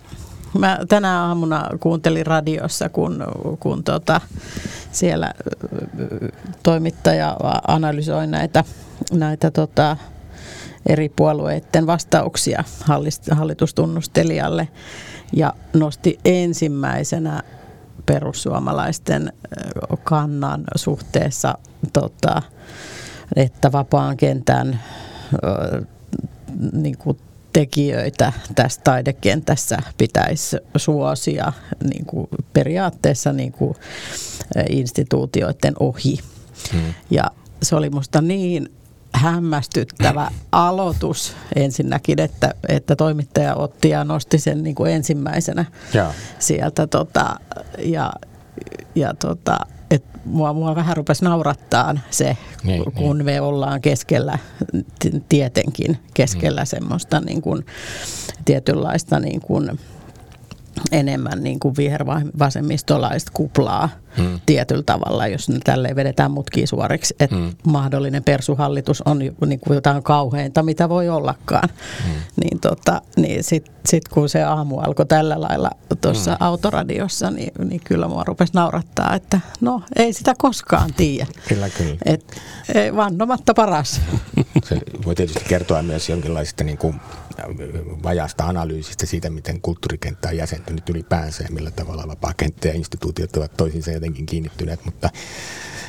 mä 0.57 0.79
tänä 0.87 1.23
aamuna 1.23 1.69
kuuntelin 1.79 2.25
radiossa, 2.25 2.89
kun, 2.89 3.25
kun 3.59 3.83
tota, 3.83 4.21
siellä 4.91 5.33
toimittaja 6.63 7.37
analysoi 7.67 8.27
näitä, 8.27 8.63
näitä 9.11 9.51
tota, 9.51 9.97
eri 10.89 11.09
puolueiden 11.09 11.87
vastauksia 11.87 12.63
hallitustunnustelijalle 13.31 14.67
ja 15.33 15.53
nosti 15.73 16.19
ensimmäisenä 16.25 17.43
perussuomalaisten 18.05 19.33
kannan 20.03 20.63
suhteessa, 20.75 21.57
tota, 21.93 22.41
että 23.35 23.71
vapaan 23.71 24.17
kentän 24.17 24.79
niin 26.73 26.97
kuin 26.97 27.17
tekijöitä 27.53 28.33
tässä 28.55 28.81
taidekentässä 28.83 29.77
pitäisi 29.97 30.57
suosia 30.77 31.53
niin 31.89 32.05
kuin 32.05 32.27
periaatteessa 32.53 33.33
niin 33.33 33.51
kuin 33.51 33.75
instituutioiden 34.69 35.73
ohi. 35.79 36.19
Hmm. 36.73 36.93
Ja 37.09 37.31
se 37.63 37.75
oli 37.75 37.89
musta 37.89 38.21
niin 38.21 38.78
hämmästyttävä 39.13 40.31
aloitus 40.51 41.35
ensinnäkin, 41.55 42.19
että, 42.19 42.53
että 42.67 42.95
toimittaja 42.95 43.55
otti 43.55 43.89
ja 43.89 44.03
nosti 44.03 44.37
sen 44.37 44.63
niin 44.63 44.75
kuin 44.75 44.91
ensimmäisenä 44.91 45.65
ja. 45.93 46.13
sieltä. 46.39 46.87
Tota, 46.87 47.39
ja, 47.79 48.13
ja 48.95 49.13
tota, 49.13 49.57
et 49.91 50.03
mua, 50.25 50.53
mua 50.53 50.75
vähän 50.75 50.97
rupesi 50.97 51.23
naurattaa 51.23 51.97
se, 52.09 52.37
niin, 52.63 52.83
kun 52.93 53.17
niin. 53.17 53.25
me 53.25 53.41
ollaan 53.41 53.81
keskellä, 53.81 54.37
tietenkin 55.29 55.97
keskellä 56.13 56.61
mm. 56.61 56.67
semmoista 56.67 57.19
niin 57.19 57.41
kuin, 57.41 57.65
tietynlaista 58.45 59.19
niin 59.19 59.41
kuin, 59.41 59.79
enemmän 60.91 61.43
niin 61.43 61.59
kuin 61.59 61.75
vihervasemmistolaista 61.77 63.31
kuplaa 63.33 63.89
hmm. 64.17 64.39
tietyllä 64.45 64.83
tavalla, 64.83 65.27
jos 65.27 65.49
ne 65.49 65.59
tälleen 65.63 65.95
vedetään 65.95 66.31
mutkiin 66.31 66.67
suoriksi, 66.67 67.15
että 67.19 67.35
hmm. 67.35 67.51
mahdollinen 67.63 68.23
persuhallitus 68.23 69.01
on 69.01 69.19
niin 69.19 69.59
kuin 69.59 69.75
jotain 69.75 70.03
kauheinta, 70.03 70.63
mitä 70.63 70.89
voi 70.89 71.09
ollakaan. 71.09 71.69
Hmm. 72.05 72.13
Niin, 72.43 72.59
tota, 72.59 73.01
niin 73.17 73.43
sitten 73.43 73.75
sit 73.85 74.07
kun 74.07 74.29
se 74.29 74.43
aamu 74.43 74.79
alkoi 74.79 75.05
tällä 75.05 75.41
lailla 75.41 75.69
tuossa 76.01 76.31
hmm. 76.31 76.37
autoradiossa, 76.39 77.31
niin, 77.31 77.51
niin 77.69 77.81
kyllä 77.83 78.07
mua 78.07 78.23
rupesi 78.23 78.53
naurattaa, 78.53 79.15
että 79.15 79.39
no 79.61 79.81
ei 79.95 80.13
sitä 80.13 80.33
koskaan 80.37 80.93
tiedä. 80.93 81.27
Kyllä, 81.47 81.69
kyllä. 81.69 81.97
Et, 82.05 82.41
vannomatta 82.95 83.53
paras. 83.53 84.01
Se 84.63 84.77
voi 85.05 85.15
tietysti 85.15 85.43
kertoa 85.47 85.83
myös 85.83 86.09
jonkinlaisista 86.09 86.63
niin 86.63 86.77
kuin 86.77 86.95
vajasta 88.03 88.45
analyysistä 88.45 89.05
siitä, 89.05 89.29
miten 89.29 89.61
kulttuurikenttä 89.61 90.29
on 90.29 90.37
jäsentynyt 90.37 90.89
ylipäänsä 90.89 91.43
ja 91.43 91.49
millä 91.51 91.71
tavalla 91.71 92.07
vapaa-kenttä 92.07 92.67
ja 92.67 92.73
instituutiot 92.73 93.37
ovat 93.37 93.57
toisiinsa 93.57 93.91
jotenkin 93.91 94.25
kiinnittyneet, 94.25 94.85
mutta 94.85 95.09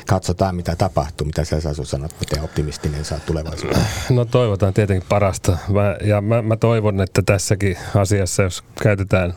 katsotaan 0.07 0.57
mitä 0.57 0.76
tapahtuu. 0.76 1.26
Mitä 1.26 1.44
sä 1.44 1.61
Sasu 1.61 1.84
sanot, 1.84 2.14
miten 2.20 2.42
optimistinen 2.42 3.05
saa 3.05 3.20
tulevaisuudessa? 3.20 3.86
No 4.11 4.24
toivotaan 4.24 4.74
tietenkin 4.74 5.09
parasta. 5.09 5.59
Mä, 5.68 5.96
ja 6.09 6.20
mä, 6.20 6.42
mä 6.42 6.57
toivon, 6.57 7.01
että 7.01 7.22
tässäkin 7.26 7.78
asiassa, 7.94 8.42
jos 8.42 8.64
käytetään 8.82 9.34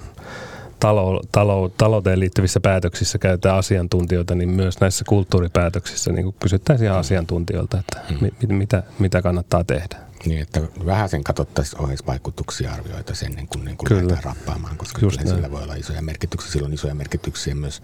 talo, 0.83 1.21
talo, 1.31 1.69
talouteen 1.69 2.19
liittyvissä 2.19 2.59
päätöksissä 2.59 3.17
käytetään 3.17 3.57
asiantuntijoita, 3.57 4.35
niin 4.35 4.49
myös 4.49 4.79
näissä 4.79 5.05
kulttuuripäätöksissä 5.07 6.11
niin 6.11 6.35
kysyttäisiin 6.39 6.91
mm. 6.91 6.97
asiantuntijoilta, 6.97 7.79
että 7.79 7.99
mm. 8.09 8.17
mi, 8.21 8.55
mitä, 8.55 8.83
mitä 8.99 9.21
kannattaa 9.21 9.63
tehdä. 9.63 9.97
Niin, 10.25 10.41
että 10.41 10.61
vähän 10.85 11.09
sen 11.09 11.23
katsottaisiin 11.23 11.81
oheisvaikutuksia 11.81 12.73
arvioita 12.73 13.13
ennen 13.25 13.47
kuin, 13.47 13.65
niin 13.65 13.77
kuin 13.77 13.87
kyllä. 13.87 14.01
lähdetään 14.01 14.35
rappaamaan, 14.35 14.77
koska 14.77 14.99
Just 15.01 15.17
kyllä 15.19 15.35
sillä 15.35 15.51
voi 15.51 15.63
olla 15.63 15.75
isoja 15.75 16.01
merkityksiä. 16.01 16.51
Sillä 16.51 16.65
on 16.65 16.73
isoja 16.73 16.95
merkityksiä 16.95 17.55
myös 17.55 17.81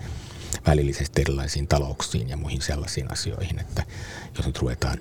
välillisesti 0.67 1.21
erilaisiin 1.21 1.67
talouksiin 1.67 2.29
ja 2.29 2.37
muihin 2.37 2.61
sellaisiin 2.61 3.11
asioihin, 3.11 3.59
että 3.59 3.83
jos 4.37 4.45
nyt 4.45 4.57
ruvetaan 4.57 4.97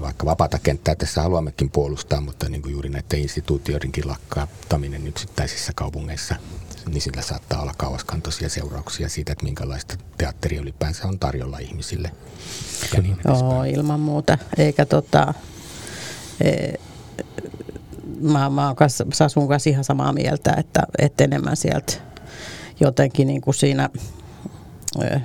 vaikka 0.00 0.26
vapaata 0.26 0.58
kenttää 0.58 0.94
tässä 0.94 1.22
haluammekin 1.22 1.70
puolustaa, 1.70 2.20
mutta 2.20 2.48
niin 2.48 2.62
kuin 2.62 2.72
juuri 2.72 2.88
näiden 2.88 3.20
instituutioidenkin 3.20 4.08
lakkauttaminen 4.08 5.06
yksittäisissä 5.06 5.72
kaupungeissa, 5.76 6.36
niin 6.86 7.02
sillä 7.02 7.22
saattaa 7.22 7.62
olla 7.62 7.74
kauaskantoisia 7.76 8.48
seurauksia 8.48 9.08
siitä, 9.08 9.32
että 9.32 9.44
minkälaista 9.44 9.94
teatteria 10.18 10.60
ylipäänsä 10.60 11.08
on 11.08 11.18
tarjolla 11.18 11.58
ihmisille. 11.58 12.10
Niin 13.02 13.16
Joo, 13.24 13.64
ilman 13.64 14.00
muuta. 14.00 14.38
Eikä 14.58 14.86
tota, 14.86 15.34
e, 16.40 16.72
mä, 18.20 18.50
mä 18.50 18.66
oon 18.66 18.76
kanssa, 18.76 19.06
Sasun 19.12 19.48
kanssa 19.48 19.70
ihan 19.70 19.84
samaa 19.84 20.12
mieltä, 20.12 20.54
että, 20.58 20.82
että 20.98 21.24
enemmän 21.24 21.56
sieltä 21.56 21.92
jotenkin 22.80 23.26
niin 23.26 23.40
kuin 23.40 23.54
siinä 23.54 23.88
e, 25.02 25.20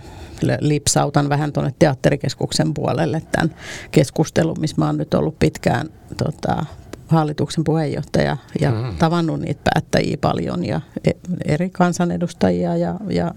lipsautan 0.60 1.30
vähän 1.30 1.54
tuonne 1.54 1.74
teatterikeskuksen 1.80 2.74
puolelle 2.74 3.22
tämän 3.32 3.56
keskustelun, 3.92 4.60
missä 4.60 4.76
mä 4.78 4.86
oon 4.86 4.98
nyt 4.98 5.14
ollut 5.14 5.40
pitkään 5.40 5.90
tota, 6.18 6.66
hallituksen 7.08 7.64
puheenjohtaja 7.64 8.38
ja 8.62 8.72
mm. 8.72 8.98
tavannut 8.98 9.40
niitä 9.40 9.62
päättäjiä 9.74 10.18
paljon 10.22 10.66
ja 10.66 10.82
e, 11.06 11.12
eri 11.46 11.70
kansanedustajia 11.70 12.78
ja, 12.78 12.96
ja, 13.10 13.32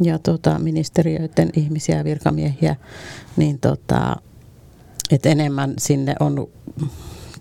ja 0.00 0.18
tota, 0.18 0.58
ministeriöiden 0.58 1.50
ihmisiä 1.56 1.96
ja 1.96 2.04
virkamiehiä, 2.04 2.76
niin 3.36 3.58
tota, 3.58 4.16
et 5.10 5.26
enemmän 5.26 5.74
sinne 5.78 6.14
on 6.20 6.48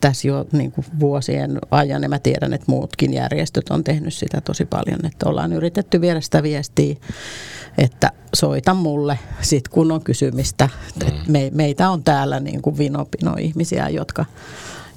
tässä 0.02 0.28
jo 0.28 0.46
niin 0.52 0.72
kuin 0.72 0.86
vuosien 1.00 1.60
ajan, 1.72 2.04
ja 2.04 2.10
mä 2.10 2.20
tiedän, 2.20 2.54
että 2.54 2.72
muutkin 2.72 3.14
järjestöt 3.14 3.70
on 3.70 3.84
tehnyt 3.84 4.14
sitä 4.14 4.42
tosi 4.42 4.66
paljon, 4.66 5.06
että 5.06 5.30
ollaan 5.30 5.54
yritetty 5.54 6.02
viedä 6.02 6.22
sitä 6.22 6.44
viestiä, 6.44 6.96
että 7.78 8.12
soita 8.36 8.74
mulle 8.74 9.20
sit 9.42 9.68
kun 9.68 9.92
on 9.92 10.04
kysymistä. 10.04 10.70
Mm. 11.04 11.32
Me, 11.32 11.52
meitä 11.54 11.90
on 11.90 12.04
täällä 12.04 12.40
niin 12.40 12.62
kuin 12.62 12.78
vinopino 12.78 13.36
ihmisiä, 13.40 13.90
jotka, 13.90 14.26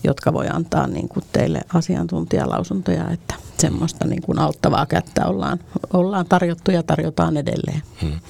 jotka 0.04 0.32
voi 0.32 0.46
antaa 0.52 0.86
niin 0.86 1.08
kuin 1.08 1.24
teille 1.32 1.60
asiantuntijalausuntoja, 1.74 3.10
että 3.10 3.34
semmoista 3.58 4.06
niin 4.06 4.22
kuin 4.22 4.38
auttavaa 4.38 4.86
kättä 4.86 5.26
ollaan, 5.26 5.58
ollaan 5.92 6.26
tarjottu 6.26 6.70
ja 6.70 6.82
tarjotaan 6.82 7.36
edelleen. 7.36 7.82
Hmm. 8.02 8.20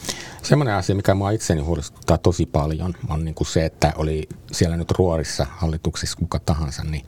Semmoinen 0.42 0.74
asia, 0.74 0.94
mikä 0.94 1.14
minua 1.14 1.30
itseni 1.30 1.60
huolestuttaa 1.60 2.18
tosi 2.18 2.46
paljon, 2.46 2.94
on 3.08 3.24
niin 3.24 3.34
kuin 3.34 3.48
se, 3.48 3.64
että 3.64 3.92
oli 3.96 4.28
siellä 4.52 4.76
nyt 4.76 4.90
ruorissa 4.90 5.46
hallituksissa 5.50 6.18
kuka 6.18 6.38
tahansa, 6.38 6.84
niin 6.84 7.04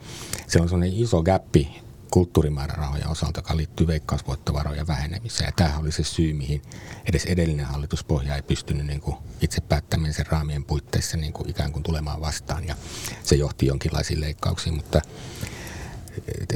siellä 0.46 0.64
on 0.64 0.68
semmoinen 0.68 0.96
iso 0.96 1.22
gappi 1.22 1.82
kulttuurimäärärahoja 2.10 3.08
osalta, 3.08 3.38
joka 3.38 3.56
liittyy 3.56 3.86
veikkausvoittovarojen 3.86 4.86
vähenemiseen. 4.86 5.48
Ja 5.48 5.52
tämähän 5.56 5.80
oli 5.80 5.92
se 5.92 6.04
syy, 6.04 6.32
mihin 6.32 6.62
edes 7.04 7.24
edellinen 7.24 7.66
hallituspohja 7.66 8.36
ei 8.36 8.42
pystynyt 8.42 8.86
niin 8.86 9.00
kuin 9.00 9.16
itse 9.40 9.60
päättämään 9.60 10.14
sen 10.14 10.26
raamien 10.26 10.64
puitteissa 10.64 11.16
niin 11.16 11.32
kuin 11.32 11.50
ikään 11.50 11.72
kuin 11.72 11.82
tulemaan 11.82 12.20
vastaan. 12.20 12.66
Ja 12.66 12.76
se 13.22 13.34
johti 13.36 13.66
jonkinlaisiin 13.66 14.20
leikkauksiin, 14.20 14.74
mutta 14.74 15.00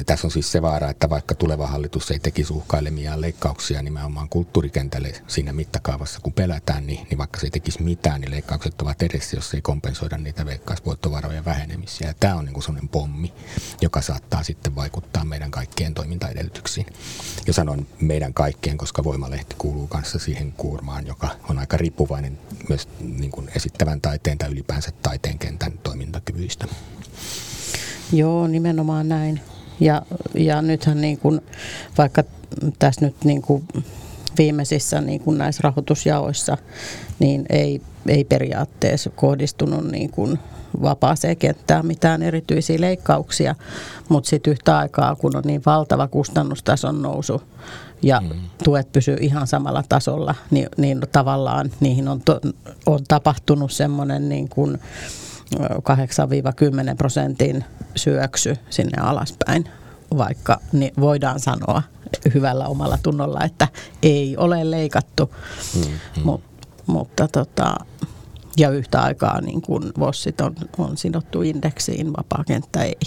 tässä 0.07 0.27
on 0.27 0.31
siis 0.31 0.53
se 0.53 0.63
vaara, 0.63 0.91
että 0.91 1.11
vaikka 1.11 1.35
tuleva 1.35 1.67
hallitus 1.67 2.11
ei 2.11 2.19
tekisi 2.19 2.53
uhkailemia 2.53 3.21
leikkauksia 3.21 3.83
nimenomaan 3.83 4.29
kulttuurikentälle 4.29 5.13
siinä 5.27 5.53
mittakaavassa, 5.53 6.21
kun 6.21 6.33
pelätään, 6.33 6.87
niin, 6.87 7.07
niin 7.11 7.19
vaikka 7.19 7.41
se 7.41 7.47
ei 7.47 7.51
tekisi 7.51 7.83
mitään, 7.83 8.21
niin 8.21 8.31
leikkaukset 8.31 8.83
ovat 8.83 9.03
edessä, 9.03 9.37
jos 9.37 9.55
ei 9.55 9.61
kompensoida 9.61 10.19
niitä 10.19 10.47
veikkausvoittovarojen 10.47 11.45
vähenemisiä. 11.45 12.09
Ja 12.09 12.15
tämä 12.21 12.35
on 12.35 12.45
niin 12.45 12.63
sellainen 12.63 12.89
pommi, 12.89 13.33
joka 13.83 14.01
saattaa 14.01 14.43
sitten 14.43 14.75
vaikuttaa 14.75 15.25
meidän 15.25 15.51
kaikkien 15.51 15.95
toimintaedellytyksiin. 15.95 16.87
Ja 17.47 17.53
sanon 17.53 17.87
meidän 18.01 18.35
kaikkien, 18.35 18.79
koska 18.79 19.05
Voimalehti 19.05 19.55
kuuluu 19.59 19.87
kanssa 19.87 20.19
siihen 20.19 20.53
kuurmaan, 20.53 21.07
joka 21.07 21.29
on 21.49 21.59
aika 21.59 21.77
riippuvainen 21.77 22.39
myös 22.69 22.89
niin 23.01 23.31
kuin 23.31 23.51
esittävän 23.57 24.01
taiteen 24.01 24.39
tai 24.39 24.51
ylipäänsä 24.51 24.91
taiteen 25.03 25.39
kentän 25.39 25.79
toimintakyvyistä. 25.79 26.67
Joo, 28.13 28.47
nimenomaan 28.47 29.09
näin. 29.09 29.41
Ja, 29.81 30.03
ja 30.35 30.63
nythän 30.63 31.01
niin 31.01 31.19
kuin, 31.19 31.41
vaikka 31.99 32.25
tässä 32.79 33.07
nyt 33.07 33.25
niin 33.25 33.43
kuin 33.43 33.65
viimeisissä 34.39 35.01
niin 35.01 35.21
kuin 35.21 35.39
näissä 35.39 35.61
rahoitusjaoissa, 35.65 36.59
niin 37.19 37.47
ei, 37.51 37.83
ei 38.09 38.25
periaatteessa 38.25 39.11
kohdistunut 39.11 39.91
niin 39.91 40.11
kuin 40.11 40.39
vapaaseen 40.83 41.37
kenttään 41.37 41.87
mitään 41.87 42.23
erityisiä 42.23 42.81
leikkauksia, 42.81 43.55
mutta 44.09 44.31
sitten 44.31 44.51
yhtä 44.51 44.79
aikaa, 44.79 45.17
kun 45.17 45.37
on 45.37 45.43
niin 45.47 45.63
valtava 45.67 46.09
kustannustason 46.09 47.03
nousu 47.03 47.43
ja 48.03 48.21
mm. 48.21 48.31
tuet 48.65 48.93
pysyy 48.93 49.17
ihan 49.21 49.47
samalla 49.47 49.85
tasolla, 49.89 50.35
niin, 50.51 50.69
niin 50.77 51.01
tavallaan 51.13 51.71
niihin 51.81 52.09
on, 52.09 52.21
to, 52.21 52.41
on 52.87 53.01
tapahtunut 53.09 53.73
semmoinen 53.73 54.29
niin 54.29 54.49
kuin, 54.49 54.79
8-10 55.55 56.97
prosentin 56.97 57.65
syöksy 57.97 58.57
sinne 58.71 59.03
alaspäin, 59.03 59.69
vaikka 60.19 60.61
niin 60.73 60.93
voidaan 61.01 61.41
sanoa 61.41 61.83
hyvällä 62.35 62.67
omalla 62.67 62.99
tunnolla, 63.03 63.41
että 63.45 63.69
ei 64.03 64.37
ole 64.37 64.71
leikattu, 64.71 65.35
mm-hmm. 65.75 66.23
Mut, 66.25 66.43
mutta 66.87 67.29
tota, 67.29 67.75
ja 68.57 68.71
yhtä 68.71 69.01
aikaa 69.03 69.41
niin 69.41 69.63
kun 69.63 69.93
VOSsit 69.99 70.41
on, 70.41 70.55
on 70.79 70.97
sidottu 70.97 71.43
indeksiin, 71.43 72.13
vapaa 72.17 72.45
kenttä 72.47 72.83
ei. 72.83 72.99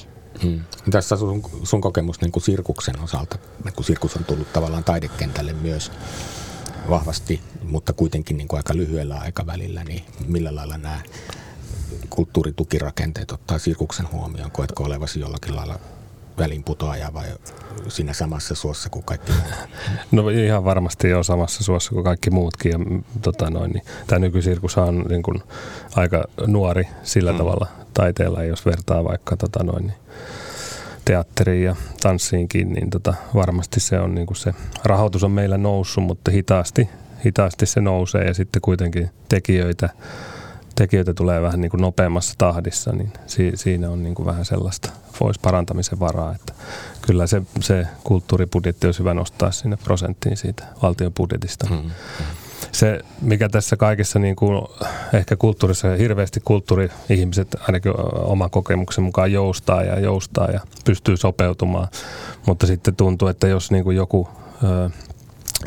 Hmm. 0.43 0.61
Tässä 0.91 1.17
sun, 1.17 1.41
sun 1.63 1.81
kokemus 1.81 2.21
niin 2.21 2.31
kuin 2.31 2.43
sirkuksen 2.43 2.99
osalta, 2.99 3.37
kun 3.75 3.85
sirkus 3.85 4.15
on 4.15 4.25
tullut 4.25 4.53
tavallaan 4.53 4.83
taidekentälle 4.83 5.53
myös 5.53 5.91
vahvasti, 6.89 7.41
mutta 7.63 7.93
kuitenkin 7.93 8.37
niin 8.37 8.47
kuin 8.47 8.57
aika 8.57 8.75
lyhyellä 8.75 9.15
aikavälillä, 9.15 9.83
niin 9.83 10.03
millä 10.27 10.55
lailla 10.55 10.77
nämä 10.77 11.01
kulttuuritukirakenteet 12.09 13.31
ottaa 13.31 13.59
sirkuksen 13.59 14.11
huomioon? 14.11 14.51
Koetko 14.51 14.83
olevasi 14.83 15.19
jollakin 15.19 15.55
lailla 15.55 15.79
välinputoaja 16.37 17.13
vai 17.13 17.25
siinä 17.87 18.13
samassa 18.13 18.55
suossa 18.55 18.89
kuin 18.89 19.03
kaikki 19.03 19.31
muut? 19.31 19.53
No 20.11 20.29
ihan 20.29 20.63
varmasti 20.63 21.13
on 21.13 21.23
samassa 21.23 21.63
suossa 21.63 21.91
kuin 21.91 22.03
kaikki 22.03 22.29
muutkin. 22.29 22.71
Ja, 22.71 22.79
tota 23.21 23.49
noin, 23.49 23.71
niin, 23.71 23.83
tämä 24.07 24.19
nykysirkus 24.19 24.77
on 24.77 25.05
niin 25.09 25.23
kuin, 25.23 25.43
aika 25.95 26.23
nuori 26.47 26.87
sillä 27.03 27.31
mm. 27.31 27.37
tavalla 27.37 27.67
taiteella, 27.93 28.43
jos 28.43 28.65
vertaa 28.65 29.03
vaikka 29.03 29.37
tota 29.37 29.63
noin, 29.63 29.87
niin, 29.87 29.97
teatteriin 31.05 31.63
ja 31.63 31.75
tanssiinkin, 32.01 32.73
niin 32.73 32.89
tota, 32.89 33.13
varmasti 33.35 33.79
se 33.79 33.99
on 33.99 34.15
niin 34.15 34.27
kuin 34.27 34.37
se 34.37 34.53
rahoitus 34.85 35.23
on 35.23 35.31
meillä 35.31 35.57
noussut, 35.57 36.03
mutta 36.03 36.31
hitaasti, 36.31 36.89
hitaasti 37.25 37.65
se 37.65 37.81
nousee 37.81 38.23
ja 38.23 38.33
sitten 38.33 38.61
kuitenkin 38.61 39.09
tekijöitä 39.29 39.89
tekijöitä 40.77 41.13
tulee 41.13 41.41
vähän 41.41 41.61
niin 41.61 41.71
kuin 41.71 41.81
nopeammassa 41.81 42.33
tahdissa, 42.37 42.91
niin 42.91 43.13
si- 43.27 43.51
siinä 43.55 43.89
on 43.89 44.03
niin 44.03 44.15
kuin 44.15 44.25
vähän 44.25 44.45
sellaista 44.45 44.89
voisi 45.19 45.39
parantamisen 45.39 45.99
varaa. 45.99 46.35
Että 46.35 46.53
kyllä 47.01 47.27
se, 47.27 47.41
se 47.59 47.87
kulttuuribudjetti 48.03 48.87
olisi 48.87 48.99
hyvä 48.99 49.13
nostaa 49.13 49.51
sinne 49.51 49.77
prosenttiin 49.83 50.37
siitä 50.37 50.63
valtion 50.81 51.13
budjetista. 51.13 51.67
Mm-hmm. 51.69 51.91
Se, 52.71 52.99
mikä 53.21 53.49
tässä 53.49 53.77
kaikessa 53.77 54.19
niin 54.19 54.35
kuin, 54.35 54.67
ehkä 55.13 55.35
kulttuurissa, 55.35 55.87
hirveästi 55.87 56.39
kulttuuri-ihmiset 56.45 57.55
ainakin 57.59 57.93
oman 58.13 58.49
kokemuksen 58.49 59.03
mukaan 59.03 59.31
joustaa 59.31 59.83
ja 59.83 59.99
joustaa 59.99 60.47
ja 60.51 60.59
pystyy 60.85 61.17
sopeutumaan. 61.17 61.87
Mutta 62.45 62.67
sitten 62.67 62.95
tuntuu, 62.95 63.27
että 63.27 63.47
jos 63.47 63.71
niin 63.71 63.83
kuin 63.83 63.97
joku 63.97 64.27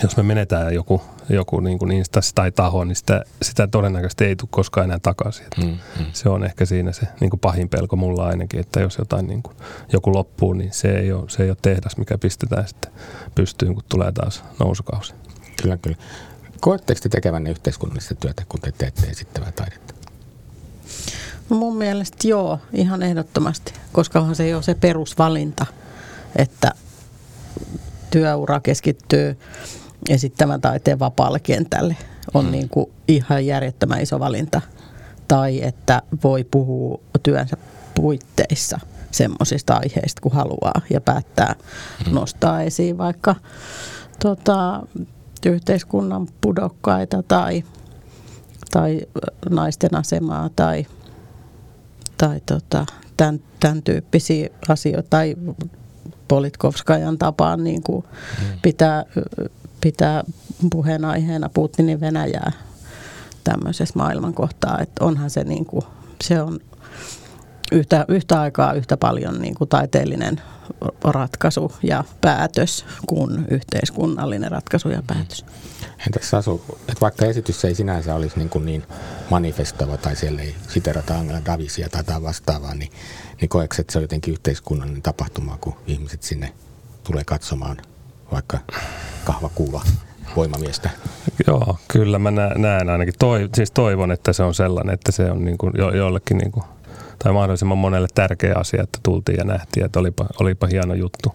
jos 0.03 0.17
me 0.17 0.23
menetään 0.23 0.75
joku, 0.75 1.03
joku 1.29 1.61
niin 1.61 1.79
kuin 1.79 1.93
instanssi 1.93 2.35
tai 2.35 2.53
taho, 2.53 2.85
niin 2.85 2.97
sitä, 2.97 3.25
sitä 3.43 3.67
todennäköisesti 3.67 4.25
ei 4.25 4.37
tule 4.37 4.49
koskaan 4.53 4.85
enää 4.85 4.99
takaisin. 5.03 5.47
Mm, 5.57 5.65
mm. 5.99 6.07
Se 6.13 6.29
on 6.29 6.45
ehkä 6.45 6.65
siinä 6.65 6.93
se 6.93 7.07
niin 7.21 7.31
kuin 7.31 7.41
pahin 7.41 7.69
pelko 7.69 7.97
mulla 7.97 8.27
ainakin, 8.27 8.61
että 8.61 8.81
jos 8.81 8.99
jotain 8.99 9.27
niin 9.27 9.43
kuin, 9.43 9.57
joku 9.93 10.15
loppuu, 10.15 10.53
niin 10.53 10.73
se 10.73 10.99
ei, 10.99 11.13
ole, 11.13 11.25
se 11.31 11.43
ei 11.43 11.51
ole 11.51 11.57
tehdas, 11.63 11.97
mikä 11.97 12.19
pistetään 12.19 12.69
sitten 12.69 12.93
pystyyn, 13.35 13.75
kun 13.75 13.85
tulee 13.89 14.13
taas 14.13 14.45
nousukausi. 14.59 15.15
Kyllä, 15.63 15.77
kyllä. 15.77 15.97
Koetteko 16.61 17.01
te 17.03 17.09
tekevänne 17.09 17.51
yhteiskunnallista 17.51 18.15
työtä, 18.15 18.43
kun 18.49 18.61
te 18.61 18.73
teette 18.79 19.07
esittävää 19.07 19.53
taidetta? 19.53 19.95
Mun 21.49 21.77
mielestä 21.77 22.29
joo, 22.29 22.59
ihan 22.73 23.03
ehdottomasti, 23.03 23.73
koska 23.93 24.35
se 24.35 24.45
ei 24.45 24.55
ole 24.55 24.63
se 24.63 24.75
perusvalinta, 24.75 25.67
että 26.37 26.73
työura 28.11 28.61
keskittyy 28.61 29.39
esittävän 30.09 30.61
taiteen 30.61 30.99
vapaalle 30.99 31.41
kentälle 31.41 31.97
on 32.35 32.45
mm. 32.45 32.51
niin 32.51 32.69
kuin 32.69 32.87
ihan 33.09 33.47
järjettömän 33.47 34.03
iso 34.03 34.21
valinta. 34.21 34.61
Tai 35.29 35.63
että 35.63 36.03
voi 36.25 36.45
puhua 36.45 37.01
työnsä 37.23 37.57
puitteissa 37.95 38.81
semmoisista 39.11 39.75
aiheista, 39.75 40.21
kun 40.23 40.33
haluaa 40.33 40.81
ja 40.91 41.01
päättää 41.01 41.55
mm. 42.07 42.15
nostaa 42.15 42.63
esiin 42.63 42.99
vaikka 42.99 43.35
tota, 44.23 44.83
yhteiskunnan 45.47 46.29
pudokkaita 46.41 47.23
tai, 47.23 47.65
tai 48.71 49.01
naisten 49.51 49.95
asemaa 49.95 50.51
tai, 50.57 50.87
tai 52.19 52.41
tota, 52.47 52.87
tämän, 53.17 53.41
tämän 53.61 53.83
tyyppisiä 53.83 54.49
asioita 54.69 55.07
tai 55.11 55.37
Politkovskajan 56.29 57.19
tapaan 57.19 57.65
niin 57.65 57.83
kuin 57.83 58.05
mm. 58.05 58.61
pitää, 58.63 59.05
pitää 59.81 60.25
puheenaiheena 60.71 61.49
Putinin 61.49 62.01
Venäjää 62.01 62.53
tämmöisessä 63.45 63.95
maailmankohtaa. 63.97 64.79
Että 64.81 65.05
onhan 65.05 65.31
se, 65.31 65.45
niin 65.45 65.67
kuin, 65.67 65.85
se 66.25 66.43
on 66.43 66.61
yhtä, 67.73 68.05
yhtä 68.09 68.41
aikaa 68.41 68.73
yhtä 68.73 68.97
paljon 68.97 69.41
niin 69.41 69.55
kuin 69.55 69.69
taiteellinen 69.69 70.41
ratkaisu 71.05 71.73
ja 71.83 72.05
päätös 72.21 72.85
kuin 73.07 73.47
yhteiskunnallinen 73.51 74.51
ratkaisu 74.51 74.89
ja 74.89 75.03
päätös. 75.07 75.45
Entäs 76.07 76.31
Sasu, 76.31 76.65
että 76.81 77.01
vaikka 77.01 77.27
esitys 77.27 77.65
ei 77.65 77.75
sinänsä 77.75 78.15
olisi 78.15 78.39
niin, 78.39 78.49
kuin 78.49 78.65
niin 78.65 78.83
manifestoiva 79.31 79.97
tai 79.97 80.17
siellä 80.17 80.43
ei 80.43 80.55
siterata 80.69 81.19
Angela 81.19 81.45
Davisia 81.47 81.89
tai 81.89 82.01
jotain 82.01 82.23
vastaavaa, 82.23 82.75
niin, 82.75 82.93
niin 83.41 83.49
koetko, 83.49 83.77
että 83.79 83.93
se 83.93 83.99
on 83.99 84.03
jotenkin 84.05 84.33
yhteiskunnallinen 84.33 85.03
tapahtuma, 85.03 85.59
kun 85.61 85.75
ihmiset 85.87 86.23
sinne 86.23 86.53
tulee 87.05 87.25
katsomaan 87.25 87.77
vaikka 88.33 88.59
kahvakuula 89.25 89.83
voimamiestä? 90.37 90.91
Joo, 91.47 91.77
kyllä 91.93 92.19
mä 92.19 92.31
näen 92.57 92.89
ainakin. 92.89 93.15
Toi, 93.19 93.49
siis 93.55 93.71
toivon, 93.71 94.13
että 94.13 94.33
se 94.33 94.43
on 94.43 94.55
sellainen, 94.55 94.95
että 94.95 95.13
se 95.13 95.31
on 95.31 95.45
niin 95.45 95.59
kuin 95.59 95.73
jo, 95.79 95.91
jollekin 95.91 96.39
niin 96.39 96.53
kuin, 96.53 96.65
tai 97.25 97.33
mahdollisimman 97.33 97.79
monelle 97.79 98.09
tärkeä 98.15 98.55
asia, 98.57 98.83
että 98.83 98.99
tultiin 99.03 99.39
ja 99.39 99.45
nähtiin, 99.45 99.87
että 99.87 99.99
olipa, 99.99 100.27
olipa 100.41 100.67
hieno 100.67 100.95
juttu. 100.95 101.33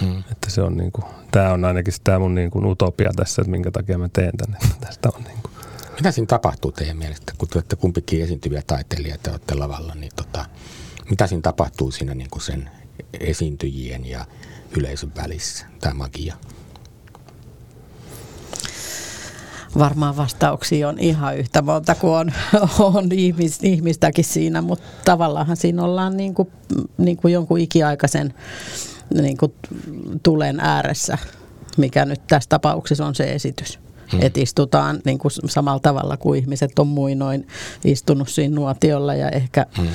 Hmm. 0.00 0.18
Että 0.18 0.50
se 0.50 0.62
on 0.62 0.76
niin 0.76 0.92
kuin, 0.92 1.04
tämä 1.30 1.52
on 1.52 1.64
ainakin 1.64 1.94
tämä 2.04 2.18
mun 2.18 2.34
niin 2.34 2.50
kuin 2.50 2.66
utopia 2.66 3.10
tässä, 3.16 3.42
että 3.42 3.50
minkä 3.50 3.70
takia 3.70 3.98
mä 3.98 4.08
teen 4.12 4.36
tänne. 4.36 4.58
Tästä 4.80 5.08
on 5.14 5.22
niin 5.22 5.38
kuin. 5.42 5.54
Mitä 5.96 6.10
siinä 6.10 6.26
tapahtuu 6.26 6.72
teidän 6.72 6.96
mielestä, 6.96 7.32
kun 7.38 7.48
te 7.48 7.58
olette 7.58 7.76
kumpikin 7.76 8.22
esiintyviä 8.22 8.62
taiteilijoita, 8.66 9.30
olette 9.30 9.54
lavalla, 9.54 9.94
niin 9.94 10.12
tota, 10.16 10.46
mitä 11.10 11.26
siinä 11.26 11.42
tapahtuu 11.42 11.90
siinä 11.90 12.14
niin 12.14 12.30
kuin 12.30 12.42
sen 12.42 12.70
esiintyjien 13.20 14.06
ja 14.06 14.24
yleisön 14.78 15.12
välissä, 15.16 15.66
tämä 15.80 15.94
magia? 15.94 16.36
varmaan 19.78 20.16
vastauksia 20.16 20.88
on 20.88 20.98
ihan 20.98 21.36
yhtä 21.38 21.62
monta 21.62 21.94
kuin 21.94 22.12
on, 22.12 22.32
on 22.78 23.12
ihmis, 23.12 23.58
ihmistäkin 23.62 24.24
siinä, 24.24 24.62
mutta 24.62 24.84
tavallaan 25.04 25.56
siinä 25.56 25.82
ollaan 25.82 26.16
niin 26.16 26.34
kuin, 26.34 26.48
niin 26.98 27.16
kuin 27.16 27.34
jonkun 27.34 27.58
ikiaikaisen 27.58 28.34
niin 29.20 29.36
kuin 29.36 29.54
tulen 30.22 30.60
ääressä, 30.60 31.18
mikä 31.76 32.04
nyt 32.04 32.26
tässä 32.26 32.48
tapauksessa 32.48 33.06
on 33.06 33.14
se 33.14 33.32
esitys. 33.32 33.83
Hmm. 34.12 34.22
Että 34.22 34.40
istutaan 34.40 35.00
niin 35.04 35.18
kuin 35.18 35.32
samalla 35.32 35.80
tavalla 35.80 36.16
kuin 36.16 36.40
ihmiset 36.40 36.78
on 36.78 36.86
muinoin 36.86 37.46
istunut 37.84 38.28
siinä 38.28 38.54
nuotiolla 38.54 39.14
ja 39.14 39.28
ehkä 39.28 39.66
hmm. 39.76 39.88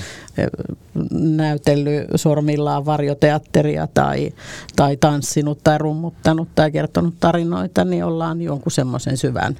näytellyt 1.11 2.07
sormillaan 2.15 2.85
varjoteatteria 2.85 3.87
tai, 3.87 4.33
tai 4.75 4.97
tanssinut 4.97 5.63
tai 5.63 5.77
rummuttanut 5.77 6.49
tai 6.55 6.71
kertonut 6.71 7.15
tarinoita, 7.19 7.85
niin 7.85 8.03
ollaan 8.03 8.41
jonkun 8.41 8.71
semmoisen 8.71 9.17
syvän, 9.17 9.55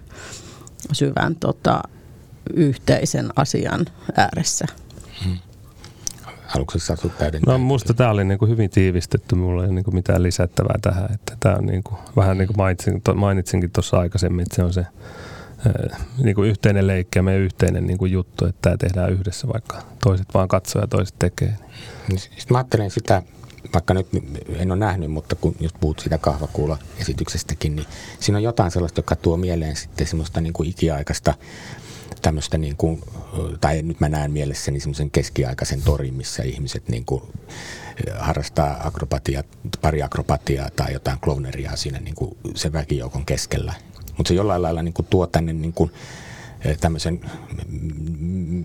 syvän 0.92 1.36
tota, 1.36 1.84
yhteisen 2.54 3.30
asian 3.36 3.86
ääressä. 4.18 4.66
Hmm. 5.26 5.38
Haluatko 6.50 6.80
sä 6.80 6.98
No 7.46 7.58
musta 7.58 7.94
tämä 7.94 8.10
oli 8.10 8.26
niin 8.26 8.40
kuin 8.40 8.52
hyvin 8.52 8.70
tiivistetty, 8.70 9.36
mulla 9.36 9.66
ei 9.66 9.72
niin 9.72 9.84
kuin 9.84 9.96
mitään 9.96 10.24
lisättävää 10.24 10.76
tähän. 10.82 11.14
Että 11.14 11.38
tämä 11.40 11.56
on 11.56 11.66
niin 11.66 11.84
kuin, 11.84 11.98
vähän 12.16 12.38
niin 12.38 12.48
kuin 12.48 12.58
mainitsin, 12.58 13.02
to, 13.02 13.14
mainitsinkin 13.14 13.72
tuossa 13.72 14.00
aikaisemmin, 14.00 14.44
että 14.44 14.56
se 14.56 14.64
on 14.64 14.74
se 14.74 14.86
niin 16.24 16.36
kuin 16.36 16.50
yhteinen 16.50 16.88
leikki 16.88 17.20
ja 17.20 17.24
meidän 17.24 17.44
yhteinen 17.44 17.88
niin 17.88 17.98
kuin 17.98 18.12
juttu, 18.12 18.46
että 18.46 18.62
tämä 18.62 18.78
tehdään 18.78 19.14
yhdessä, 19.14 19.48
vaikka 19.48 19.82
toiset 20.04 20.28
vaan 20.34 20.48
katsoo 20.48 20.82
ja 20.82 20.88
toiset 20.88 21.16
tekee. 21.20 21.56
Niin. 22.08 22.20
Sitten 22.20 22.46
mä 22.52 22.58
ajattelen 22.58 22.92
sitä, 22.92 23.24
vaikka 23.74 23.94
nyt 23.94 24.08
en 24.56 24.72
ole 24.72 24.80
nähnyt, 24.80 25.12
mutta 25.12 25.36
kun 25.36 25.56
just 25.60 25.76
puhut 25.80 26.00
siitä 26.00 26.18
kahvakuula-esityksestäkin, 26.18 27.76
niin 27.76 27.88
siinä 28.20 28.38
on 28.38 28.44
jotain 28.44 28.72
sellaista, 28.72 29.00
joka 29.00 29.16
tuo 29.16 29.38
mieleen 29.38 29.76
sitten 29.76 30.08
semmoista 30.08 30.42
niin 30.42 30.54
kuin 30.54 30.70
ikiaikaista 30.70 31.34
tämmöistä, 32.22 32.58
niin 32.58 32.76
kuin, 32.76 33.02
tai 33.62 33.82
nyt 33.82 34.00
mä 34.00 34.10
näen 34.10 34.32
mielessäni 34.32 34.80
semmoisen 34.80 35.12
keskiaikaisen 35.12 35.82
torin, 35.82 36.14
missä 36.14 36.44
ihmiset 36.44 36.90
niin 36.90 37.06
kuin 37.06 37.24
harrastaa 38.20 38.88
akrobatia, 38.88 39.44
pari 39.82 40.02
akrobatiaa 40.04 40.70
tai 40.76 40.94
jotain 40.94 41.20
klovneria 41.20 41.76
siinä 41.76 42.00
niin 42.00 42.16
kuin 42.16 42.38
sen 42.56 42.74
väkijoukon 42.74 43.26
keskellä. 43.26 43.74
Mutta 44.18 44.28
se 44.28 44.34
jollain 44.34 44.62
lailla 44.62 44.84
niin 44.84 44.94
kuin 44.94 45.08
tuo 45.10 45.28
tänne 45.28 45.54
niin 45.54 45.74
kuin, 45.74 45.92
Eh, 45.92 46.29
tämmöisen 46.80 47.22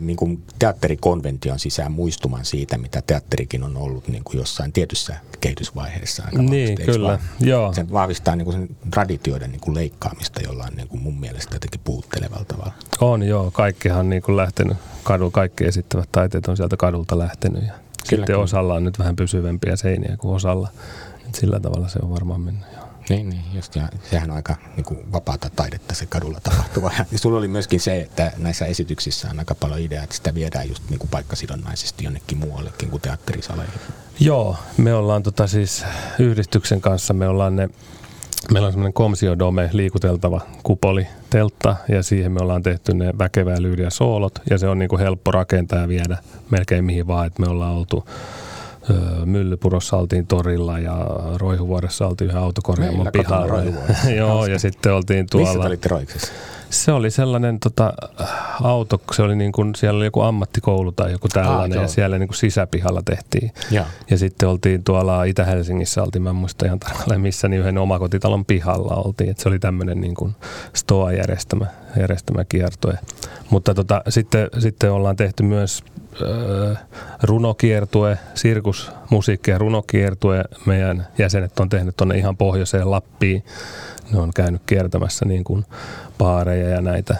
niin 0.00 0.16
kuin 0.16 0.42
teatterikonvention 0.58 1.58
sisään 1.58 1.92
muistuman 1.92 2.44
siitä, 2.44 2.78
mitä 2.78 3.02
teatterikin 3.06 3.62
on 3.62 3.76
ollut 3.76 4.08
niin 4.08 4.24
kuin 4.24 4.38
jossain 4.38 4.72
tietyssä 4.72 5.16
kehitysvaiheessa. 5.40 6.22
Aika 6.26 6.42
niin, 6.42 6.76
kyllä. 6.84 7.18
Joo. 7.40 7.72
Se 7.72 7.92
vahvistaa 7.92 8.36
niin 8.36 8.44
kuin 8.44 8.56
sen 8.56 8.76
traditioiden 8.90 9.50
niin 9.50 9.60
kuin 9.60 9.74
leikkaamista 9.74 10.40
jollain 10.40 10.76
niin 10.76 10.88
kuin 10.88 11.02
mun 11.02 11.20
mielestä 11.20 11.54
jotenkin 11.54 11.80
puuttelevalla 11.84 12.44
tavalla. 12.44 12.72
On 13.00 13.22
joo, 13.22 13.50
kaikkihan 13.50 14.10
niin 14.10 14.22
kuin 14.22 14.36
lähtenyt 14.36 14.76
kadun, 15.02 15.32
kaikki 15.32 15.64
esittävät 15.64 16.08
taiteet 16.12 16.48
on 16.48 16.56
sieltä 16.56 16.76
kadulta 16.76 17.18
lähtenyt 17.18 17.62
ja 17.62 17.72
kyllä, 17.72 17.80
sitten 17.96 18.24
kyllä. 18.24 18.38
osalla 18.38 18.74
on 18.74 18.84
nyt 18.84 18.98
vähän 18.98 19.16
pysyvämpiä 19.16 19.76
seiniä 19.76 20.16
kuin 20.16 20.34
osalla. 20.34 20.68
Et 21.28 21.34
sillä 21.34 21.60
tavalla 21.60 21.88
se 21.88 21.98
on 22.02 22.10
varmaan 22.10 22.40
mennyt. 22.40 22.73
Niin, 23.08 23.30
niin 23.30 23.42
just, 23.54 23.76
ja 23.76 23.88
sehän 24.10 24.30
on 24.30 24.36
aika 24.36 24.56
niin 24.76 24.84
kuin 24.84 25.12
vapaata 25.12 25.50
taidetta 25.56 25.94
se 25.94 26.06
kadulla 26.06 26.40
tapahtuva. 26.40 26.90
Ja 27.12 27.18
sulla 27.18 27.38
oli 27.38 27.48
myöskin 27.48 27.80
se, 27.80 28.00
että 28.00 28.32
näissä 28.36 28.66
esityksissä 28.66 29.28
on 29.30 29.38
aika 29.38 29.54
paljon 29.54 29.80
ideaa, 29.80 30.04
että 30.04 30.16
sitä 30.16 30.34
viedään 30.34 30.68
just 30.68 30.82
niin 30.90 30.98
kuin 30.98 31.10
paikkasidonnaisesti 31.10 32.04
jonnekin 32.04 32.38
muuallekin 32.38 32.90
kuin 32.90 33.00
teatterisaleihin. 33.00 33.80
Joo, 34.20 34.56
me 34.76 34.94
ollaan 34.94 35.22
tota 35.22 35.46
siis 35.46 35.84
yhdistyksen 36.18 36.80
kanssa, 36.80 37.14
me 37.14 37.28
ollaan 37.28 37.56
ne 37.56 37.68
Meillä 38.52 38.66
on 38.66 38.72
semmoinen 38.72 38.92
komsiodome, 38.92 39.70
liikuteltava 39.72 40.40
kupoli, 40.62 41.06
teltta, 41.30 41.76
ja 41.88 42.02
siihen 42.02 42.32
me 42.32 42.40
ollaan 42.40 42.62
tehty 42.62 42.94
ne 42.94 43.12
väkevää 43.18 43.62
lyydiä 43.62 43.90
soolot, 43.90 44.38
ja 44.50 44.58
se 44.58 44.68
on 44.68 44.78
niin 44.78 44.88
kuin 44.88 45.00
helppo 45.00 45.30
rakentaa 45.30 45.78
ja 45.78 45.88
viedä 45.88 46.18
melkein 46.50 46.84
mihin 46.84 47.06
vaan, 47.06 47.26
että 47.26 47.42
me 47.42 47.48
ollaan 47.48 47.74
oltu 47.74 48.08
Myllypurossa 49.24 49.96
oltiin 49.96 50.26
torilla 50.26 50.78
ja 50.78 51.06
Roihuvuoressa 51.36 52.06
oltiin 52.06 52.28
yhden 52.28 52.42
autokorjaamon 52.42 53.08
pihalla. 53.12 53.62
Joo, 54.16 54.46
ja 54.46 54.58
sitten 54.58 54.92
oltiin 54.92 55.26
tuolla. 55.30 55.48
Missä 55.48 55.66
olitte 55.66 55.88
Roiksessa? 55.88 56.32
Se 56.70 56.92
oli 56.92 57.10
sellainen 57.10 57.60
tota, 57.60 57.92
auto, 58.62 59.00
se 59.12 59.22
oli 59.22 59.36
niin 59.36 59.52
kuin, 59.52 59.74
siellä 59.74 59.96
oli 59.96 60.04
joku 60.04 60.20
ammattikoulu 60.20 60.92
tai 60.92 61.12
joku 61.12 61.28
tällainen, 61.28 61.78
ah, 61.78 61.82
ja 61.84 61.88
siellä 61.88 62.18
niin 62.18 62.28
kuin 62.28 62.36
sisäpihalla 62.36 63.02
tehtiin. 63.04 63.52
Ja. 63.70 63.84
ja 64.10 64.18
sitten 64.18 64.48
oltiin 64.48 64.84
tuolla 64.84 65.24
Itä-Helsingissä, 65.24 66.02
oltiin, 66.02 66.22
mä 66.22 66.30
en 66.30 66.36
muista 66.36 66.66
ihan 66.66 66.80
tarkalleen 66.80 67.20
missä, 67.20 67.48
niin 67.48 67.60
yhden 67.60 67.78
omakotitalon 67.78 68.44
pihalla 68.44 68.94
oltiin. 68.94 69.30
Et 69.30 69.38
se 69.38 69.48
oli 69.48 69.58
tämmöinen 69.58 70.00
niin 70.00 70.14
kuin 70.14 70.34
STOA-järjestämä 70.74 71.66
järjestämä 72.00 72.44
kiertue. 72.44 72.98
Mutta 73.50 73.74
tota, 73.74 74.02
sitten, 74.08 74.48
sitten 74.58 74.92
ollaan 74.92 75.16
tehty 75.16 75.42
myös 75.42 75.84
äh, 76.22 76.78
runokiertue, 77.22 78.18
sirkusmusiikki 78.34 79.50
ja 79.50 79.58
runokiertue. 79.58 80.44
Meidän 80.66 81.06
jäsenet 81.18 81.60
on 81.60 81.68
tehnyt 81.68 81.96
tuonne 81.96 82.18
ihan 82.18 82.36
pohjoiseen 82.36 82.90
Lappiin. 82.90 83.44
Ne 84.12 84.18
on 84.18 84.30
käynyt 84.34 84.62
kiertämässä 84.66 85.24
niin 85.24 85.44
kuin 85.44 85.64
paareja 86.18 86.68
ja 86.68 86.80
näitä 86.80 87.16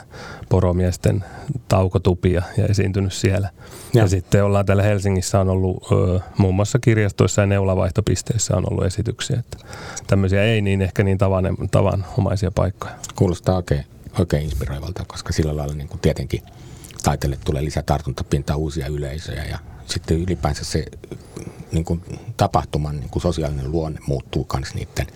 poromiesten 0.49 1.25
taukotupia 1.69 2.43
ja 2.57 2.67
esiintynyt 2.67 3.13
siellä. 3.13 3.51
Ja, 3.95 4.03
ja 4.03 4.09
sitten 4.09 4.45
ollaan 4.45 4.67
täällä 4.67 4.83
Helsingissä 4.83 5.41
on 5.41 5.49
ollut 5.49 5.87
ö, 5.93 6.21
muun 6.39 6.55
muassa 6.55 6.79
kirjastoissa 6.79 7.43
ja 7.43 7.47
neulavaihtopisteissä 7.47 8.57
on 8.57 8.65
ollut 8.71 8.85
esityksiä. 8.85 9.39
Että 9.39 9.59
tämmöisiä 10.07 10.43
ei 10.43 10.61
niin 10.61 10.83
ehkä 10.83 11.03
niin 11.03 11.19
tavan, 11.19 11.57
tavanomaisia 11.71 12.51
paikkoja. 12.51 12.95
Kuulostaa 13.15 13.57
oikein, 13.57 13.85
oikein 14.19 14.43
inspiroivalta, 14.43 15.05
koska 15.07 15.33
sillä 15.33 15.57
lailla 15.57 15.75
niin 15.75 15.89
kuin 15.89 16.01
tietenkin 16.01 16.43
taiteelle 17.05 17.39
tulee 17.45 17.65
lisää 17.65 17.83
tartuntapintaa 17.83 18.57
uusia 18.57 18.87
yleisöjä 18.87 19.45
ja 19.45 19.59
sitten 19.87 20.19
ylipäänsä 20.19 20.65
se 20.65 20.85
niin 21.73 21.85
kuin 21.85 22.03
tapahtuman 22.37 23.01
niin 23.01 23.11
kuin 23.11 23.23
sosiaalinen 23.23 23.73
luonne 23.73 24.01
muuttuu 24.07 24.47
myös 24.55 24.75
niiden 24.75 25.07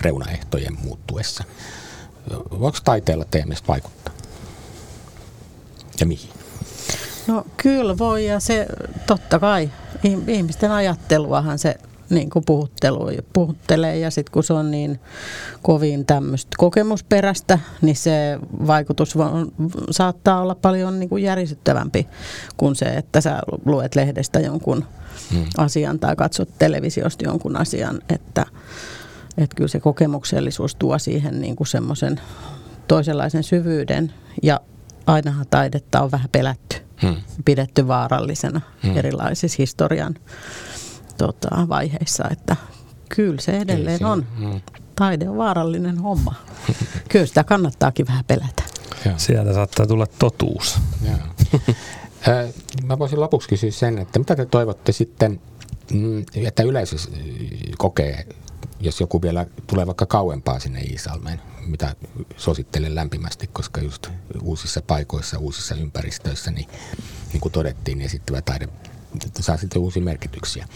reunaehtojen 0.00 0.78
muuttuessa. 0.82 1.44
Voiko 2.50 2.78
taiteella 2.84 3.24
teidän 3.24 3.48
mielestä 3.48 3.68
vaikuttaa? 3.68 4.14
Ja 6.00 6.06
mihin? 6.06 6.30
No 7.26 7.46
kyllä 7.56 7.98
voi 7.98 8.26
ja 8.26 8.40
se 8.40 8.66
totta 9.06 9.38
kai 9.38 9.70
ihmisten 10.26 10.70
ajatteluahan 10.70 11.58
se 11.58 11.76
niin 12.10 12.30
kuin 12.30 12.44
puhuttelee 13.32 13.98
ja 13.98 14.10
sitten 14.10 14.32
kun 14.32 14.44
se 14.44 14.52
on 14.52 14.70
niin 14.70 15.00
kovin 15.62 16.06
tämmöistä 16.06 16.50
kokemusperäistä, 16.58 17.58
niin 17.82 17.96
se 17.96 18.38
vaikutus 18.66 19.16
on, 19.16 19.52
saattaa 19.90 20.40
olla 20.40 20.54
paljon 20.54 21.00
niin 21.00 21.08
kuin 21.08 21.22
järisyttävämpi 21.22 22.08
kuin 22.56 22.76
se, 22.76 22.84
että 22.84 23.20
sä 23.20 23.40
luet 23.64 23.94
lehdestä 23.94 24.40
jonkun 24.40 24.84
hmm. 25.32 25.44
asian 25.56 25.98
tai 25.98 26.16
katsot 26.16 26.48
televisiosta 26.58 27.24
jonkun 27.24 27.56
asian, 27.56 28.00
että, 28.08 28.46
että 29.38 29.56
kyllä 29.56 29.68
se 29.68 29.80
kokemuksellisuus 29.80 30.74
tuo 30.74 30.98
siihen 30.98 31.40
niin 31.40 31.56
kuin 31.56 31.66
semmoisen 31.66 32.20
toisenlaisen 32.88 33.42
syvyyden 33.42 34.12
ja 34.42 34.60
ainahan 35.06 35.46
taidetta 35.50 36.00
on 36.00 36.10
vähän 36.10 36.28
pelätty, 36.32 36.76
hmm. 37.02 37.16
pidetty 37.44 37.88
vaarallisena 37.88 38.60
hmm. 38.82 38.96
erilaisissa 38.96 39.56
historian 39.58 40.14
tota, 41.20 41.68
vaiheissa, 41.68 42.24
että 42.30 42.56
kyllä 43.08 43.40
se 43.40 43.58
edelleen 43.58 43.98
se, 43.98 44.06
on. 44.06 44.26
Mm. 44.38 44.60
Taide 44.96 45.28
on 45.28 45.36
vaarallinen 45.36 45.98
homma. 45.98 46.34
kyllä 47.10 47.26
sitä 47.26 47.44
kannattaakin 47.44 48.06
vähän 48.06 48.24
pelätä. 48.24 48.62
Sieltä 49.16 49.54
saattaa 49.54 49.86
tulla 49.86 50.06
totuus. 50.06 50.78
Mä 52.86 52.98
voisin 52.98 53.20
lopuksi 53.20 53.48
kysyä 53.48 53.70
sen, 53.70 53.98
että 53.98 54.18
mitä 54.18 54.36
te 54.36 54.46
toivotte 54.46 54.92
sitten, 54.92 55.40
mm, 55.92 56.24
että 56.34 56.62
yleisö 56.62 56.96
kokee, 57.78 58.26
jos 58.80 59.00
joku 59.00 59.22
vielä 59.22 59.46
tulee 59.66 59.86
vaikka 59.86 60.06
kauempaa 60.06 60.58
sinne 60.58 60.80
Iisalmeen, 60.80 61.40
mitä 61.66 61.96
suosittelen 62.36 62.94
lämpimästi, 62.94 63.46
koska 63.46 63.80
just 63.80 64.08
uusissa 64.42 64.82
paikoissa, 64.86 65.38
uusissa 65.38 65.74
ympäristöissä, 65.74 66.50
niin, 66.50 66.68
niin 67.32 67.40
kuin 67.40 67.52
todettiin, 67.52 67.98
niin 67.98 68.06
esittävä 68.06 68.42
taide 68.42 68.68
saa 69.40 69.56
sitten 69.56 69.82
uusia 69.82 70.02
merkityksiä. 70.02 70.66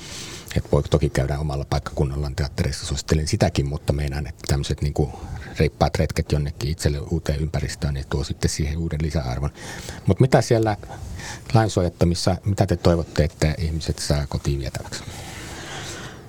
Että 0.57 0.71
voi 0.73 0.83
toki 0.83 1.11
käydä 1.11 1.39
omalla 1.39 1.65
paikkakunnallaan 1.71 2.37
teatterissa, 2.37 2.87
suosittelen 2.87 3.29
sitäkin, 3.29 3.67
mutta 3.67 3.93
meinaan, 3.93 4.27
että 4.27 4.43
tämmöiset 4.49 4.83
niin 4.83 4.95
kuin 4.95 5.11
reippaat 5.59 5.97
retket 5.97 6.33
jonnekin 6.33 6.71
itselle 6.71 6.99
uuteen 6.99 7.41
ympäristöön, 7.41 7.95
niin 7.95 8.07
tuo 8.11 8.25
sitten 8.25 8.51
siihen 8.51 8.79
uuden 8.79 9.03
lisäarvon. 9.03 9.51
Mutta 10.07 10.21
mitä 10.21 10.43
siellä 10.43 10.77
lainsuojattomissa, 11.55 12.37
mitä 12.45 12.67
te 12.67 12.77
toivotte, 12.77 13.25
että 13.25 13.55
ihmiset 13.59 13.99
saa 13.99 14.27
kotiin 14.27 14.61
vietäväksi? 14.61 15.03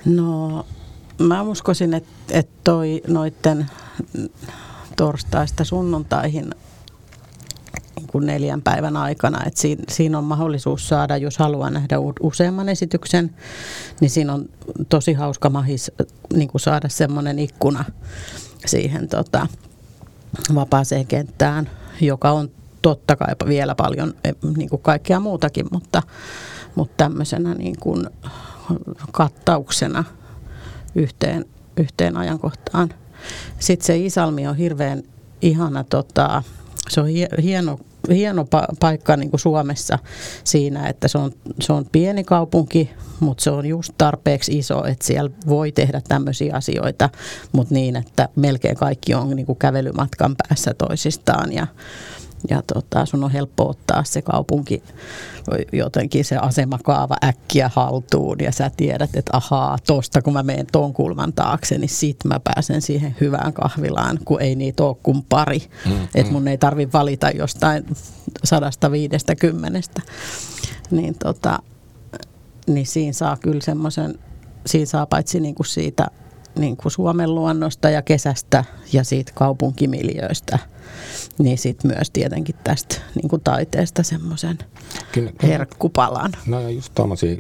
No 0.06 0.66
mä 1.20 1.42
uskoisin, 1.42 1.94
että, 1.94 2.10
että 2.30 2.54
toi 2.64 3.02
noitten 3.08 3.66
torstaista 4.98 5.64
sunnuntaihin 5.64 6.56
niin 7.96 8.08
kuin 8.08 8.26
neljän 8.26 8.62
päivän 8.62 8.98
aikana. 8.98 9.46
Et 9.46 9.58
siinä, 9.58 9.84
siinä 9.90 10.18
on 10.18 10.24
mahdollisuus 10.24 10.88
saada, 10.88 11.18
jos 11.18 11.38
haluaa 11.38 11.70
nähdä 11.70 11.96
useamman 12.22 12.70
esityksen, 12.70 13.36
niin 14.02 14.10
siinä 14.10 14.34
on 14.34 14.50
tosi 14.90 15.14
hauska 15.14 15.50
mahis 15.50 15.92
niin 16.34 16.48
kuin 16.48 16.62
saada 16.62 16.90
semmoinen 16.90 17.40
ikkuna 17.40 17.86
siihen 18.66 19.08
tota, 19.08 19.48
vapaaseen 20.56 21.08
kenttään, 21.08 21.70
joka 22.02 22.32
on 22.32 22.50
totta 22.82 23.16
kai 23.16 23.36
vielä 23.48 23.76
paljon 23.76 24.14
e, 24.24 24.32
niin 24.58 24.70
kuin 24.70 24.82
kaikkea 24.82 25.20
muutakin, 25.20 25.66
mutta, 25.72 26.04
mutta 26.76 26.94
tämmöisenä 26.98 27.54
niin 27.54 27.76
kuin 27.80 28.10
kattauksena 29.12 30.04
yhteen, 30.96 31.46
yhteen 31.78 32.18
ajankohtaan. 32.18 32.90
Sitten 33.60 33.86
se 33.86 33.98
Isalmi 33.98 34.48
on 34.48 34.56
hirveän 34.56 35.04
ihana, 35.42 35.84
tota, 35.84 36.44
se 36.90 37.02
on 37.02 37.08
hieno, 37.42 37.80
hieno 38.10 38.44
pa- 38.44 38.76
paikka 38.80 39.18
niin 39.18 39.30
kuin 39.30 39.40
Suomessa 39.40 40.00
siinä, 40.44 40.88
että 40.88 41.08
se 41.08 41.18
on, 41.18 41.32
se 41.62 41.74
on 41.74 41.86
pieni 41.92 42.24
kaupunki, 42.24 42.92
mutta 43.20 43.44
se 43.44 43.52
on 43.52 43.66
just 43.66 43.94
tarpeeksi 43.98 44.58
iso, 44.58 44.86
että 44.86 45.06
siellä 45.06 45.32
voi 45.48 45.72
tehdä 45.72 46.02
tämmöisiä 46.08 46.56
asioita, 46.56 47.10
mutta 47.52 47.74
niin, 47.74 47.96
että 47.96 48.30
melkein 48.36 48.76
kaikki 48.76 49.14
on 49.14 49.36
niin 49.36 49.46
kuin 49.46 49.60
kävelymatkan 49.60 50.36
päässä 50.36 50.74
toisistaan 50.74 51.54
ja, 51.54 51.68
ja 52.50 52.64
tota, 52.74 53.06
sun 53.06 53.24
on 53.24 53.32
helppo 53.32 53.70
ottaa 53.70 54.04
se 54.04 54.22
kaupunki 54.22 54.84
jotenkin 55.72 56.26
se 56.26 56.38
asemakaava 56.38 57.16
äkkiä 57.24 57.72
haltuun 57.76 58.38
ja 58.40 58.52
sä 58.52 58.72
tiedät, 58.78 59.10
että 59.16 59.38
ahaa, 59.38 59.78
tosta 59.88 60.22
kun 60.22 60.34
mä 60.34 60.44
menen 60.44 60.68
ton 60.72 60.94
kulman 60.94 61.34
taakse, 61.34 61.78
niin 61.78 61.90
sit 61.90 62.18
mä 62.26 62.40
pääsen 62.40 62.82
siihen 62.82 63.16
hyvään 63.22 63.54
kahvilaan, 63.54 64.20
kun 64.26 64.42
ei 64.42 64.56
niitä 64.56 64.84
ole 64.84 64.96
kuin 65.04 65.24
pari. 65.30 65.62
Mm, 65.86 66.08
että 66.16 66.32
mun 66.32 66.48
ei 66.48 66.58
tarvi 66.58 66.90
valita 66.94 67.30
jostain 67.30 67.86
sadasta 68.44 68.92
viidestä 68.92 69.36
kymmenestä. 69.36 70.02
Niin, 70.92 71.16
tota, 71.20 71.60
niin 72.68 72.88
siinä 72.88 73.14
saa 73.14 73.38
kyllä 73.38 73.62
semmoisen, 73.62 74.20
siinä 74.66 74.86
saa 74.86 75.06
paitsi 75.06 75.40
niinku 75.40 75.64
siitä 75.64 76.08
niin 76.56 76.78
kuin 76.78 76.92
Suomen 76.92 77.36
luonnosta 77.36 77.90
ja 77.90 78.02
kesästä 78.02 78.64
ja 78.94 79.04
siitä 79.04 79.32
kaupunkimiljöistä, 79.36 80.60
niin 81.38 81.58
sitten 81.58 81.92
myös 81.92 82.12
tietenkin 82.12 82.56
tästä 82.64 82.96
niin 83.16 83.30
kuin 83.30 83.42
taiteesta 83.42 84.04
semmoisen 84.04 84.58
herkkupalan. 85.44 86.32
No 86.46 86.60
ja 86.60 86.70
just 86.70 86.92
tuommoisia, 86.96 87.36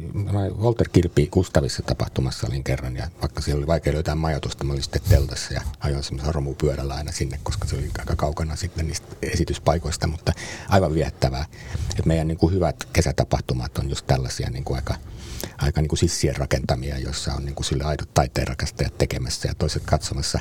Walter 0.59 0.89
Kirpi 0.91 1.27
Kustavissa 1.27 1.83
tapahtumassa 1.83 2.47
olin 2.47 2.63
kerran 2.63 2.95
ja 2.95 3.07
vaikka 3.21 3.41
siellä 3.41 3.59
oli 3.59 3.67
vaikea 3.67 3.93
löytää 3.93 4.15
majoitusta, 4.15 4.63
mä 4.63 4.73
olin 4.73 4.83
sitten 4.83 5.01
teltassa 5.09 5.53
ja 5.53 5.61
ajoin 5.79 6.03
semmoisen 6.03 6.35
romupyörällä 6.35 6.93
aina 6.93 7.11
sinne, 7.11 7.39
koska 7.43 7.67
se 7.67 7.75
oli 7.75 7.89
aika 7.99 8.15
kaukana 8.15 8.55
sitten 8.55 8.87
niistä 8.87 9.07
esityspaikoista, 9.21 10.07
mutta 10.07 10.31
aivan 10.69 10.93
viettävää. 10.93 11.45
Että 11.89 12.03
meidän 12.05 12.27
niin 12.27 12.37
kuin 12.37 12.53
hyvät 12.53 12.75
kesätapahtumat 12.93 13.77
on 13.77 13.89
just 13.89 14.07
tällaisia 14.07 14.49
niin 14.49 14.63
kuin 14.63 14.75
aika 14.75 14.95
aika 15.57 15.81
niin 15.81 15.89
kuin 15.89 15.99
sissien 15.99 16.35
rakentamia, 16.35 16.99
joissa 16.99 17.33
on 17.33 17.45
niin 17.45 17.55
kuin 17.55 17.65
sille 17.65 17.83
aidot 17.83 18.13
taiteen 18.13 18.47
rakastajat 18.47 18.97
tekemässä 18.97 19.47
ja 19.47 19.55
toiset 19.55 19.83
katsomassa. 19.85 20.39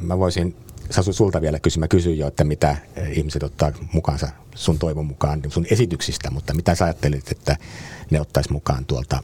Mä 0.00 0.18
voisin 0.18 0.56
Sasu 0.90 1.12
sulta 1.12 1.40
vielä 1.40 1.60
kysyä. 1.60 1.80
Mä 1.80 1.88
kysyin 1.88 2.18
jo, 2.18 2.26
että 2.26 2.44
mitä 2.44 2.76
ihmiset 3.08 3.42
ottaa 3.42 3.72
mukaansa 3.92 4.28
sun 4.54 4.78
toivon 4.78 5.06
mukaan 5.06 5.42
sun 5.48 5.66
esityksistä, 5.70 6.30
mutta 6.30 6.54
mitä 6.54 6.74
sä 6.74 6.84
ajattelit, 6.84 7.32
että 7.32 7.56
ne 8.10 8.20
ottais 8.20 8.50
mukaan 8.50 8.84
tuolta 8.84 9.22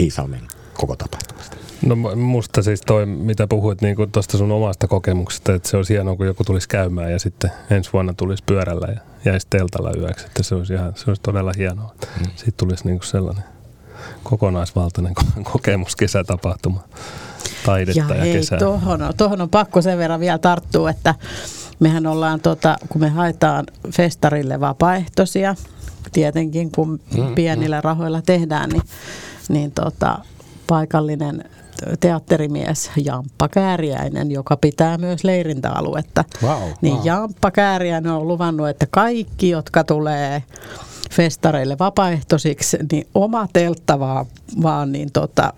Iisalmen 0.00 0.48
koko 0.74 0.96
tapahtumasta? 0.96 1.56
No 1.86 1.96
musta 2.16 2.62
siis 2.62 2.80
toi, 2.80 3.06
mitä 3.06 3.46
puhuit 3.46 3.82
niin 3.82 3.96
tuosta 4.12 4.38
sun 4.38 4.52
omasta 4.52 4.88
kokemuksesta, 4.88 5.54
että 5.54 5.68
se 5.68 5.76
olisi 5.76 5.94
hienoa, 5.94 6.16
kun 6.16 6.26
joku 6.26 6.44
tulisi 6.44 6.68
käymään 6.68 7.12
ja 7.12 7.18
sitten 7.18 7.50
ensi 7.70 7.92
vuonna 7.92 8.14
tulisi 8.14 8.42
pyörällä 8.46 8.86
ja 8.92 9.00
jäisi 9.24 9.46
teltalla 9.50 9.92
yöksi, 9.98 10.26
että 10.26 10.42
se 10.42 10.54
olisi, 10.54 10.72
ihan, 10.72 10.92
se 10.96 11.04
olisi 11.06 11.22
todella 11.22 11.52
hienoa. 11.56 11.94
Mm. 12.18 12.26
Siitä 12.36 12.56
tulisi 12.56 12.86
niin 12.86 13.00
sellainen 13.02 13.44
kokonaisvaltainen 14.22 15.14
kokemus, 15.52 15.96
kesätapahtuma, 15.96 16.84
taidetta 17.66 18.00
ja, 18.00 18.14
ja 18.14 18.20
hei, 18.20 18.32
kesää. 18.32 18.58
Tuohon, 18.58 19.00
tuohon 19.16 19.40
on 19.40 19.50
pakko 19.50 19.82
sen 19.82 19.98
verran 19.98 20.20
vielä 20.20 20.38
tarttua, 20.38 20.90
että 20.90 21.14
mehän 21.80 22.06
ollaan, 22.06 22.40
tota, 22.40 22.76
kun 22.88 23.00
me 23.00 23.08
haetaan 23.08 23.66
festarille 23.96 24.60
vapaaehtoisia, 24.60 25.54
tietenkin 26.12 26.72
kun 26.72 27.00
mm, 27.16 27.34
pienillä 27.34 27.76
mm. 27.76 27.84
rahoilla 27.84 28.22
tehdään, 28.22 28.70
niin, 28.70 28.82
niin 29.48 29.72
tota, 29.72 30.18
paikallinen 30.66 31.44
teatterimies 32.00 32.90
Jamppa 33.04 33.48
Kääriäinen, 33.48 34.30
joka 34.30 34.56
pitää 34.56 34.98
myös 34.98 35.24
leirintäaluetta. 35.24 36.24
Wow, 36.42 36.62
niin 36.80 36.96
wow. 36.96 37.06
Jamppa 37.06 37.50
Kääriäinen 37.50 38.12
on 38.12 38.28
luvannut, 38.28 38.68
että 38.68 38.86
kaikki, 38.90 39.48
jotka 39.48 39.84
tulee 39.84 40.42
festareille 41.10 41.76
vapaaehtoisiksi, 41.78 42.78
niin 42.92 43.06
oma 43.14 43.48
teltta 43.52 43.98
vaan, 43.98 44.26
vaan 44.62 44.92
niin 44.92 45.12
tota, 45.12 45.52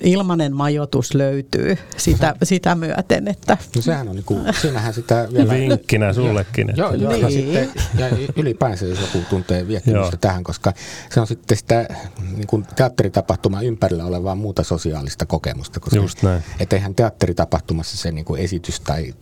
ilmanen 0.00 0.56
majoitus 0.56 1.14
löytyy 1.14 1.78
sitä, 1.96 2.34
sitä 2.42 2.74
myöten. 2.74 3.28
Että. 3.28 3.58
No 3.76 3.82
sehän 3.82 4.08
on 4.08 4.16
niinku, 4.16 4.40
siinähän 4.60 4.94
sitä 4.94 5.28
vielä... 5.32 5.54
Vinkkinä 5.54 6.12
sullekin. 6.12 6.70
Että. 6.70 6.82
Joo, 6.82 6.94
joo 6.94 7.12
niin. 7.12 7.22
ja, 7.22 7.30
sitten, 7.30 7.70
ja 7.98 8.06
ylipäänsä 8.36 8.86
jos 8.86 9.00
joku 9.00 9.18
tuntee 9.30 9.68
viettymystä 9.68 10.16
tähän, 10.16 10.44
koska 10.44 10.72
se 11.10 11.20
on 11.20 11.26
sitten 11.26 11.56
sitä 11.56 11.88
niin 12.36 12.46
kuin 12.46 12.66
teatteritapahtuma 12.76 13.62
ympärillä 13.62 14.04
olevaa 14.04 14.34
muuta 14.34 14.62
sosiaalista 14.62 15.26
kokemusta. 15.26 15.80
Koska 15.80 15.96
Just 15.96 16.22
näin. 16.22 16.42
Et 16.60 16.72
eihän 16.72 16.94
teatteritapahtumassa 16.94 17.96
se 17.96 18.12
niin 18.12 18.24
kuin 18.24 18.40
esitys 18.40 18.80
tai 18.80 19.14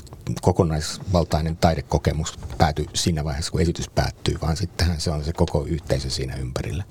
kokonaisvaltainen 0.43 1.57
taidekokemus 1.57 2.39
pääty 2.59 2.87
siinä 2.95 3.25
vaiheessa, 3.25 3.53
kun 3.53 3.61
esitys 3.61 3.89
päättyy, 3.89 4.35
vaan 4.43 4.57
sittenhän 4.57 5.01
se 5.01 5.11
on 5.11 5.25
se 5.25 5.33
koko 5.33 5.65
yhteisö 5.65 6.11
siinä 6.11 6.37
ympärillä. 6.37 6.85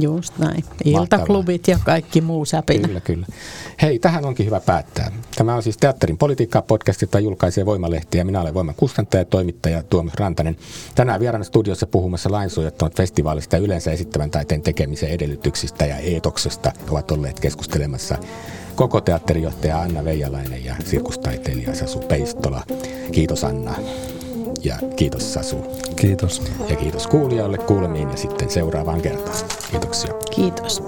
Just 0.00 0.38
näin. 0.38 0.64
Iltaklubit 0.84 1.68
ja 1.68 1.78
kaikki 1.84 2.20
muu 2.20 2.44
säpinä. 2.44 2.88
Kyllä, 2.88 3.00
kyllä. 3.00 3.26
Hei, 3.82 3.98
tähän 3.98 4.24
onkin 4.24 4.46
hyvä 4.46 4.60
päättää. 4.60 5.12
Tämä 5.36 5.54
on 5.54 5.62
siis 5.62 5.76
Teatterin 5.76 6.18
politiikkaa 6.18 6.62
podcast, 6.62 7.02
jota 7.02 7.20
julkaisee 7.20 7.66
Voimalehti 7.66 8.18
ja 8.18 8.24
minä 8.24 8.40
olen 8.40 8.54
Voiman 8.54 8.74
kustantaja 8.74 9.20
ja 9.20 9.24
toimittaja 9.24 9.82
Tuomas 9.82 10.14
Rantanen. 10.14 10.56
Tänään 10.94 11.20
vieraana 11.20 11.44
studiossa 11.44 11.86
puhumassa 11.86 12.32
lainsuojattomat 12.32 12.96
festivaalista 12.96 13.56
ja 13.56 13.62
yleensä 13.62 13.92
esittävän 13.92 14.30
taiteen 14.30 14.62
tekemisen 14.62 15.10
edellytyksistä 15.10 15.86
ja 15.86 15.96
eetoksesta 15.96 16.72
ovat 16.90 17.10
olleet 17.10 17.40
keskustelemassa 17.40 18.18
koko 18.74 19.00
teatterijohtaja 19.00 19.80
Anna 19.80 20.04
Veijalainen 20.04 20.64
ja 20.64 20.74
sirkustaiteilija 20.84 21.74
Sasu 21.74 21.98
Peistola. 21.98 22.62
Kiitos 23.12 23.44
Anna. 23.44 23.74
Ja 24.64 24.78
kiitos 24.96 25.34
Sasu. 25.34 25.56
Kiitos. 25.96 26.42
Ja 26.68 26.76
kiitos 26.76 27.06
kuulijoille 27.06 27.58
kuulemiin 27.58 28.10
ja 28.10 28.16
sitten 28.16 28.50
seuraavaan 28.50 29.00
kertaan. 29.00 29.36
Kiitoksia. 29.70 30.14
Kiitos. 30.34 30.82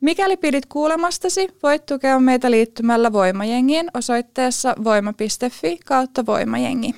Mikäli 0.00 0.36
pidit 0.36 0.66
kuulemastasi, 0.66 1.48
voit 1.62 1.86
tukea 1.86 2.20
meitä 2.20 2.50
liittymällä 2.50 3.12
Voimajengiin 3.12 3.90
osoitteessa 3.94 4.74
voima.fi 4.84 5.78
kautta 5.86 6.26
voimajengi. 6.26 6.94